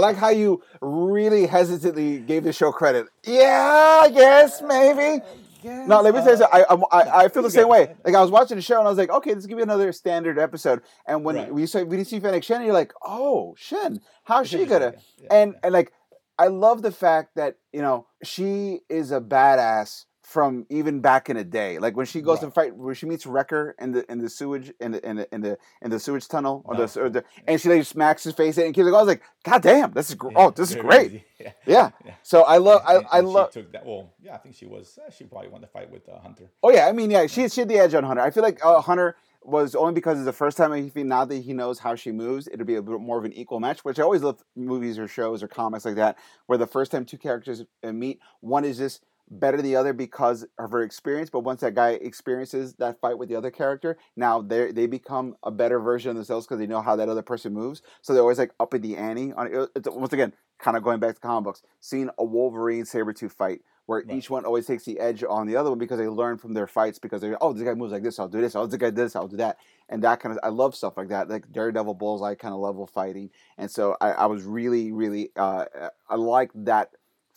[0.00, 3.06] I like how you really hesitantly gave the show credit.
[3.24, 5.22] Yeah, I guess maybe.
[5.62, 6.46] No, let me say Uh.
[6.52, 7.94] I, I, I feel the same way.
[8.02, 9.92] Like I was watching the show and I was like, okay, this give me another
[9.92, 10.80] standard episode.
[11.06, 11.52] And when Right.
[11.52, 14.94] we saw we see Fennec Shand, you're like, oh, Shand, how's she gonna?
[15.18, 15.58] yeah, and yeah.
[15.64, 15.92] and like,
[16.38, 21.36] I love the fact that you know she is a badass from even back in
[21.36, 21.78] a day.
[21.80, 22.54] Like when she goes to Right.
[22.54, 25.40] fight, when she meets Wrecker in the in the sewage in the in the in
[25.40, 28.56] the, in the sewage tunnel, or the, or the and she like smacks his face
[28.56, 30.76] in, and keeps like, I was like, God damn, this is gr- oh, this is
[30.76, 31.24] great.
[31.40, 31.52] Yeah.
[31.66, 31.90] Yeah.
[32.04, 32.12] Yeah.
[32.22, 33.50] So I love I I she love.
[33.50, 33.86] took that.
[33.86, 34.98] Well, yeah, I think she was.
[35.04, 36.50] Uh, she probably won the fight with uh, Hunter.
[36.62, 38.20] Oh yeah, I mean yeah, she she had the edge on Hunter.
[38.22, 41.38] I feel like uh, Hunter was only because it's the first time he now that
[41.38, 43.86] he knows how she moves, it'll be a bit more of an equal match.
[43.86, 47.06] Which I always love movies or shows or comics like that, where the first time
[47.06, 51.30] two characters uh, meet, one is just better than the other because of her experience.
[51.30, 55.36] But once that guy experiences that fight with the other character, now they they become
[55.42, 57.82] a better version of themselves because they know how that other person moves.
[58.02, 59.32] So they're always like up in the ante.
[59.32, 63.60] On once again, kind of going back to comic books, seeing a Wolverine Sabretooth fight
[63.86, 64.18] where Right.
[64.18, 66.68] each one always takes the edge on the other one because they learn from their
[66.68, 68.90] fights because they're oh this guy moves like this I'll do this oh this guy
[68.90, 69.58] this I'll do that
[69.88, 72.86] and that kind of I love stuff like that like Daredevil Bullseye kind of level
[72.86, 75.64] fighting and so I, I was really really uh,
[76.08, 76.90] I like that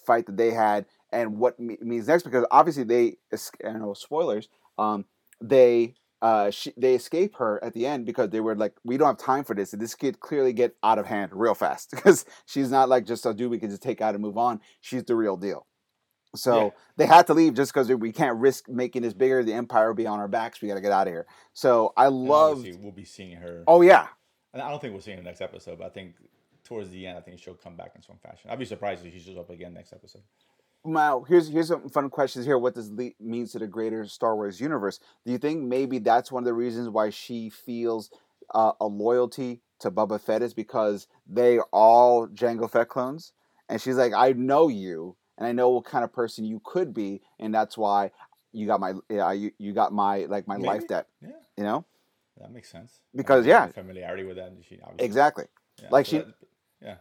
[0.06, 3.18] fight that they had and what me- means next because obviously they
[3.66, 5.06] I know spoilers um
[5.42, 9.08] they uh, she, they escape her at the end because they were like, we don't
[9.08, 9.74] have time for this.
[9.74, 13.26] And this kid clearly get out of hand real fast because she's not like just
[13.26, 14.62] a dude we can just take out and move on.
[14.80, 15.68] She's the real deal.
[16.34, 16.70] So Yeah.
[16.96, 19.44] they had to leave just because we can't risk making this bigger.
[19.44, 20.62] The empire will be on our backs.
[20.62, 21.28] We got to get out of here.
[21.52, 22.66] So I love.
[22.80, 23.66] we'll be seeing her.
[23.68, 24.08] Oh yeah,
[24.54, 26.16] And I don't think we'll see her in the next episode, but I think
[26.64, 28.50] towards the end, I think she'll come back in some fashion.
[28.50, 30.22] I'd be surprised if she shows up again next episode.
[30.86, 32.58] Now, here's here's some fun questions here.
[32.58, 35.00] What does le- means to the greater Star Wars universe?
[35.26, 38.10] Do you think maybe that's one of the reasons why she feels
[38.54, 43.32] uh, a loyalty to Boba Fett is because they all Jango Fett clones,
[43.70, 46.94] and she's like, I know you, and I know what kind of person you could
[46.94, 48.12] be, and that's why
[48.52, 50.88] you got my yeah you, you got my like my life Maybe.
[50.88, 51.86] debt, Yeah, you know
[52.42, 53.00] that makes sense.
[53.16, 53.68] Because, yeah.
[53.68, 54.52] familiarity with that.
[54.68, 55.46] She obviously, exactly.
[55.82, 56.34] yeah, like so she- that-
[56.82, 56.96] yeah,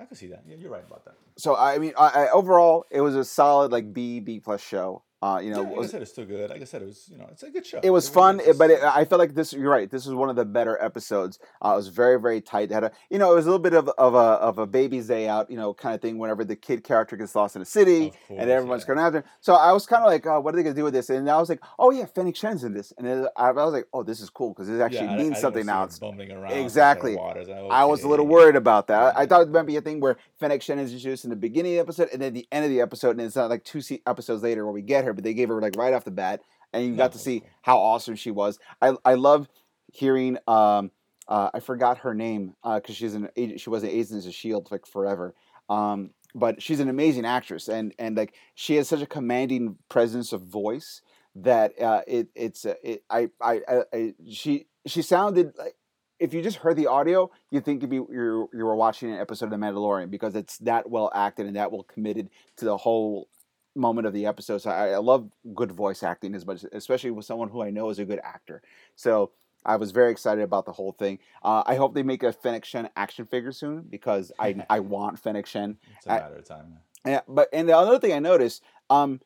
[0.00, 0.42] I can see that.
[0.48, 1.14] Yeah, you're right about that.
[1.36, 5.02] So I mean, I, I, overall, it was a solid like B B plus show.
[5.22, 6.48] Uh, you know, yeah, like was- I said, it's still good.
[6.48, 7.80] Like I said, it was you know, it's a good show.
[7.82, 8.48] it was really fun, is.
[8.48, 9.52] it- but it, I felt like this.
[9.52, 9.90] You're right.
[9.90, 11.38] This was one of the better episodes.
[11.62, 12.70] Uh, it was very, very tight.
[12.70, 14.66] It had a, you know, it was a little bit of, of a of a
[14.66, 16.18] baby's day out, you know, kind of thing.
[16.18, 18.86] Whenever the kid character gets lost in the city, course, and everyone's yeah.
[18.86, 19.18] going after.
[19.18, 19.24] him.
[19.40, 21.10] So I was kind of like, oh, what are they going to do with this?
[21.10, 23.74] And I was like, oh yeah, Fennec Shand's in this, and then I, I was
[23.74, 25.84] like, oh, this is cool because this actually Yeah, I- I means something now.
[25.84, 26.52] It's bumbling around.
[26.52, 27.16] Exactly.
[27.16, 27.48] Waters.
[27.48, 28.32] and, I was a little okay.
[28.34, 29.16] worried about that.
[29.16, 29.26] I Yeah.
[29.26, 31.76] thought it might be a thing where Fennec Shand is introduced in the beginning of
[31.76, 34.42] the episode and then the end of the episode, and it's not like two episodes
[34.42, 36.40] later where we get her, but they gave her like right off the bat,
[36.72, 38.58] and you got to see how awesome she was.
[38.80, 39.48] I I love
[39.92, 40.38] hearing.
[40.46, 40.90] Um,
[41.28, 43.28] uh, I forgot her name because she's an.
[43.56, 45.34] She was an agent of Shield like forever.
[45.68, 50.32] Um, but she's an amazing actress, and and like she has such a commanding presence
[50.32, 51.02] of voice
[51.34, 55.76] that uh, it it's uh, it, I, I I I she she sounded like
[56.18, 59.18] if you just heard the audio, you think you'd be you you were watching an
[59.18, 62.76] episode of The Mandalorian because it's that well acted and that well committed to the
[62.76, 63.28] whole
[63.74, 64.58] moment of the episode.
[64.58, 67.90] So I, I love good voice acting as much, especially with someone who I know
[67.90, 68.62] is a good actor.
[68.96, 69.30] So
[69.64, 71.18] I was very excited about the whole thing.
[71.42, 75.18] Uh, I hope they make a Fennec Shand action figure soon because I I want
[75.18, 75.76] Fennec Shand.
[75.96, 76.78] It's a I- matter of time.
[77.06, 79.20] Yeah, but and the other thing I noticed, um,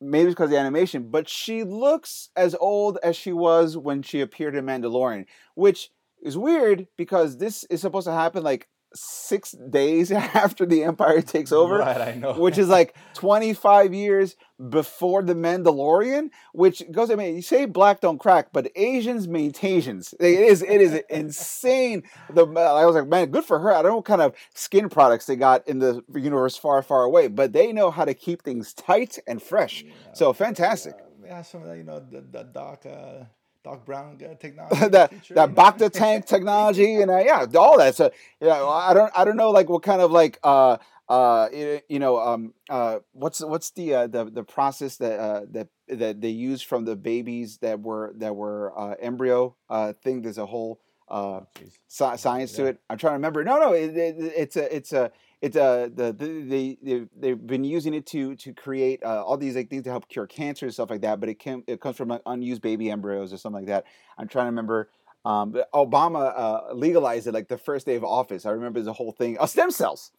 [0.00, 4.02] maybe it's because of the animation, but she looks as old as she was when
[4.02, 5.90] she appeared in Mandalorian, which
[6.22, 11.52] is weird because this is supposed to happen like six days after the Empire takes
[11.52, 11.78] over.
[11.78, 12.34] Right, I know.
[12.34, 14.36] Which is like 25 years
[14.68, 20.14] before the Mandalorian, which goes, I mean, you say black don't crack, but Asians maintains.
[20.20, 22.04] It is, it is insane.
[22.30, 23.72] The, I was like, man, good for her.
[23.72, 27.02] I don't know what kind of skin products they got in the universe far, far
[27.02, 29.84] away, but they know how to keep things tight and fresh.
[30.12, 30.94] So fantastic.
[30.94, 33.24] Uh, yeah, some of that, you know, the, the Doc, uh,
[33.64, 34.88] Doc Brown uh, technology.
[34.88, 35.62] that feature, that you know?
[35.62, 37.94] Bacta tank technology and uh, yeah, all that.
[37.94, 38.10] So
[38.40, 41.98] yeah, I don't I don't know like what kind of like uh uh you you
[41.98, 46.28] know um uh what's what's the uh, the the process that uh that that they
[46.30, 50.22] use from the babies that were that were uh embryo uh thing.
[50.22, 51.78] There's a whole uh Oh, jeez.
[51.88, 52.80] sci- science to it.
[52.88, 53.44] I'm trying to remember.
[53.44, 55.12] No, no, it, it, it's a, it's a,
[55.42, 59.36] it's a, the, the they they've, they've been using it to to create uh, all
[59.36, 61.18] these like things to help cure cancer and stuff like that.
[61.18, 63.84] But it can it comes from like unused baby embryos or something like that.
[64.16, 64.88] I'm trying to remember.
[65.24, 68.44] Um, Obama uh, legalized it like the first day of office.
[68.44, 69.36] I remember the whole thing.
[69.38, 70.10] Oh, stem cells.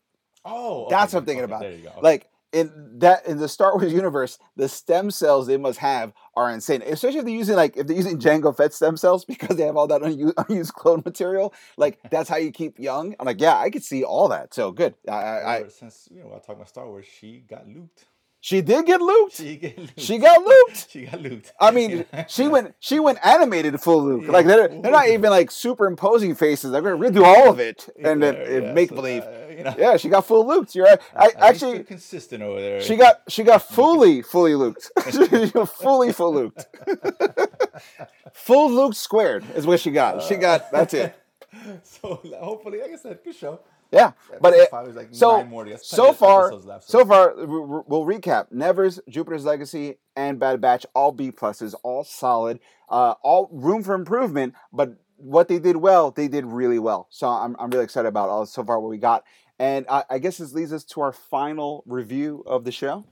[0.46, 1.62] Oh, That's what I'm thinking okay, about.
[1.62, 2.00] There you go.
[2.02, 6.50] Like in that in the Star Wars universe, the stem cells they must have are
[6.50, 6.82] insane.
[6.84, 9.76] Especially if they're using like if they're using Jango Fett stem cells because they have
[9.76, 11.54] all that unused, unused clone material.
[11.76, 13.16] Like that's how you keep young.
[13.20, 14.54] I'm like, yeah, I could see all that.
[14.54, 14.96] So good.
[15.10, 18.06] I, I, I since you know, I talking about Star Wars, she got looped.
[18.46, 19.38] She did get looped.
[19.38, 19.98] She get looped.
[20.02, 20.88] She got looped.
[20.92, 21.54] She got looped.
[21.62, 24.28] I mean, she went she went animated full loop.
[24.28, 26.72] Like they're, they're not even like superimposing faces.
[26.74, 29.24] They're gonna redo all of it and Yeah, yeah, make so, believe.
[29.24, 30.76] uh, you know, Yeah, she got full looped.
[30.76, 31.00] You're right.
[31.16, 32.82] I least actually consistent over there.
[32.82, 34.92] she got she got fully fully looped.
[35.80, 36.66] Fully full looped.
[38.34, 40.22] full looped squared is what she got.
[40.22, 41.16] She got that's it.
[41.84, 43.62] so hopefully, like I said, good show.
[43.94, 44.12] Yeah,
[44.42, 45.66] but it, five like so nine more.
[45.66, 48.52] That's so far left, so far we- we- we'll recap.
[48.52, 52.60] Nevers, Jupiter's Legacy, and Bad Batch all B pluses, all solid,
[52.90, 54.56] uh, all room for improvement.
[54.72, 57.06] But what they did well, they did really well.
[57.12, 59.24] So I'm I'm really excited about all so far what we got.
[59.60, 63.06] And I, I guess this leads us to our final review of the show.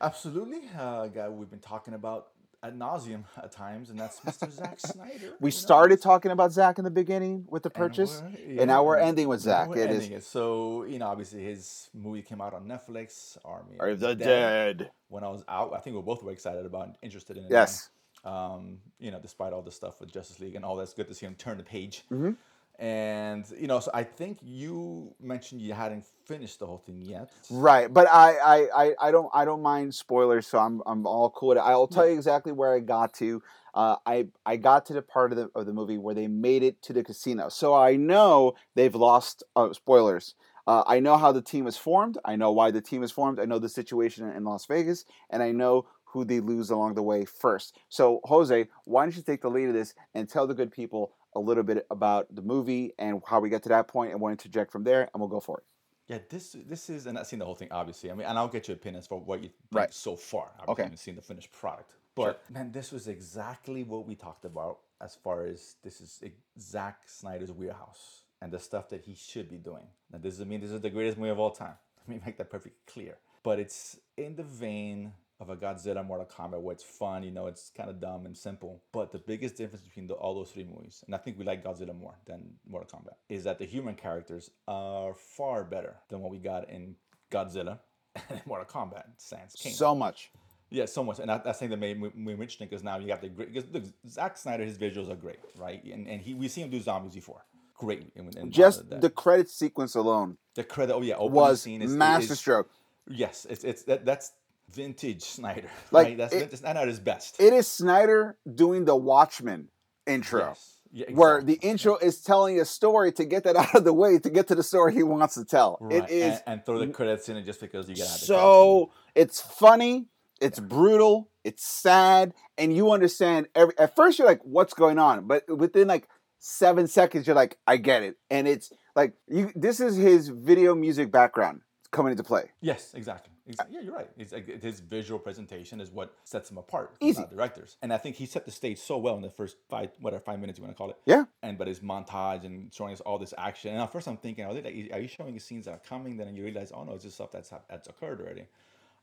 [0.00, 2.28] Absolutely, uh, guy we've been talking about
[2.64, 4.50] ad nauseum at times, and that's Mr.
[4.50, 5.34] Zack Snyder.
[5.40, 8.82] We started talking about Zach in the beginning with the and purchase, we're- and now
[8.84, 9.68] we're ending with Zach.
[9.76, 10.24] It is it.
[10.24, 14.90] So you know, obviously his movie came out on Netflix, Army of the Dead.
[15.08, 17.50] When I was out, I think we both were excited about, and interested in it.
[17.50, 17.90] Yes.
[18.24, 21.14] um, you know, despite all the stuff with Justice League and all that's good to
[21.14, 22.04] see him turn the page.
[22.10, 22.36] Mhm.
[22.78, 27.30] And you know, so I think you mentioned you hadn't finished the whole thing yet.
[27.48, 31.30] Right, but I, I, I, I don't I don't mind spoilers, so I'm I'm all
[31.30, 31.60] cool with it.
[31.60, 33.42] I'll tell you exactly where I got to.
[33.74, 36.64] Uh, I I got to the part of the of the movie where they made
[36.64, 39.44] it to the casino, so I know they've lost.
[39.54, 40.34] Uh, spoilers.
[40.66, 42.16] Uh, I know how the team is formed.
[42.24, 43.38] I know why the team is formed.
[43.38, 47.02] I know the situation in Las Vegas, and I know who they lose along the
[47.02, 47.76] way first.
[47.88, 51.12] So Jose, why don't you take the lead of this and tell the good people
[51.34, 54.30] a little bit about the movie and how we get to that point, and we'll
[54.32, 55.64] interject from there, and we'll go for it.
[56.06, 58.10] Yeah, this this is, and I've seen the whole thing, obviously.
[58.10, 59.94] I mean, and I'll get your opinions for what you think Right.
[59.94, 60.50] so far.
[60.60, 60.82] I Okay.
[60.82, 65.14] haven't seen the finished product, but man, this was exactly what we talked about as
[65.14, 66.22] far as this is
[66.60, 69.86] Zack Snyder's wheelhouse and the stuff that he should be doing.
[70.12, 71.76] Now, this doesn't mean this is the greatest movie of all time.
[72.06, 73.16] Let me make that perfectly clear.
[73.42, 77.46] But it's in the vein of a Godzilla Mortal Kombat where it's fun, you know,
[77.46, 78.82] it's kind of dumb and simple.
[78.92, 81.64] But the biggest difference between the, all those three movies, and I think we like
[81.64, 86.30] Godzilla more than Mortal Kombat, is that the human characters are far better than what
[86.30, 86.94] we got in
[87.30, 87.80] Godzilla
[88.30, 89.04] and Mortal Kombat.
[89.16, 89.72] Sans King.
[89.72, 90.30] So much.
[90.70, 93.20] Yeah, so much, and I, that's something that made me, interesting because now you got
[93.20, 93.52] the great.
[93.52, 95.84] Because look, Zack Snyder, his visuals are great, right?
[95.84, 97.44] And and he we see him do zombies before,
[97.74, 98.10] great.
[98.16, 100.94] In, in Just the credit sequence alone the credit.
[100.94, 102.70] Oh yeah, was scene is masterstroke.
[103.08, 104.32] Yes, it's it's that that's
[104.72, 105.68] vintage Snyder.
[105.90, 106.16] Like, right?
[106.18, 107.40] that's it- vintage Snyder at his best.
[107.40, 109.68] It is Snyder doing the Watchmen
[110.06, 110.70] intro, Yes.
[110.96, 114.18] Yeah, where the intro is telling a story to get that out of the way
[114.18, 115.78] to get to the story he wants to tell.
[115.80, 118.14] Right, It is and, and throw the credits in it just because you got out.
[118.14, 118.26] Of the.
[118.26, 120.06] So it's funny,
[120.40, 125.26] it's brutal, it's sad, and you understand every at first you're like, what's going on?
[125.26, 126.08] But within like
[126.38, 128.16] seven seconds, you're like, I get it.
[128.30, 132.52] And it's like you this is his video music background coming into play.
[132.60, 133.33] Yes, exactly.
[133.48, 134.08] Ex- Yeah, you're right.
[134.16, 136.96] It's like his visual presentation is what sets him apart.
[137.00, 137.20] Easy.
[137.20, 139.90] Not directors, and I think he set the stage so well in the first five,
[140.00, 140.96] whatever five minutes you want to call it.
[141.04, 141.24] Yeah.
[141.42, 144.44] And but his montage and showing us all this action, and at first I'm thinking,
[144.44, 146.16] are, they, like, are you showing us scenes that are coming?
[146.16, 148.46] Then you realize, oh no, it's just stuff that's that's occurred already.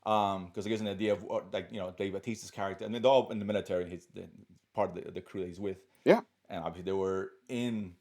[0.05, 2.87] Um, because it gives an idea of what, like you know Dave Batista's character, I
[2.87, 3.89] mean they're all in the military.
[3.89, 4.23] He's the,
[4.73, 5.77] part of the, the crew that he's with.
[6.05, 6.21] Yeah.
[6.49, 7.93] And obviously they were in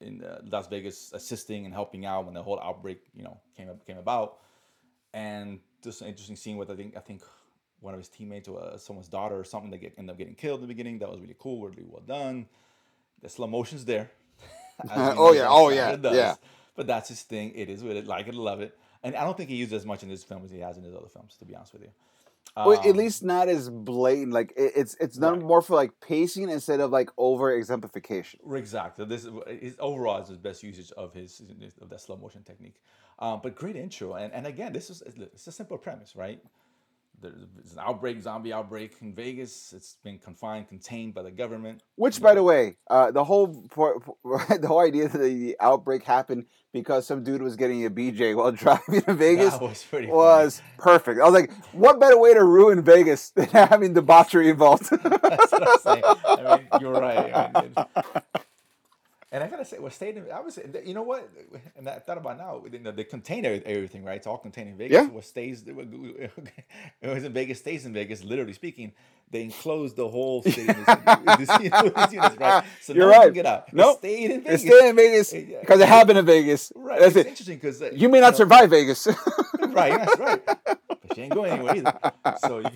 [0.00, 3.68] in uh, Las Vegas assisting and helping out when the whole outbreak, you know, came
[3.68, 4.36] up, came about.
[5.18, 7.22] And just an interesting scene with I think I think
[7.80, 10.34] one of his teammates or uh, someone's daughter or something that get, ended up getting
[10.34, 10.98] killed in the beginning.
[10.98, 12.46] That was really cool, really well done.
[13.22, 14.10] The slow motion's there.
[14.94, 16.14] Oh, yeah, oh, yeah, does.
[16.14, 16.36] yeah.
[16.76, 17.52] But that's his thing.
[17.56, 18.06] It is with it.
[18.06, 18.78] Like it, love it.
[19.02, 20.84] And I don't think he used as much in this film as he has in
[20.84, 21.34] his other films.
[21.40, 21.90] To be honest with you.
[22.64, 24.32] Well, at Um, least not as blatant.
[24.32, 25.42] Like it, it's it's done Right.
[25.42, 28.40] more for like pacing instead of like over exemplification.
[28.54, 29.04] Exactly.
[29.04, 31.40] This is his overall is his best usage of his
[31.80, 32.80] of that slow motion technique.
[33.18, 36.40] Um, but great intro, and and again, this is it's a simple premise, right?
[37.20, 39.72] There's an outbreak, zombie outbreak in Vegas.
[39.76, 41.82] It's been confined, contained by the government.
[41.96, 46.46] Which, by the way, uh, the whole por- the whole idea that the outbreak happened
[46.72, 50.06] because some dude was getting a BJ while driving to Vegas was pretty.
[50.06, 51.20] was perfect.
[51.20, 54.88] I was like, what better way to ruin Vegas than having debauchery involved?
[54.90, 56.04] That's what I'm saying.
[56.04, 57.52] I mean, you're right.
[57.54, 57.74] I mean,
[59.30, 61.28] and I gotta say, what stayed in, I was, you know what,
[61.76, 64.16] and I thought about now, you know, they contain everything, right?
[64.16, 64.94] It's all contained in Vegas.
[64.94, 65.06] Yeah.
[65.08, 65.76] What stays, it
[67.02, 68.92] was in Vegas, stays in Vegas, literally speaking.
[69.30, 70.88] They enclosed the whole this, units,
[72.38, 72.64] right?
[72.80, 73.34] So You're no right.
[73.34, 73.72] get out.
[73.74, 73.96] Nope.
[73.96, 74.60] It stayed in It Vegas.
[74.62, 76.72] stayed in Vegas because it happened in Vegas.
[76.74, 76.98] Right.
[76.98, 77.28] That's it's it.
[77.28, 79.06] interesting because uh, You may not know, survive Vegas.
[79.60, 80.42] right, that's right.
[80.46, 82.12] But she ain't going anywhere either.
[82.46, 82.70] So you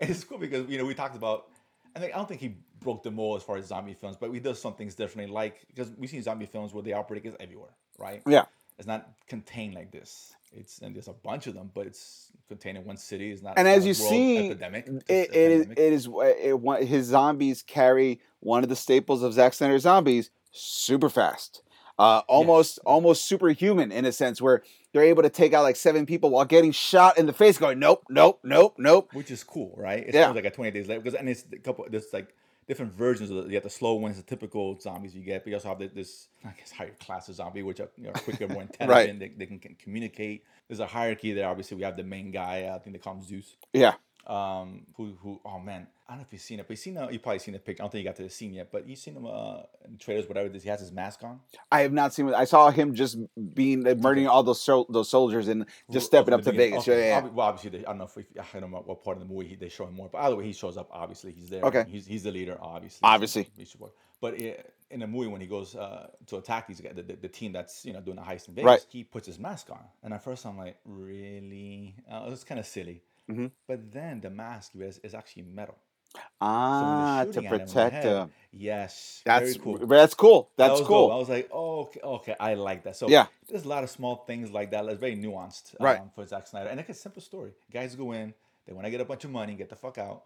[0.00, 1.46] it's cool because you know we talked about.
[1.94, 4.32] I think I don't think he broke the mold as far as zombie films, but
[4.32, 5.32] he does some things differently.
[5.32, 8.22] Like because we've seen zombie films where the outbreak is everywhere, right?
[8.26, 8.44] yeah.
[8.78, 10.34] It's not contained like this.
[10.52, 13.30] It's and there's a bunch of them, but it's contained in one city.
[13.30, 13.58] It's not.
[13.58, 14.86] And as you world see, epidemic.
[15.08, 15.66] It, it is.
[15.70, 16.08] It is.
[16.10, 21.62] It, his zombies carry one of the staples of Zack Snyder's zombies super fast.
[21.98, 24.62] Uh, almost, almost superhuman in a sense, where
[24.92, 27.78] they're able to take out like seven people while getting shot in the face, going
[27.78, 29.10] nope, nope, nope, nope.
[29.12, 30.06] which is cool, right?
[30.08, 30.30] It Yeah.
[30.30, 32.34] like a 20 days later because and it's a couple there's like
[32.68, 35.50] different versions of the, you have the slow ones, the typical zombies you get, but
[35.50, 38.12] you also have the, this I guess higher class of zombie, which are, you know,
[38.12, 40.44] quicker, more intelligent, they, they can, can communicate.
[40.68, 41.48] There's a hierarchy there.
[41.48, 42.70] Obviously, we have the main guy.
[42.74, 43.56] I think they call him Zeus.
[43.72, 43.94] Yeah,
[44.26, 45.40] Um, who who?
[45.44, 47.38] Oh man, I don't know if you've seen it, but you've seen uh, you probably
[47.40, 47.82] seen the picture.
[47.82, 49.98] I don't think you got to the scene yet, but you've seen him uh, in
[49.98, 50.48] trailers, whatever.
[50.56, 51.40] He has his mask on.
[51.70, 52.28] I have not seen.
[52.28, 52.34] it.
[52.34, 53.18] I saw him just
[53.54, 56.72] being uh, murdering all those those soldiers and just stepping up to beginning.
[56.72, 56.88] Vegas.
[56.88, 57.08] Okay.
[57.08, 57.28] Yeah, yeah.
[57.28, 59.32] Well, obviously, they, I don't know if we, I don't know what part of the
[59.34, 60.88] movie he, they show him more, but either way, he shows up.
[60.92, 61.62] Obviously, he's there.
[61.64, 61.84] Okay.
[61.88, 62.58] he's he's the leader.
[62.60, 63.48] Obviously, Obviously.
[64.20, 64.56] But i
[64.90, 67.50] in the movie, when he goes uh, to attack these guys, the, the, the team
[67.52, 68.86] that's you know doing the heist in Vegas, Right.
[68.90, 71.94] he puts his mask on, and at first I'm like, really?
[72.10, 73.02] Uh, it's kind of silly.
[73.30, 73.50] Mhm.
[73.68, 75.76] But then the mask is, is actually metal.
[76.14, 78.32] So Ah, to shooting at him in the protect head, him.
[78.52, 79.78] Yes, That's cool.
[79.78, 80.50] That's cool.
[80.56, 81.08] That That's was cool.
[81.08, 81.12] dope.
[81.12, 82.96] I was like, oh, okay, okay, I like that.
[82.96, 83.26] So Yeah.
[83.48, 84.84] there's a lot of small things like that.
[84.84, 86.00] That's very nuanced, Right.
[86.00, 87.52] um, for Zack Snyder, and it's a simple story.
[87.72, 88.34] Guys go in,
[88.66, 90.24] they want to get a bunch of money, get the fuck out.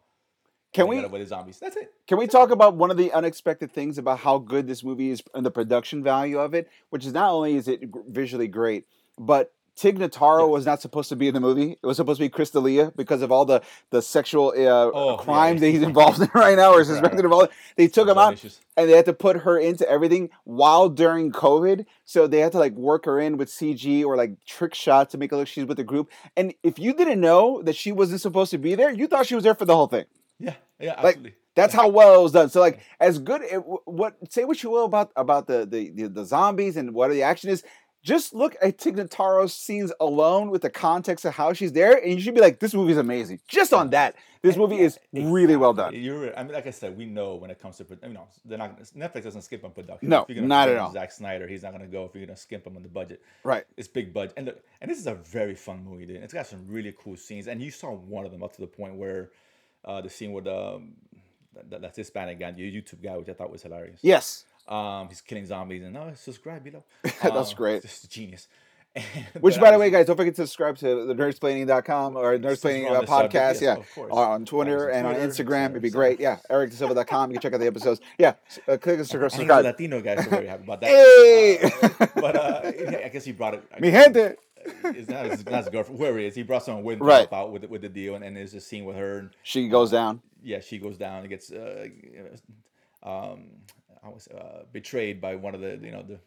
[0.73, 1.59] Can we with the zombies?
[1.59, 1.95] That's it.
[2.07, 5.23] can we talk about one of the unexpected things about how good this movie is
[5.33, 6.69] and the production value of it?
[6.91, 8.87] Which is not only is it visually great,
[9.17, 10.51] but Tig Notaro Yes.
[10.51, 11.73] was not supposed to be in the movie.
[11.73, 15.17] It was supposed to be Chris D'Elia because of all the the sexual uh, Oh,
[15.19, 17.25] yeah, crimes that he's involved in right now or Right, suspected right.
[17.27, 17.49] of all.
[17.77, 18.59] They took him out issues.
[18.77, 21.85] and they had to put her into everything while during COVID.
[22.07, 25.19] So they had to like work her in with CG or like trick shots to
[25.19, 26.11] make it look she's with the group.
[26.37, 29.35] And if you didn't know that she wasn't supposed to be there, you thought she
[29.35, 30.07] was there for the whole thing.
[30.39, 31.35] Yeah, yeah, Like, absolutely.
[31.55, 32.51] That's how well it was done.
[32.51, 36.09] So like as good it, what say what you will about about the the, the,
[36.09, 37.63] the zombies and what the action is.
[38.03, 42.13] Just look at Tig Notaro's scenes alone with the context of how she's there, and
[42.15, 45.73] you should be like, "This movie's amazing." Just on that, this movie is really well
[45.75, 45.93] done.
[45.93, 48.59] You're, I mean, like I said, we know when it comes to, you know, they're
[48.59, 48.81] not.
[48.97, 50.09] Netflix doesn't skip on production.
[50.09, 50.93] No, If you're not at all.
[50.93, 53.21] Zack Snyder, he's not gonna go if you're gonna skimp him on the budget.
[53.43, 53.65] Right.
[53.77, 56.23] It's big budget, and look, and this is a very fun movie, dude.
[56.23, 58.69] It's got some really cool scenes, and you saw one of them up to the
[58.69, 59.31] point where
[59.85, 60.93] uh, the scene with um,
[61.71, 63.99] that, that's Hispanic guy, the YouTube guy, which I thought was hilarious.
[64.03, 64.45] Yes.
[64.69, 66.85] Um, he's killing zombies, and oh, subscribe below.
[67.23, 67.83] That's Um, great.
[67.83, 68.49] Just genius.
[69.41, 72.97] Which, by the way, guys, don't forget to subscribe to the nerdsplaining.com or Nerdsplaining on
[72.97, 73.61] uh, subject, podcast.
[73.61, 73.75] yes, yeah.
[73.75, 74.11] of course.
[74.11, 75.71] Or on Twitter and on Twitter, Instagram.
[75.71, 76.19] It'd be great.
[76.19, 76.39] Yeah.
[76.51, 77.31] EricDeSilva.com.
[77.31, 78.01] You can check out the episodes.
[78.19, 78.35] Yeah.
[78.67, 79.51] Uh, click and subscribe.
[79.51, 79.65] And.
[79.65, 80.89] Latino guy, so very happy about that.
[80.89, 81.59] Hey!
[81.83, 82.61] Uh, but uh,
[83.05, 83.65] I guess he brought it.
[83.81, 84.37] Mi gente.
[84.85, 86.35] It's not his, not his girlfriend, whoever it is.
[86.35, 87.31] He brought someone with Right.
[87.33, 89.19] out with the, with the deal, and, and there's a scene with her.
[89.19, 90.23] And, She goes down.
[90.43, 91.87] yeah, she goes down and gets uh,
[93.03, 93.45] um,
[94.07, 96.19] I was uh, betrayed by one of the you know the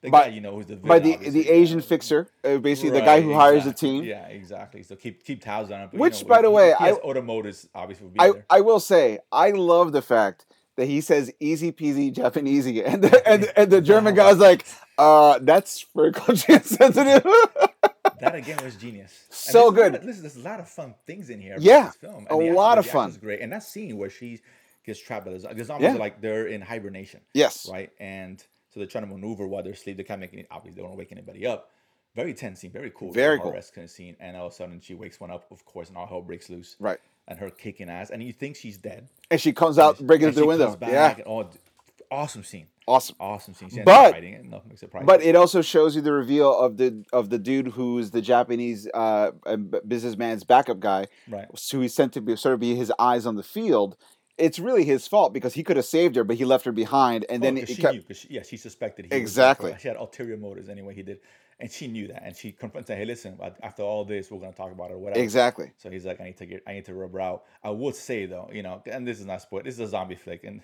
[0.00, 3.00] the By- guy you know who's the By the the Asian fixer, uh, basically the
[3.00, 4.04] guy Right, who hires the team.
[4.04, 4.82] Yeah, exactly.
[4.82, 5.86] So keep keep tabs on it.
[5.90, 8.46] but, you Which, know, by the he- way, I- automotives obviously I, there.
[8.48, 10.46] I will say I love the fact
[10.76, 14.64] that he says easy peasy Japanese and the, and, and the German guy's like
[14.98, 17.22] uh that's very culturally sensitive.
[18.20, 19.12] that again was genius.
[19.30, 19.94] So there's a lot good.
[19.96, 21.56] of- listen, there's a lot of fun things in here.
[21.58, 22.26] Yeah, this film.
[22.30, 23.12] a lot of the fun.
[23.20, 24.40] Great, and that scene where she
[24.86, 25.38] gets trapped by the.
[25.54, 25.94] The zombies Yeah.
[25.94, 27.68] like they're in hibernation, yes.
[27.70, 27.90] right?
[28.00, 28.40] And
[28.70, 29.96] so they're trying to maneuver while they're asleep.
[29.96, 30.46] They can't make any.
[30.50, 31.70] Obviously, they don't want to wake anybody up.
[32.14, 33.52] Very tense scene, very cool, Very cool.
[33.52, 34.16] kind of scene.
[34.20, 36.48] And all of a sudden, she wakes one up, of course, and all hell breaks
[36.48, 36.76] loose.
[36.78, 36.98] Right.
[37.28, 39.08] And her kicking ass, and you think she's dead.
[39.30, 40.74] And she comes out breaking through the window.
[40.80, 41.14] Yeah.
[41.16, 41.50] and, oh,
[42.10, 43.16] awesome scene, Awesome.
[43.20, 43.68] awesome scene.
[43.68, 45.06] She But- it, nothing surprising.
[45.06, 48.88] But it also shows you the reveal of the of the dude who's the Japanese
[48.94, 49.56] uh, uh,
[49.86, 51.46] businessman's backup guy, right.
[51.72, 53.96] who he's sent to be sort of be his eyes on the field.
[54.38, 57.24] It's really his fault because he could have saved her, but he left her behind,
[57.30, 57.94] and Oh, then it she kept.
[57.94, 59.74] knew, she, yeah, she suspected he was Exactly.
[59.80, 60.94] she had ulterior motives anyway.
[60.94, 61.20] He did,
[61.58, 62.98] and she knew that, and she confronted, him.
[62.98, 65.72] "Hey, listen, after all this, we're gonna talk about it, or whatever." Exactly.
[65.78, 67.94] So he's like, "I need to get, I need to rub her out." I would
[67.94, 69.64] say though, you know, and this is not spoiled.
[69.64, 70.60] This is a zombie flick, and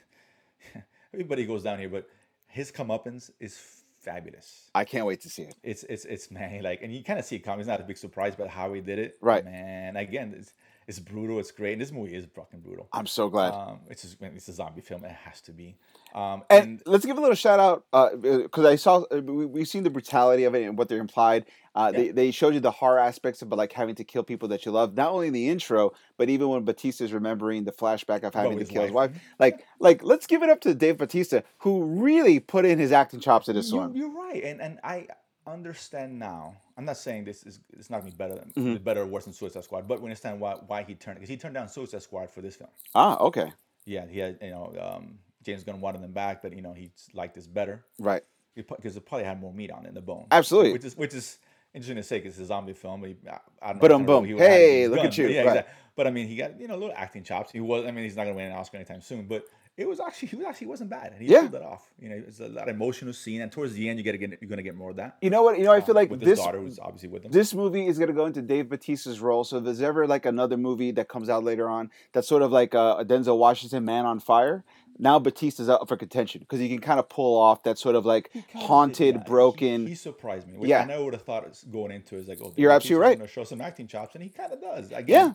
[1.15, 2.07] everybody goes down here, but
[2.49, 3.59] his comeuppance is
[4.01, 4.69] fabulous.
[4.75, 5.55] I can't wait to see it.
[5.63, 7.61] It's it's it's man, like, and you kind of see it coming.
[7.61, 9.45] It's not a big surprise, but how he did it, Right.
[9.45, 10.53] Man, again, it's
[10.87, 11.39] it's brutal.
[11.39, 11.73] It's great.
[11.73, 12.89] And this movie is fucking brutal.
[12.93, 13.53] I'm so glad.
[13.53, 15.05] Um, it's just, it's a zombie film.
[15.05, 15.77] It has to be.
[16.15, 17.59] Um, and, and let's give a little shout
[17.93, 20.99] out because I saw uh, we, we've seen the brutality of it and what they're
[21.01, 21.47] implied.
[21.75, 21.99] Uh, Yeah.
[21.99, 24.73] they, they showed you the horror aspects of like having to kill people that you
[24.73, 28.53] love, not only in the intro, but even when Batista's remembering the flashback of having
[28.53, 29.13] to his kill his wife.
[29.13, 29.23] wife.
[29.39, 33.21] Like, like let's give it up to Dave Batista, who really put in his acting
[33.21, 33.95] chops in this you're, one.
[33.95, 35.07] you're right, and and I
[35.47, 36.57] understand now.
[36.77, 38.85] I'm not saying this is it's not gonna be better than Mhm.
[38.85, 41.37] better or worse than Suicide Squad, but we understand why why he turned because he
[41.37, 42.71] turned down Suicide Squad for this film.
[42.95, 43.53] Ah, okay,
[43.85, 46.91] Yeah, he had you know um, James Gunn wanted them back, but you know he
[47.15, 48.23] liked this better right.
[48.55, 50.27] because it probably had more meat on it in the bone.
[50.31, 50.73] Absolutely.
[50.73, 51.39] which is which is
[51.75, 53.03] interesting to say because it's a zombie film.
[53.05, 53.81] He, I, I don't know.
[53.81, 54.25] Boom, kind of boom.
[54.27, 55.25] he would Hey, look at you.
[55.25, 55.47] but Yeah, Right.
[55.49, 55.75] exactly.
[55.97, 57.51] But I mean, he got you know a little acting chops.
[57.53, 57.85] He was.
[57.85, 59.27] I mean, he's not gonna win an Oscar anytime soon.
[59.27, 59.45] But
[59.77, 61.13] it was actually he was actually wasn't bad.
[61.13, 61.41] And he Yeah.
[61.41, 61.89] pulled that off.
[61.99, 64.49] You know, it's a lot of emotional scene, and towards the end, you get you're
[64.49, 65.17] gonna get more of that.
[65.23, 65.59] You know what?
[65.59, 67.33] You know, I feel uh, like with this daughter, who's obviously with him.
[67.33, 69.45] this movie is going to go into Dave Batista's role.
[69.45, 72.53] So if there's ever like another movie that comes out later on that's sort of
[72.53, 74.63] like a, a Denzel Washington Man on Fire,
[74.99, 78.05] now Batista's up for contention because he can kind of pull off that sort of
[78.05, 79.21] like He kinda did, haunted, yeah.
[79.23, 79.87] He- broken.
[79.87, 80.59] He, surprised me.
[80.59, 80.83] Which Yeah.
[80.83, 83.19] I never would have thought it's going into is like, oh, You're Dave absolutely right.
[83.19, 84.93] Gonna show some acting chops, and he kind of does.
[85.09, 85.33] yeah.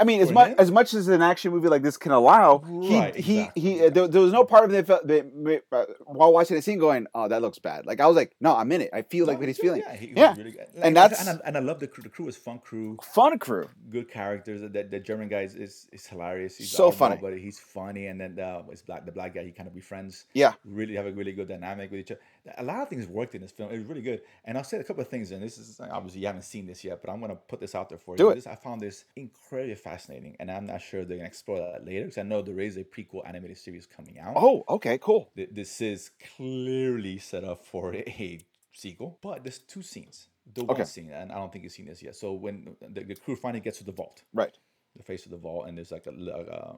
[0.00, 3.14] I mean, as much as much as an action movie like this can allow, Right,
[3.14, 3.70] he he exactly, he.
[3.74, 3.90] exactly.
[3.90, 6.78] There, there was no part of it that felt that, uh, while watching the scene
[6.78, 8.90] going, "Oh, that looks bad." Like I was like, "No, I'm in it.
[8.92, 10.34] I feel like what he's feeling." Yeah, he Yeah.
[10.36, 10.66] really good.
[10.82, 12.02] And that's- and I, and I love the crew.
[12.02, 13.68] The crew is fun crew, Fun crew.
[13.90, 14.62] good characters.
[14.72, 16.56] That the German guy is is, is hilarious.
[16.56, 17.18] He's So funny.
[17.20, 18.06] but he's funny.
[18.06, 19.04] And then uh, it's black.
[19.06, 20.24] The black guy, he kind of befriends.
[20.34, 20.52] Yeah.
[20.64, 22.20] really have a really good dynamic with each other.
[22.58, 23.70] A lot of things worked in this film.
[23.70, 24.22] It was really good.
[24.44, 25.30] And I'll say a couple of things.
[25.30, 27.88] And this is obviously you haven't seen this yet, but I'm gonna put this out
[27.88, 28.18] there for you.
[28.18, 28.36] Do it.
[28.36, 32.02] This, I found this incredibly fascinating, and I'm not sure they're gonna explore that later
[32.04, 34.34] because I know there is a prequel animated series coming out.
[34.36, 35.30] Oh, okay, cool.
[35.34, 38.40] This is clearly set up for a
[38.72, 40.28] sequel, but there's two scenes.
[40.54, 42.16] The one scene, and I don't think you've seen this yet.
[42.16, 44.56] So when the, the crew finally gets to the vault, Right.
[44.96, 46.76] the face of the vault, and there's like a a,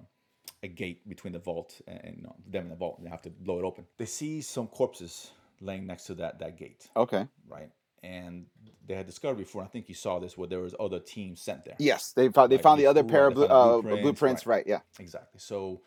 [0.64, 3.10] a gate between the vault and, and you know, them and the vault, and they
[3.10, 3.86] have to blow it open.
[3.96, 5.30] They see some corpses
[5.62, 7.26] laying next to that that gate, Okay.
[7.48, 7.70] right?
[8.02, 8.46] And
[8.86, 9.62] they had discovered before.
[9.62, 11.76] I think you saw this where there was other teams sent there.
[11.78, 14.46] Yes, they found they Right, found the other pair of found uh, blueprints, blueprints.
[14.46, 14.66] Right.
[14.66, 14.80] Yeah.
[14.98, 15.38] Exactly.
[15.38, 15.80] So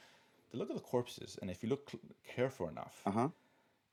[0.52, 1.91] they look at the corpses, and if you look
[2.35, 3.30] careful enough, Uh huh.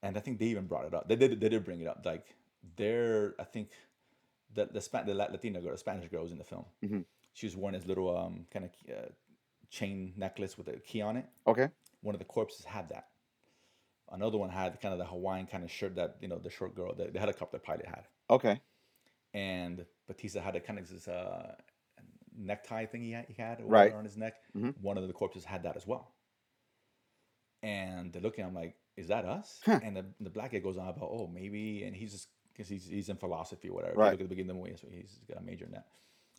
[0.03, 1.09] and I think they even brought it up.
[1.09, 1.41] They did.
[1.41, 2.03] They did bring it up.
[2.05, 2.27] Like
[2.77, 3.71] they're, I think,
[4.55, 6.65] the the, Spa- the La- Latina girl, the Spanish girl, was in the film.
[6.85, 7.05] Mhm.
[7.35, 9.09] She was wearing this little um kind of uh,
[9.71, 11.27] chain necklace with a key on it.
[11.47, 11.69] Okay.
[12.03, 13.09] One of the corpses had that.
[14.13, 16.75] Another one had kind of the Hawaiian kind of shirt that you know the short
[16.75, 18.05] girl, the, the helicopter pilot had.
[18.31, 18.61] Okay.
[19.35, 21.55] And Batista had a kind of this uh,
[22.37, 23.93] necktie thing he had, he had Right.
[23.95, 24.35] on his neck.
[24.57, 24.75] Mhm.
[24.81, 26.13] One of the corpses had that as well.
[27.63, 29.61] And they're looking, I'm like, is that us?
[29.67, 29.81] Huh.
[29.83, 32.87] And the, the black guy goes on about, oh, maybe, and he's just because he's
[32.87, 33.95] he's in philosophy or whatever.
[33.97, 34.11] Right.
[34.13, 35.87] look at the beginning of the movie, so he's got a major in that.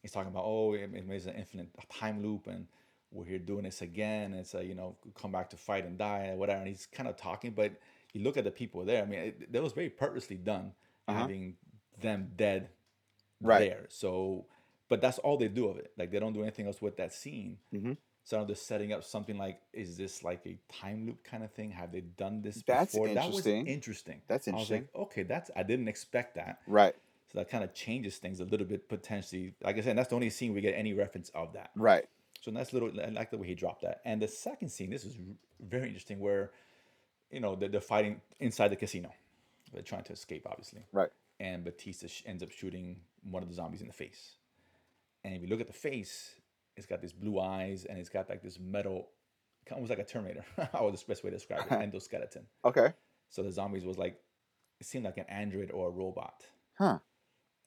[0.03, 2.67] He's talking about, oh, it, it is an infinite time loop, and
[3.13, 4.33] we're here doing this again.
[4.33, 6.59] It's a you know come back to fight and die and whatever.
[6.59, 7.73] And he's kind of talking, but
[8.13, 9.03] you look at the people there.
[9.03, 10.73] I mean, it, that was very purposely done,
[11.07, 11.19] Uh-huh.
[11.19, 11.55] having
[12.01, 12.69] them dead
[13.41, 13.59] Right.
[13.59, 13.85] there.
[13.89, 14.45] So,
[14.89, 15.91] but that's all they do of it.
[15.97, 17.57] Like they don't do anything else with that scene.
[17.73, 17.97] Mhm.
[18.25, 21.51] So now they're setting up something like, is this like a time loop kind of
[21.51, 21.71] thing?
[21.71, 23.09] Have they done this That's before?
[23.09, 23.65] interesting.
[23.65, 24.21] That was interesting.
[24.27, 24.75] That's interesting.
[24.77, 26.59] I was like, okay, that's I didn't expect that.
[26.67, 26.95] Right.
[27.31, 29.55] So that kind of changes things a little bit potentially.
[29.61, 31.71] Like I said, that's the only scene we get any reference of that.
[31.75, 32.05] Right.
[32.43, 32.91] So nice little.
[33.01, 34.01] I like the way he dropped that.
[34.03, 35.15] And the second scene, this is
[35.61, 36.51] very interesting, where
[37.31, 39.11] you know they're, they're fighting inside the casino.
[39.71, 41.09] They're trying to escape, obviously Right.
[41.39, 44.33] and Batista sh- ends up shooting one of the zombies in the face.
[45.23, 46.35] And if you look at the face,
[46.75, 49.07] it's got these blue eyes and it's got like this metal,
[49.71, 50.43] almost like a Terminator.
[50.73, 51.69] How was the best way to describe it?
[51.71, 52.43] Endoskeleton.
[52.65, 52.93] Okay.
[53.29, 54.19] So the zombies was like,
[54.79, 56.43] it seemed like an android or a robot.
[56.77, 56.99] Huh.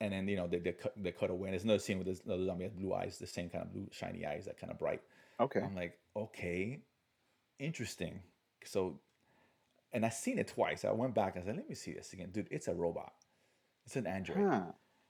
[0.01, 1.49] And then you know they they cut, they cut away.
[1.49, 3.73] And there's another scene with this another zombie has blue eyes, the same kind of
[3.73, 5.01] blue shiny eyes, that kind of bright.
[5.41, 5.61] Okay.
[5.61, 6.81] I'm like, okay,
[7.59, 8.21] interesting.
[8.65, 9.01] So,
[9.93, 10.85] and I seen it twice.
[10.85, 11.37] I went back.
[11.37, 12.49] I said, let me see this again, dude.
[12.51, 13.13] It's a robot.
[13.87, 14.39] It's an android.
[14.39, 14.63] Huh.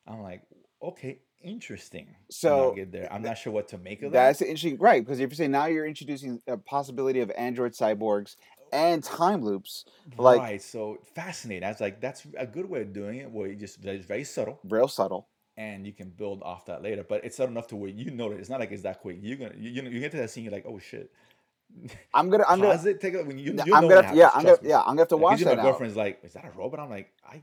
[0.06, 0.42] I'm like,
[0.82, 2.14] okay, interesting.
[2.30, 3.12] So, get there.
[3.12, 4.26] I'm not sure what to make of that.
[4.26, 5.04] That's interesting, right?
[5.04, 8.36] Because if you say now you're introducing a possibility of android cyborgs
[8.72, 9.84] and time loops,
[10.18, 10.62] like right.
[10.62, 11.64] So fascinating.
[11.64, 13.30] I was like, that's a good way of doing it.
[13.30, 15.28] Where you just it's very subtle, real subtle.
[15.56, 17.05] and you can build off that later.
[17.09, 19.18] But it's subtle enough to where you know it's not like it's that quick.
[19.22, 21.10] You're gonna you, you know you get to that scene, you're like, oh shit.
[22.14, 23.01] I'm gonna, I'm gonna, Pause it.
[23.01, 23.55] Take it when you.
[23.55, 24.70] Yeah, you I'm know gonna, it yeah, I'm gonna, me.
[24.70, 25.62] yeah, I'm gonna have to Like, watch that my now.
[25.62, 26.80] girlfriend's like, is that a robot?
[26.80, 27.43] I'm like, I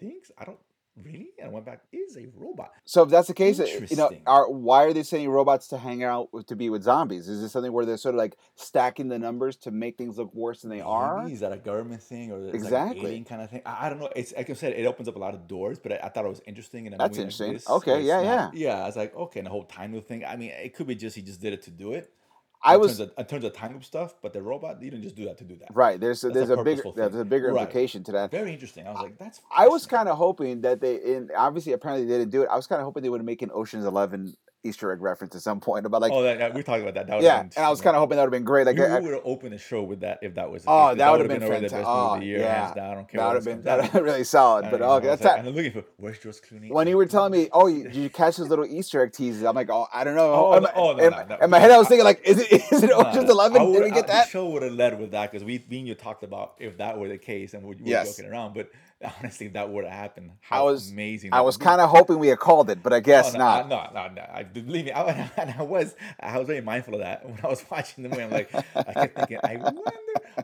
[0.00, 0.34] think so.
[0.38, 0.58] I don't
[1.02, 1.30] really.
[1.38, 1.80] And I went back.
[1.92, 2.72] Is a robot.
[2.84, 6.02] So if that's the case, you know, are why are they sending robots to hang
[6.02, 7.28] out with, to be with zombies?
[7.28, 10.34] Is this something where they're sort of like stacking the numbers to make things look
[10.34, 11.28] worse than they are?
[11.28, 12.98] Is that a government thing or Exactly.
[13.00, 13.62] like alien kind of thing?
[13.66, 14.10] I, I don't know.
[14.16, 16.24] It's like I said, it opens up a lot of doors, but I, I thought
[16.24, 16.86] it was interesting.
[16.86, 17.52] And That's like interesting.
[17.54, 18.82] this, Okay, yeah, not- yeah.
[18.82, 20.24] I was like, okay, and the whole time loop thing.
[20.24, 22.10] I mean, it could be just he just did it to do it.
[22.62, 24.90] I in was terms of, in terms of time loop stuff, but the robot, you
[24.90, 25.68] didn't just do that to do that.
[25.74, 26.00] right.
[26.00, 27.60] There's That's there's a a bigger purposeful there's a bigger Right.
[27.62, 28.30] implication to that.
[28.30, 28.86] Very interesting.
[28.86, 29.40] I was like, that's.
[29.56, 32.48] I was kind of hoping that they, in obviously apparently they didn't do it.
[32.50, 34.34] I was kind of hoping they would make an Ocean's Eleven
[34.68, 37.06] Easter egg reference at some point about like oh, that, yeah, we talked about that.
[37.06, 38.66] that yeah, been- and I was kind of hoping that would have been great.
[38.66, 40.64] Like you, would have opened the show with that if that was.
[40.66, 41.84] Oh, that would've been already the fantastic.
[41.84, 42.74] best movie of Oh, the year, yeah.
[42.74, 42.90] down.
[42.90, 43.20] I don't care.
[43.20, 44.64] that would have been that been really solid.
[44.64, 45.38] And, But okay, that's like, that.
[45.40, 46.70] and I'm looking for where's George Clooney.
[46.70, 49.42] When you were telling me, oh, you, did you catch those little Easter egg teases?
[49.44, 50.32] I'm like, oh, I don't know.
[50.32, 51.36] Oh, oh in, no- my, oh, no, in, no, no.
[51.44, 53.72] in my head, I was thinking like, is it is it Ocean's Eleven?
[53.72, 54.28] Did we get that?
[54.28, 56.98] Show would have led with that because we, me and you talked about if that
[56.98, 58.54] were the case, and we, we were joking around.
[58.54, 58.70] But
[59.20, 61.32] honestly, if that would have happened, I how was- amazing!
[61.32, 63.64] I was kind of hoping we had called it, but I guess Oh, no, not.
[63.64, 64.26] I- No, no, no.
[64.32, 64.92] I believe me.
[64.98, 68.08] I, and I was, I was very mindful of that when I was watching the
[68.10, 68.22] movie.
[68.22, 69.80] I'm like, I kept thinking, I wonder.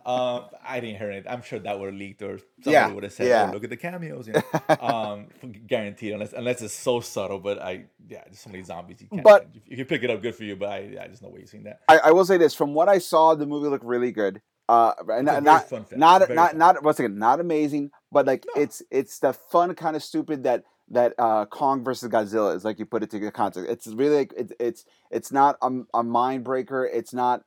[0.05, 1.27] Um, I didn't hear it.
[1.29, 3.49] I'm sure that would have leaked, or somebody Yeah, would have said, yeah.
[3.49, 4.77] "Oh, look at the cameos." You know?
[4.81, 5.27] um,
[5.67, 7.39] guaranteed, unless unless it's so subtle.
[7.41, 9.01] But I, yeah, there's so many zombies.
[9.01, 9.23] You can't.
[9.25, 10.55] But- if you pick it up, good for you.
[10.57, 11.81] But I, I just no way you've seen that.
[11.89, 14.41] I, I will say this: from what I saw, the movie looked really good.
[14.69, 18.45] Uh, and It's a very not not not not once again, not amazing, but like
[18.55, 18.63] No.
[18.63, 22.79] it's it's the fun kind of stupid that that uh, Kong versus Godzilla is like
[22.79, 23.71] you put it to the context.
[23.71, 26.85] It's really like, it, it's it's not a, a mind breaker.
[26.85, 27.43] It's not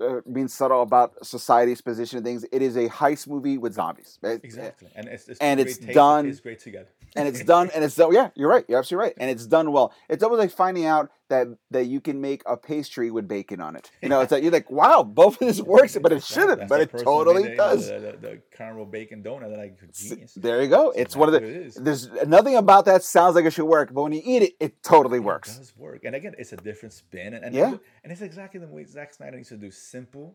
[0.00, 2.44] uh, being subtle about society's position of things.
[2.52, 4.18] It is a heist movie with zombies.
[4.22, 6.88] It- Exactly, and it's, it's And great it's done- tastes great together.
[7.16, 9.70] and it's done and it's done yeah you're right you're absolutely right and it's done
[9.72, 13.60] well it's almost like finding out that that you can make a pastry with bacon
[13.60, 16.22] on it you know it's like you're like wow both of this works but it
[16.22, 18.42] shouldn't That's but it person who made totally the, you know, does The, the, the
[18.56, 20.34] caramel bacon donut that I S- genius.
[20.34, 21.74] there you go That's it's one of the it is.
[21.76, 24.82] there's nothing about that sounds like it should work but when you eat it it
[24.82, 27.74] totally It works does work, and again, it's a different spin, and and, Yeah.
[28.02, 29.70] and it's exactly the way Zack Snyder needs to do.
[29.70, 30.34] Simple.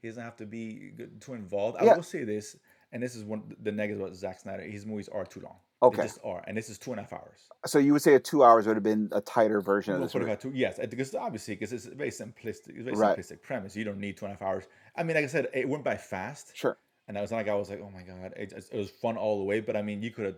[0.00, 1.76] He doesn't have to be too involved.
[1.78, 1.96] I Yeah.
[1.96, 2.56] will say this,
[2.92, 4.62] and this is one the negative about Zack Snyder.
[4.62, 5.56] His movies are too long.
[5.82, 5.96] Okay.
[5.96, 7.38] They just are, and this is two and a half hours.
[7.64, 10.14] so you would say a two hours would have been a tighter version of this
[10.14, 10.24] movie.
[10.26, 10.50] about two?
[10.54, 13.18] Yes, because obviously, because it's a very simplistic, it's a very Right.
[13.18, 13.74] simplistic premise.
[13.76, 14.64] You don't need two and a half hours.
[14.96, 16.54] I mean, like I said, it went by fast.
[16.54, 16.76] sure
[17.08, 19.38] And I was like I was like, oh my god, it, it was fun all
[19.38, 19.60] the way.
[19.60, 20.36] But I mean, you could have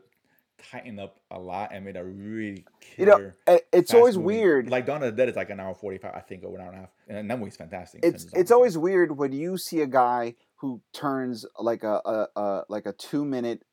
[0.70, 2.64] tightened up a lot and made a really
[2.96, 4.26] you know eh, it's fast always movie.
[4.38, 6.54] weird Like Dawn of the Dead is like an hour forty five, I think, or
[6.54, 8.04] an hour and a half, and that movie's fantastic.
[8.04, 12.26] in it's it's always weird when you see a guy who turns like a, a,
[12.36, 13.64] a like a two minute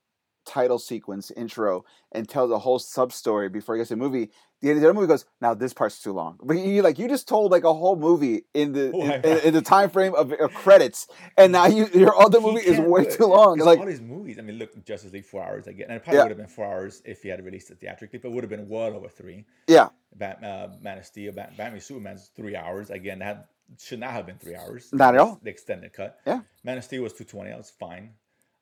[0.45, 4.29] title sequence intro and tells a whole sub story before he gets to the movie.
[4.61, 6.37] The end of the movie goes, now this part's too long.
[6.43, 9.53] But you like you just told like a whole movie in the in, in, in
[9.53, 11.07] the time frame of, of credits,
[11.37, 13.57] and now you your other movie is way too long.
[13.59, 16.17] Like all these movies, I mean, look, Justice League four hours again, and it probably
[16.17, 16.23] Yeah.
[16.23, 18.49] would have been four hours if he had released it theatrically, but it would have
[18.49, 19.45] been well over three.
[19.67, 22.89] yeah, Bat, uh, Man of Steel, Bat, Batman, Superman's three hours.
[22.89, 23.47] Again, that
[23.77, 24.89] should not have been three hours.
[24.91, 25.39] Not at all.
[25.41, 26.17] The extended cut.
[26.27, 26.41] Yeah.
[26.65, 27.51] Man of Steel was two twenty.
[27.51, 28.09] That was fine.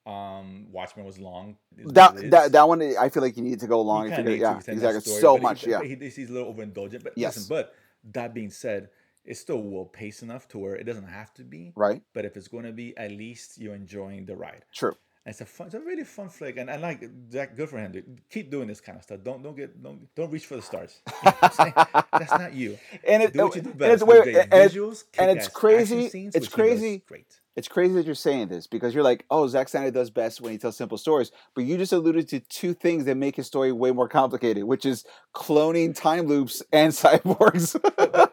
[0.07, 1.57] Um, Watchmen was long.
[1.77, 3.88] It is what that that that one I feel like you need to go You
[3.88, 4.05] long.
[4.11, 5.01] If you're gonna, yeah, exactly.
[5.01, 5.84] story, So but he- much, yeah.
[5.84, 7.35] He, he's a little overindulgent, but Yes.
[7.35, 7.49] listen.
[7.55, 7.73] But
[8.13, 8.89] that being said,
[9.25, 11.73] it's still well paced enough to where it doesn't have to be.
[11.75, 12.01] Right.
[12.13, 14.63] But if it's going to be, at least you're enjoying the ride.
[14.73, 14.95] True.
[15.25, 17.57] And it's a fun, it's a really fun flick, and I like Zach.
[17.57, 17.91] Good for him.
[17.91, 18.21] Dude.
[18.29, 19.19] Keep doing this kind of stuff.
[19.25, 21.01] Don't don't get don't don't reach for the stars.
[21.05, 21.73] You know what I'm saying?
[22.13, 22.77] That's not you.
[23.05, 23.93] And it, Do what you do and best.
[23.95, 27.03] it's with weird, and it's, visuals, and it's crazy- Scenes, it's which he does crazy.
[27.05, 27.39] Great.
[27.57, 30.51] It's crazy that you're saying this because you're like, oh, Zack Snyder does best when
[30.51, 31.31] he tells simple stories.
[31.55, 34.85] But you just alluded to two things that make his story way more complicated, which
[34.85, 37.75] is cloning time loops and cyborgs.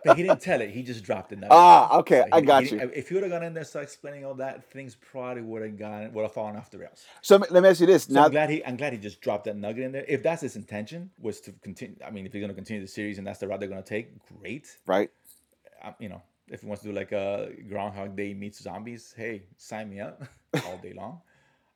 [0.04, 0.70] But he didn't tell it.
[0.70, 1.38] He just dropped it.
[1.50, 2.90] ah, okay, So I got he you.
[2.94, 5.78] If you would have gone in there, start explaining all that, things probably would have
[5.78, 7.06] gone would have fallen off the rails.
[7.22, 9.22] So let me ask you this: So now, I'm glad he I'm glad he just
[9.22, 10.04] dropped that nugget in there.
[10.06, 11.96] If that's his intention, was to continue.
[12.06, 13.82] I mean, if he's going to continue the series and that's the route they're going
[13.82, 14.66] to take, great.
[14.86, 15.08] right?
[15.84, 19.44] um, you know, if he wants to do like a Groundhog Day meets zombies, hey,
[19.56, 20.22] sign me up
[20.66, 21.20] all day long.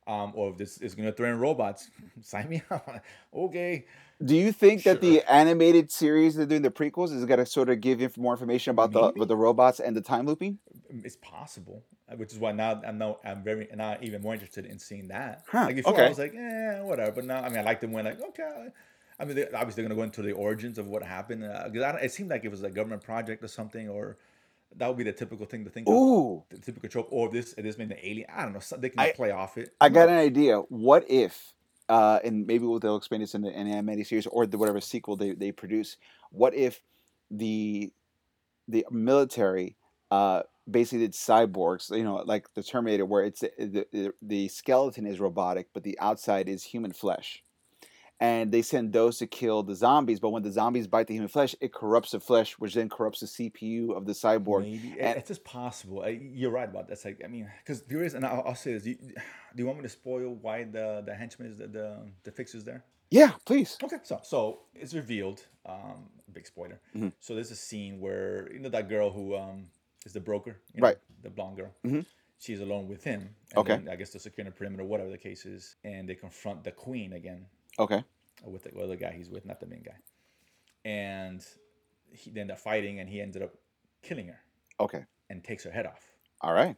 [0.06, 1.90] Um, or if this is gonna throw in robots,
[2.22, 2.88] sign me up.
[3.34, 3.84] okay.
[4.24, 7.68] Do you think that the animated series they're doing the prequels is going to sort
[7.68, 10.58] of give you more information about the with the robots and the time looping?
[10.90, 14.66] It's possible, uh, which is why now I'm now I'm very now even more interested
[14.66, 15.44] in seeing that.
[15.46, 16.06] Huh, Like before, okay.
[16.06, 17.12] I was like, eh, whatever.
[17.12, 18.70] But now, I mean, I like them when like, okay.
[19.20, 22.10] I mean, they, obviously they're gonna go into the origins of what happened because it
[22.10, 24.16] seemed like it was a government project or something, or
[24.76, 25.94] that would be the typical thing to think of.
[25.94, 28.26] Ooh, The typical trope, or this this been the alien.
[28.34, 28.76] I don't know.
[28.78, 29.74] They can I- play off it.
[29.80, 30.58] I got an idea.
[30.68, 31.52] What if,
[31.88, 35.32] uh, and maybe they'll explain this in the animated series or the whatever sequel they,
[35.32, 35.96] they produce.
[36.30, 36.82] What if
[37.30, 37.92] the
[38.68, 39.76] the military
[40.10, 41.90] uh, basically did cyborgs?
[41.96, 45.98] You know, like the Terminator, where it's the, the the skeleton is robotic, but the
[45.98, 47.42] outside is human flesh.
[48.20, 51.28] And they send those to kill the zombies, but when the zombies bite the human
[51.28, 54.62] flesh, it corrupts the flesh, which then corrupts the CPU of the cyborg.
[54.62, 56.08] Maybe And- it's just possible.
[56.08, 56.94] You're right about that.
[56.94, 59.14] It's like I mean, because there is, and I'll, I'll say this: you, do
[59.62, 62.84] you want me to spoil why the the henchman is the the, the fixer's there?
[63.10, 63.78] Yeah, please.
[63.82, 65.40] Okay, so so it's revealed.
[65.64, 66.80] Um, big spoiler.
[66.96, 67.12] Mhm.
[67.20, 69.66] So there's a scene where you know that girl who um
[70.04, 70.98] is the broker, you know, Right.
[71.22, 71.72] The blonde girl.
[71.84, 72.04] Mhm.
[72.40, 73.20] She's alone with him.
[73.50, 73.76] And Okay.
[73.76, 76.70] then I guess they're securing the perimeter, whatever the case is, and they confront the
[76.72, 77.46] queen again
[77.78, 78.02] Okay.
[78.44, 79.96] with the other guy he's with, not the main guy.
[80.84, 81.44] And
[82.12, 83.55] he, then they're fighting, and he ended up
[84.02, 84.38] killing her
[84.80, 85.05] Okay.
[85.28, 86.05] and takes her head off.
[86.40, 86.76] All right.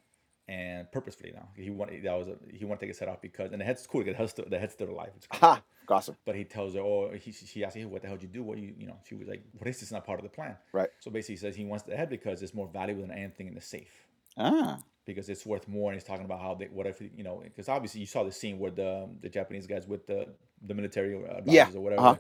[0.49, 3.21] and purposefully now he wanted that was a, he wanted to take his head off
[3.21, 5.11] because and the head's cool because the head's still, the head's still alive.
[5.17, 5.39] It's cool.
[5.41, 5.63] Ha!
[5.87, 6.17] Gossip.
[6.25, 8.43] But he tells her, oh, he, she asked him, what the hell did you do?
[8.43, 8.97] What you you know?
[9.09, 9.93] She was like, what is this?
[9.93, 10.57] Not part of the plan.
[10.73, 10.89] Right.
[11.01, 13.55] So basically, he says he wants the head because it's more valuable than anything in
[13.55, 13.93] the safe.
[14.39, 14.79] Ah.
[15.05, 15.91] because it's worth more.
[15.91, 18.33] And he's talking about how they, what if you know, because obviously you saw the
[18.33, 20.29] scene where the the Japanese guys with the
[20.67, 22.03] the military advisors Yeah, or whatever.
[22.03, 22.17] uh-huh.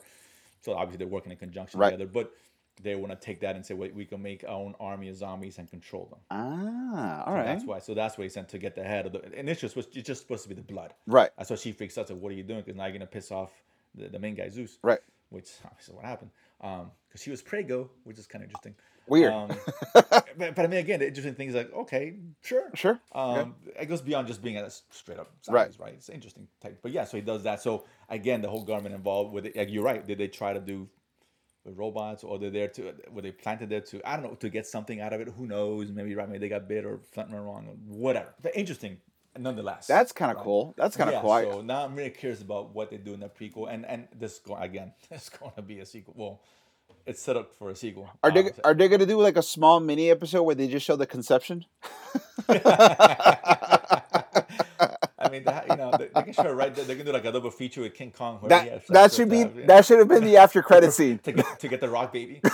[0.62, 1.90] So obviously they're working in conjunction Right.
[1.92, 2.32] together, but
[2.82, 5.16] they want to take that and say, wait, we can make our own army of
[5.16, 6.20] zombies and control them.
[6.30, 7.44] Ah, all So right.
[7.46, 7.78] That's why.
[7.80, 9.22] So that's why he sent to get the head of the.
[9.36, 10.94] And it's just it's just supposed to be the blood.
[11.06, 11.30] Right.
[11.36, 12.08] That's why she freaks out.
[12.08, 12.60] So what are you doing?
[12.60, 13.52] Because now you're gonna piss off
[13.94, 14.78] the, the main guy Zeus.
[14.82, 15.00] Right.
[15.30, 16.30] Which obviously what happened.
[16.62, 18.74] Um, because she was Prego, which is kind of interesting.
[19.10, 19.32] Weird.
[19.32, 19.50] Um,
[19.92, 23.00] but, but I mean, again, the interesting thing is like, okay, sure, Sure.
[23.12, 25.74] Um, it goes beyond just being a straight up Right.
[25.80, 25.94] right?
[25.94, 26.78] It's an interesting type.
[26.80, 27.60] But yeah, so he does that.
[27.60, 29.56] So again, the whole government involved with it.
[29.56, 30.06] Like you're right.
[30.06, 30.88] Did they try to do
[31.64, 34.48] with robots, or they're there to were they planted there to I don't know to
[34.48, 35.28] get something out of it?
[35.36, 35.90] Who knows?
[35.90, 38.28] Maybe right, maybe they got bit or something went wrong, or whatever.
[38.40, 38.98] But interesting,
[39.36, 39.86] nonetheless.
[39.88, 40.44] That's kind of Right.
[40.44, 40.74] cool.
[40.76, 41.52] That's kind of yeah, cool.
[41.52, 44.38] So now I'm really curious about what they do in the prequel, and and this
[44.38, 46.14] go again, it's going to be a sequel.
[46.16, 46.40] Well,
[47.06, 48.08] it's set up for a sequel.
[48.22, 50.84] Are they Um, are they gonna do like a small mini episode where they just
[50.86, 51.64] show the conception?
[55.22, 56.84] I mean, that, you know, they, they can show it right there.
[56.84, 58.38] They can do like a double feature with King Kong.
[58.40, 61.18] where That that should be the- that should have been the after credit scene.
[61.20, 62.40] to get, to get the rock baby.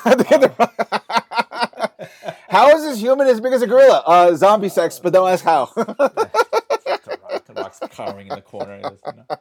[2.49, 4.03] How is this human as big as a gorilla?
[4.07, 5.67] Uh, zombie sex, but don't ask how.
[5.77, 8.97] the, rock, the rock's cowering in the corner, you know,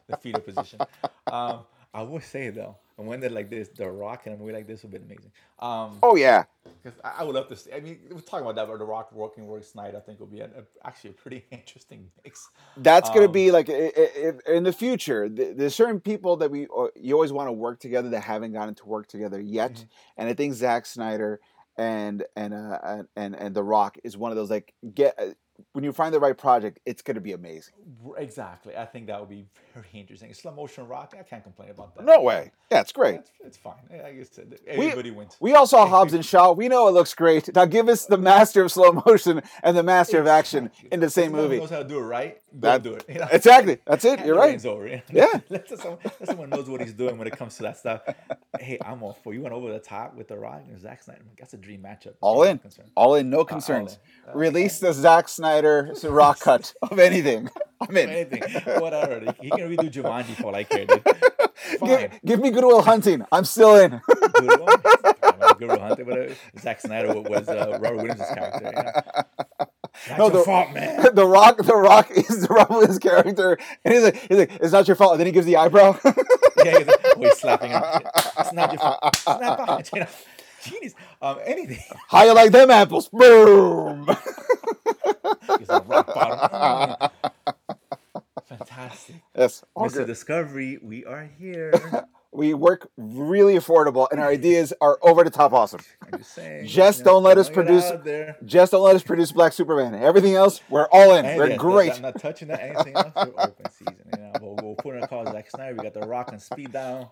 [0.07, 0.79] the fetal position.
[1.27, 1.59] Um,
[1.95, 4.67] I would say though, and when they're like this, the rock in a movie like
[4.67, 5.31] this would be amazing.
[5.59, 6.43] Um, oh yeah,
[6.83, 7.71] Because I I would love to see.
[7.71, 10.29] I mean, we're talking about that, but The Rock working with Snyder, I think would
[10.31, 12.49] be a, a- actually a pretty interesting mix.
[12.77, 14.11] that's gonna Um, be like i- i-
[14.47, 15.29] i- in the future.
[15.29, 18.51] th- There's certain people that we uh, you always want to work together that haven't
[18.53, 19.85] gotten to work together yet, Mhm.
[20.17, 21.39] and I think Zack Snyder
[21.77, 25.17] and and uh, and- and and The Rock is one of those like get.
[25.57, 27.73] Uh, when you find the right project, it's gonna be amazing.
[28.17, 28.75] Exactly.
[28.75, 30.33] I think that would be very interesting.
[30.33, 32.05] Slow motion rock, I can't complain about that.
[32.05, 32.51] No way.
[32.71, 33.15] Yeah, it's great.
[33.15, 33.75] It's, it's fine.
[34.03, 35.37] I guess everybody wins.
[35.39, 36.51] We all saw Hobbs and Shaw.
[36.53, 37.53] We know it looks great.
[37.55, 41.09] Now give us the master of slow motion and the master of action in the
[41.09, 41.59] same movie.
[41.59, 42.41] knows how to do it right.
[42.59, 43.05] Go That- do it.
[43.09, 43.27] you know?
[43.31, 43.79] Exactly.
[43.85, 44.25] That's it.
[44.25, 44.65] You're right.
[44.65, 44.87] over.
[44.87, 45.01] you know?
[45.33, 45.39] Yeah.
[45.49, 48.01] let someone, let someone knows what he's doing when it comes to that stuff.
[48.59, 49.41] Hey, I'm all for you.
[49.41, 51.21] Went over the top with the Rock and Zack Snyder.
[51.37, 52.13] That's a dream matchup.
[52.21, 52.59] All in.
[52.95, 53.29] All in.
[53.29, 53.99] No all concerns.
[54.25, 54.31] in.
[54.31, 55.44] Uh, Release the Zack Snyder
[56.09, 57.49] rock cut of anything.
[57.81, 58.09] I'm in.
[58.09, 58.41] Anything,
[58.79, 59.19] whatever.
[59.41, 61.03] He can redo Jumanji for care, dude.
[61.03, 62.19] Give, Fine.
[62.25, 63.25] give me Good Will Hunting.
[63.31, 64.01] I'm still in.
[64.33, 64.81] Good one.
[65.59, 66.35] Guru Hunter, whatever.
[66.59, 68.71] Zack Snyder was uh, Robert Williams' character.
[68.73, 69.01] Yeah.
[70.09, 71.09] Not No, your the- fault, man.
[71.15, 71.57] the Rock.
[71.57, 75.11] The Rock is the Williams character, and he's like, he's like, it's not your fault.
[75.13, 75.97] And then he gives the eyebrow.
[76.63, 77.83] yeah, he's, like, oh, he's slapping him.
[78.39, 79.15] It's not your fault.
[79.17, 79.89] Snap out.
[79.93, 80.07] You know,
[80.63, 80.93] genius.
[81.21, 81.79] Um, anything.
[82.09, 83.09] How you like them apples?
[83.09, 84.07] Boom.
[85.59, 87.09] He's a rock bottom.
[88.47, 89.15] Fantastic.
[89.35, 89.63] yes.
[89.75, 89.93] all Mr.
[89.93, 90.07] good.
[90.07, 91.73] Discovery, we are here.
[92.31, 95.79] We work really affordable, and our ideas are over the top awesome.
[96.01, 96.67] I'm just saying.
[96.67, 97.89] Just you know, don't let us produce-.
[98.43, 99.95] Just don't let us produce Black Superman.
[99.95, 101.25] Everything else, we're all in.
[101.25, 101.93] And We're great.
[101.93, 102.59] I'm not touching that.
[102.59, 103.13] Anything else?
[103.15, 103.95] We're open season.
[104.13, 105.75] You know, we'll, we'll put in a call Zack Snyder.
[105.75, 107.07] We got the Rock and speed down.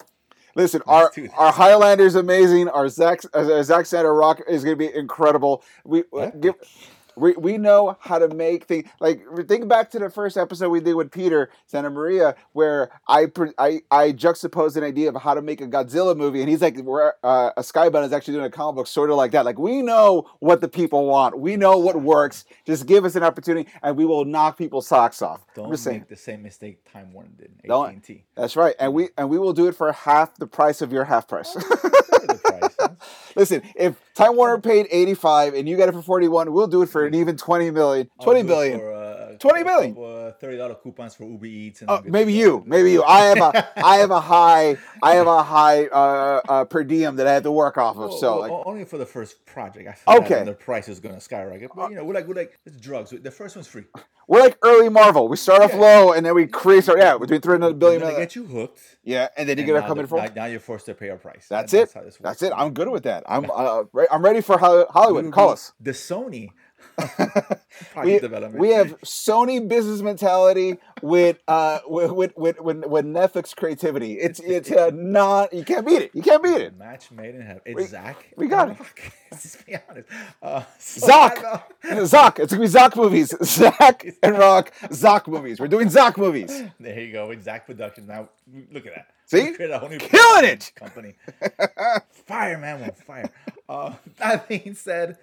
[0.56, 2.70] Listen, our our Highlander's amazing.
[2.70, 5.64] Our Zack uh, Zack Snyder Rock is going to be incredible.
[5.84, 6.56] We uh, give.
[7.16, 10.80] We, we know how to make things like think back to the first episode we
[10.80, 13.28] did with Peter Santa Maria where I
[13.58, 16.80] I I juxtaposed an idea of how to make a Godzilla movie and he's like
[16.82, 19.60] where uh, a Skybound is actually doing a comic book sort of like that like
[19.60, 23.70] we know what the people want we know what works just give us an opportunity
[23.84, 27.14] and we will knock people's socks off Don't just saying make the same mistake Time
[27.14, 27.52] Warner did.
[27.66, 28.24] Don't- AT&T.
[28.36, 31.04] that's right and we and we will do it for half the price of your
[31.06, 31.56] half price.
[33.34, 33.50] The price.
[33.52, 33.60] huh?
[33.60, 36.90] Listen, if Time Warner paid 85 and you got it for 41, we'll do it
[36.90, 38.10] for an even 20 million.
[38.20, 38.80] I'll 20 do it billion.
[38.80, 39.03] For, uh,
[39.50, 39.92] 20 a billion.
[39.94, 41.82] couple, uh, Thirty dollar coupons for Uber Eats.
[41.82, 43.04] And Oh, maybe you, maybe you.
[43.04, 47.16] I have a, I have a high, I have a high uh, uh, per diem
[47.18, 48.10] that I have to work off of.
[48.10, 50.02] Well, So well, like, only for the first project.
[50.08, 50.44] Okay.
[50.44, 51.72] the price is gonna skyrocket.
[51.76, 53.12] But you know, we're like we're like it's drugs.
[53.12, 53.84] The first one's free.
[54.28, 55.28] we're like early Marvel.
[55.28, 55.80] We start off Yeah.
[55.80, 58.02] low and then we create our yeah, between three hundred billion.
[58.02, 58.20] Million.
[58.22, 58.80] get you hooked.
[59.04, 60.18] Yeah, and then you get to in for.
[60.20, 61.48] now, now you're forced to pay our price.
[61.50, 61.94] That's That- it.
[61.94, 62.54] how this That's it.
[62.56, 63.24] I'm good with that.
[63.28, 65.32] I'm uh, I'm ready for Hollywood.
[65.34, 65.74] Call us.
[65.80, 66.50] The Sony
[68.04, 68.20] we,
[68.58, 74.14] we have Sony business mentality with uh with with with, with, with Netflix creativity.
[74.14, 76.12] It's it's uh, not you can't beat it.
[76.14, 76.78] You can't beat it.
[76.78, 77.62] match made in heaven.
[77.66, 78.26] It's We- Zach.
[78.38, 78.78] we got it.
[79.32, 80.08] Let's be honest.
[80.42, 81.12] Uh, so.
[81.12, 81.62] I know-
[82.04, 82.12] It's
[82.54, 83.34] gonna be Zoc movies.
[83.44, 84.72] Zach and Rock.
[84.92, 85.60] Zach movies.
[85.60, 86.64] We're doing Zach movies.
[86.80, 87.32] There you go.
[87.32, 88.08] Exact Productions.
[88.08, 88.30] Now
[88.72, 89.08] look at that.
[89.26, 89.42] See?
[89.44, 90.72] We created a whole new Killing it!
[90.76, 91.16] company.
[92.28, 93.30] fire, man, on fire.
[93.68, 95.18] Uh, that being said,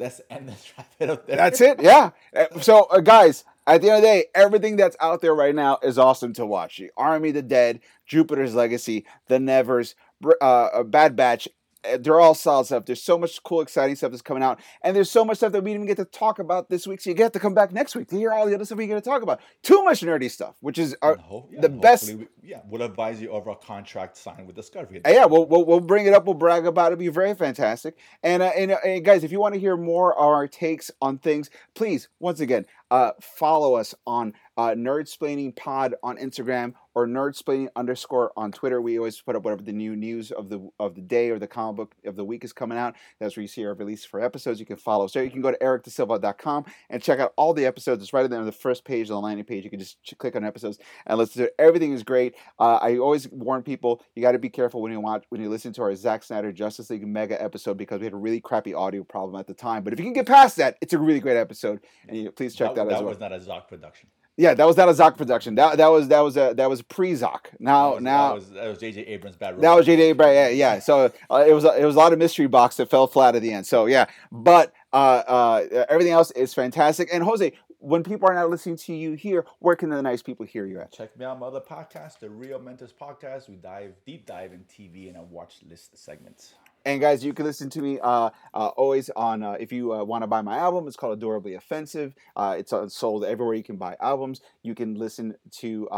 [0.00, 1.36] let's end this it up there.
[1.36, 1.80] That's it.
[1.80, 2.10] Yeah.
[2.34, 5.54] Uh, So uh, guys, at the end of the day, everything that's out there right
[5.54, 6.78] now is awesome to watch.
[6.78, 9.94] The Army, of the Dead, Jupiter's Legacy, The Nevers,
[10.24, 11.48] uh, uh, Bad Batch.
[11.88, 12.84] Uh, they're all solid stuff.
[12.84, 15.62] There's so much cool, exciting stuff that's coming out, and there's so much stuff that
[15.64, 17.00] we didn't even get to talk about this week.
[17.00, 18.86] So you get to come back next week to hear all the other stuff we
[18.86, 19.40] get to talk about.
[19.62, 22.12] Too much nerdy stuff, which is our, And hope- yeah, the best.
[22.12, 25.00] we- yeah, we'll advise you of our contract signed with Discovery.
[25.04, 26.24] Uh, Yeah, we'll, we'll, we'll bring it up.
[26.24, 26.94] We'll brag about it.
[26.94, 27.96] It'll be very fantastic.
[28.22, 30.90] And, uh, and, uh, and guys, if you want to hear more of our takes
[31.00, 37.06] on things, please, once again, uh, follow us on uh, Nerdsplaining Pod on Instagram or
[37.06, 38.80] Nerdsplaining underscore on Twitter.
[38.80, 41.46] We always put up whatever the new news of the of the day or the
[41.46, 42.96] comic book of the week is coming out.
[43.20, 44.60] That's where you see our release for episodes.
[44.60, 45.24] You can follow us there.
[45.24, 48.02] You can go to ericdasilva.com and check out all the episodes.
[48.02, 49.64] It's right there on the first page of the landing page.
[49.64, 51.54] You can just click on episodes and listen to it.
[51.58, 52.34] Everything is great.
[52.58, 55.48] Uh, I always warn people you got to be careful when you watch when you
[55.48, 58.74] listen to our Zack Snyder Justice League mega episode because we had a really crappy
[58.74, 59.84] audio problem at the time.
[59.84, 61.80] But if you can get past that, it's a really great episode.
[62.08, 63.04] And you, please check that, that, as well.
[63.04, 64.08] was not a Zoc production.
[64.36, 65.54] Yeah, that was not a Zoc production.
[65.56, 67.46] That that was that was a that was pre Zoc.
[67.58, 69.00] Now that was, now that was, that was J.J.
[69.02, 69.60] Abrams' bad.
[69.60, 70.34] that was JJ Abrams.
[70.34, 70.78] Yeah, yeah.
[70.78, 73.36] So uh, it was a, it was a lot of mystery box that fell flat
[73.36, 73.66] at the end.
[73.66, 77.10] So yeah, but uh, uh, everything else is fantastic.
[77.12, 80.46] And Jose, when people are not listening to you here, where can the nice people
[80.46, 80.92] hear you at?
[80.92, 83.48] Check me out my other podcast, the Real Mentors Podcast.
[83.48, 86.54] We dive deep dive in TV and a watch list segments.
[86.84, 89.42] And guys, you can listen to me uh, uh, always on.
[89.42, 92.14] Uh, if you uh, want to buy my album, it's called Adorably Offensive.
[92.34, 94.40] Uh, it's uh, sold everywhere you can buy albums.
[94.62, 95.88] You can listen to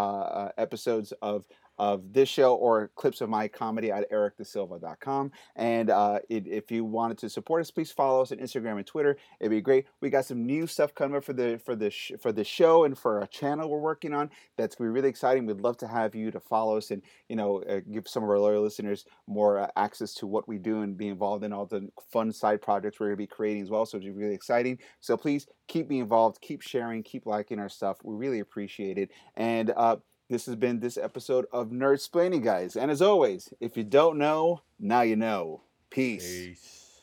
[0.59, 1.47] episodes of
[1.83, 5.33] of this show or clips of my comedy at ericdasilva.com.
[5.57, 8.87] And uh, it, if you wanted to support us, please follow us on Instagram and
[8.87, 9.17] Twitter.
[9.41, 9.87] It'd be great.
[10.01, 12.85] We got some new stuff coming up for the for the sh- for the show
[12.85, 14.31] and for a channel we're working on.
[14.57, 15.45] That's gonna be really exciting.
[15.45, 18.31] We'd love to have you to follow us and you know uh, give some of
[18.31, 21.67] our loyal listeners more uh, access to what we do and be involved in all
[21.67, 23.87] the fun side projects we're gonna be creating as well.
[23.87, 24.79] So it's really exciting.
[25.01, 27.97] So please keep me involved, keep sharing, keep liking our stuff.
[28.05, 29.11] We really appreciate it.
[29.35, 29.97] And uh,
[30.33, 32.75] this has been this episode of Nerdsplaining, guys.
[32.75, 35.61] And as always, if you don't know, now you know.
[35.91, 36.25] Peace.
[36.27, 37.01] Peace.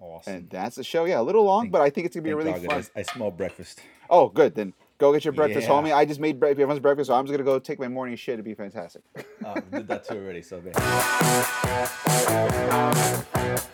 [0.00, 0.34] Awesome.
[0.34, 1.04] And that's the show.
[1.04, 2.84] Yeah, a little long, Thank- but I think it's gonna be really God, fun.
[2.96, 3.80] I smell breakfast.
[4.10, 4.56] Oh, good.
[4.56, 5.72] Then go get your breakfast, Yeah.
[5.72, 5.94] homie.
[5.94, 8.32] I just made everyone's breakfast, so I'm just gonna go take my morning shit.
[8.34, 9.02] It'd be fantastic.
[9.44, 10.42] Uh, we did that too already.
[10.42, 10.60] So.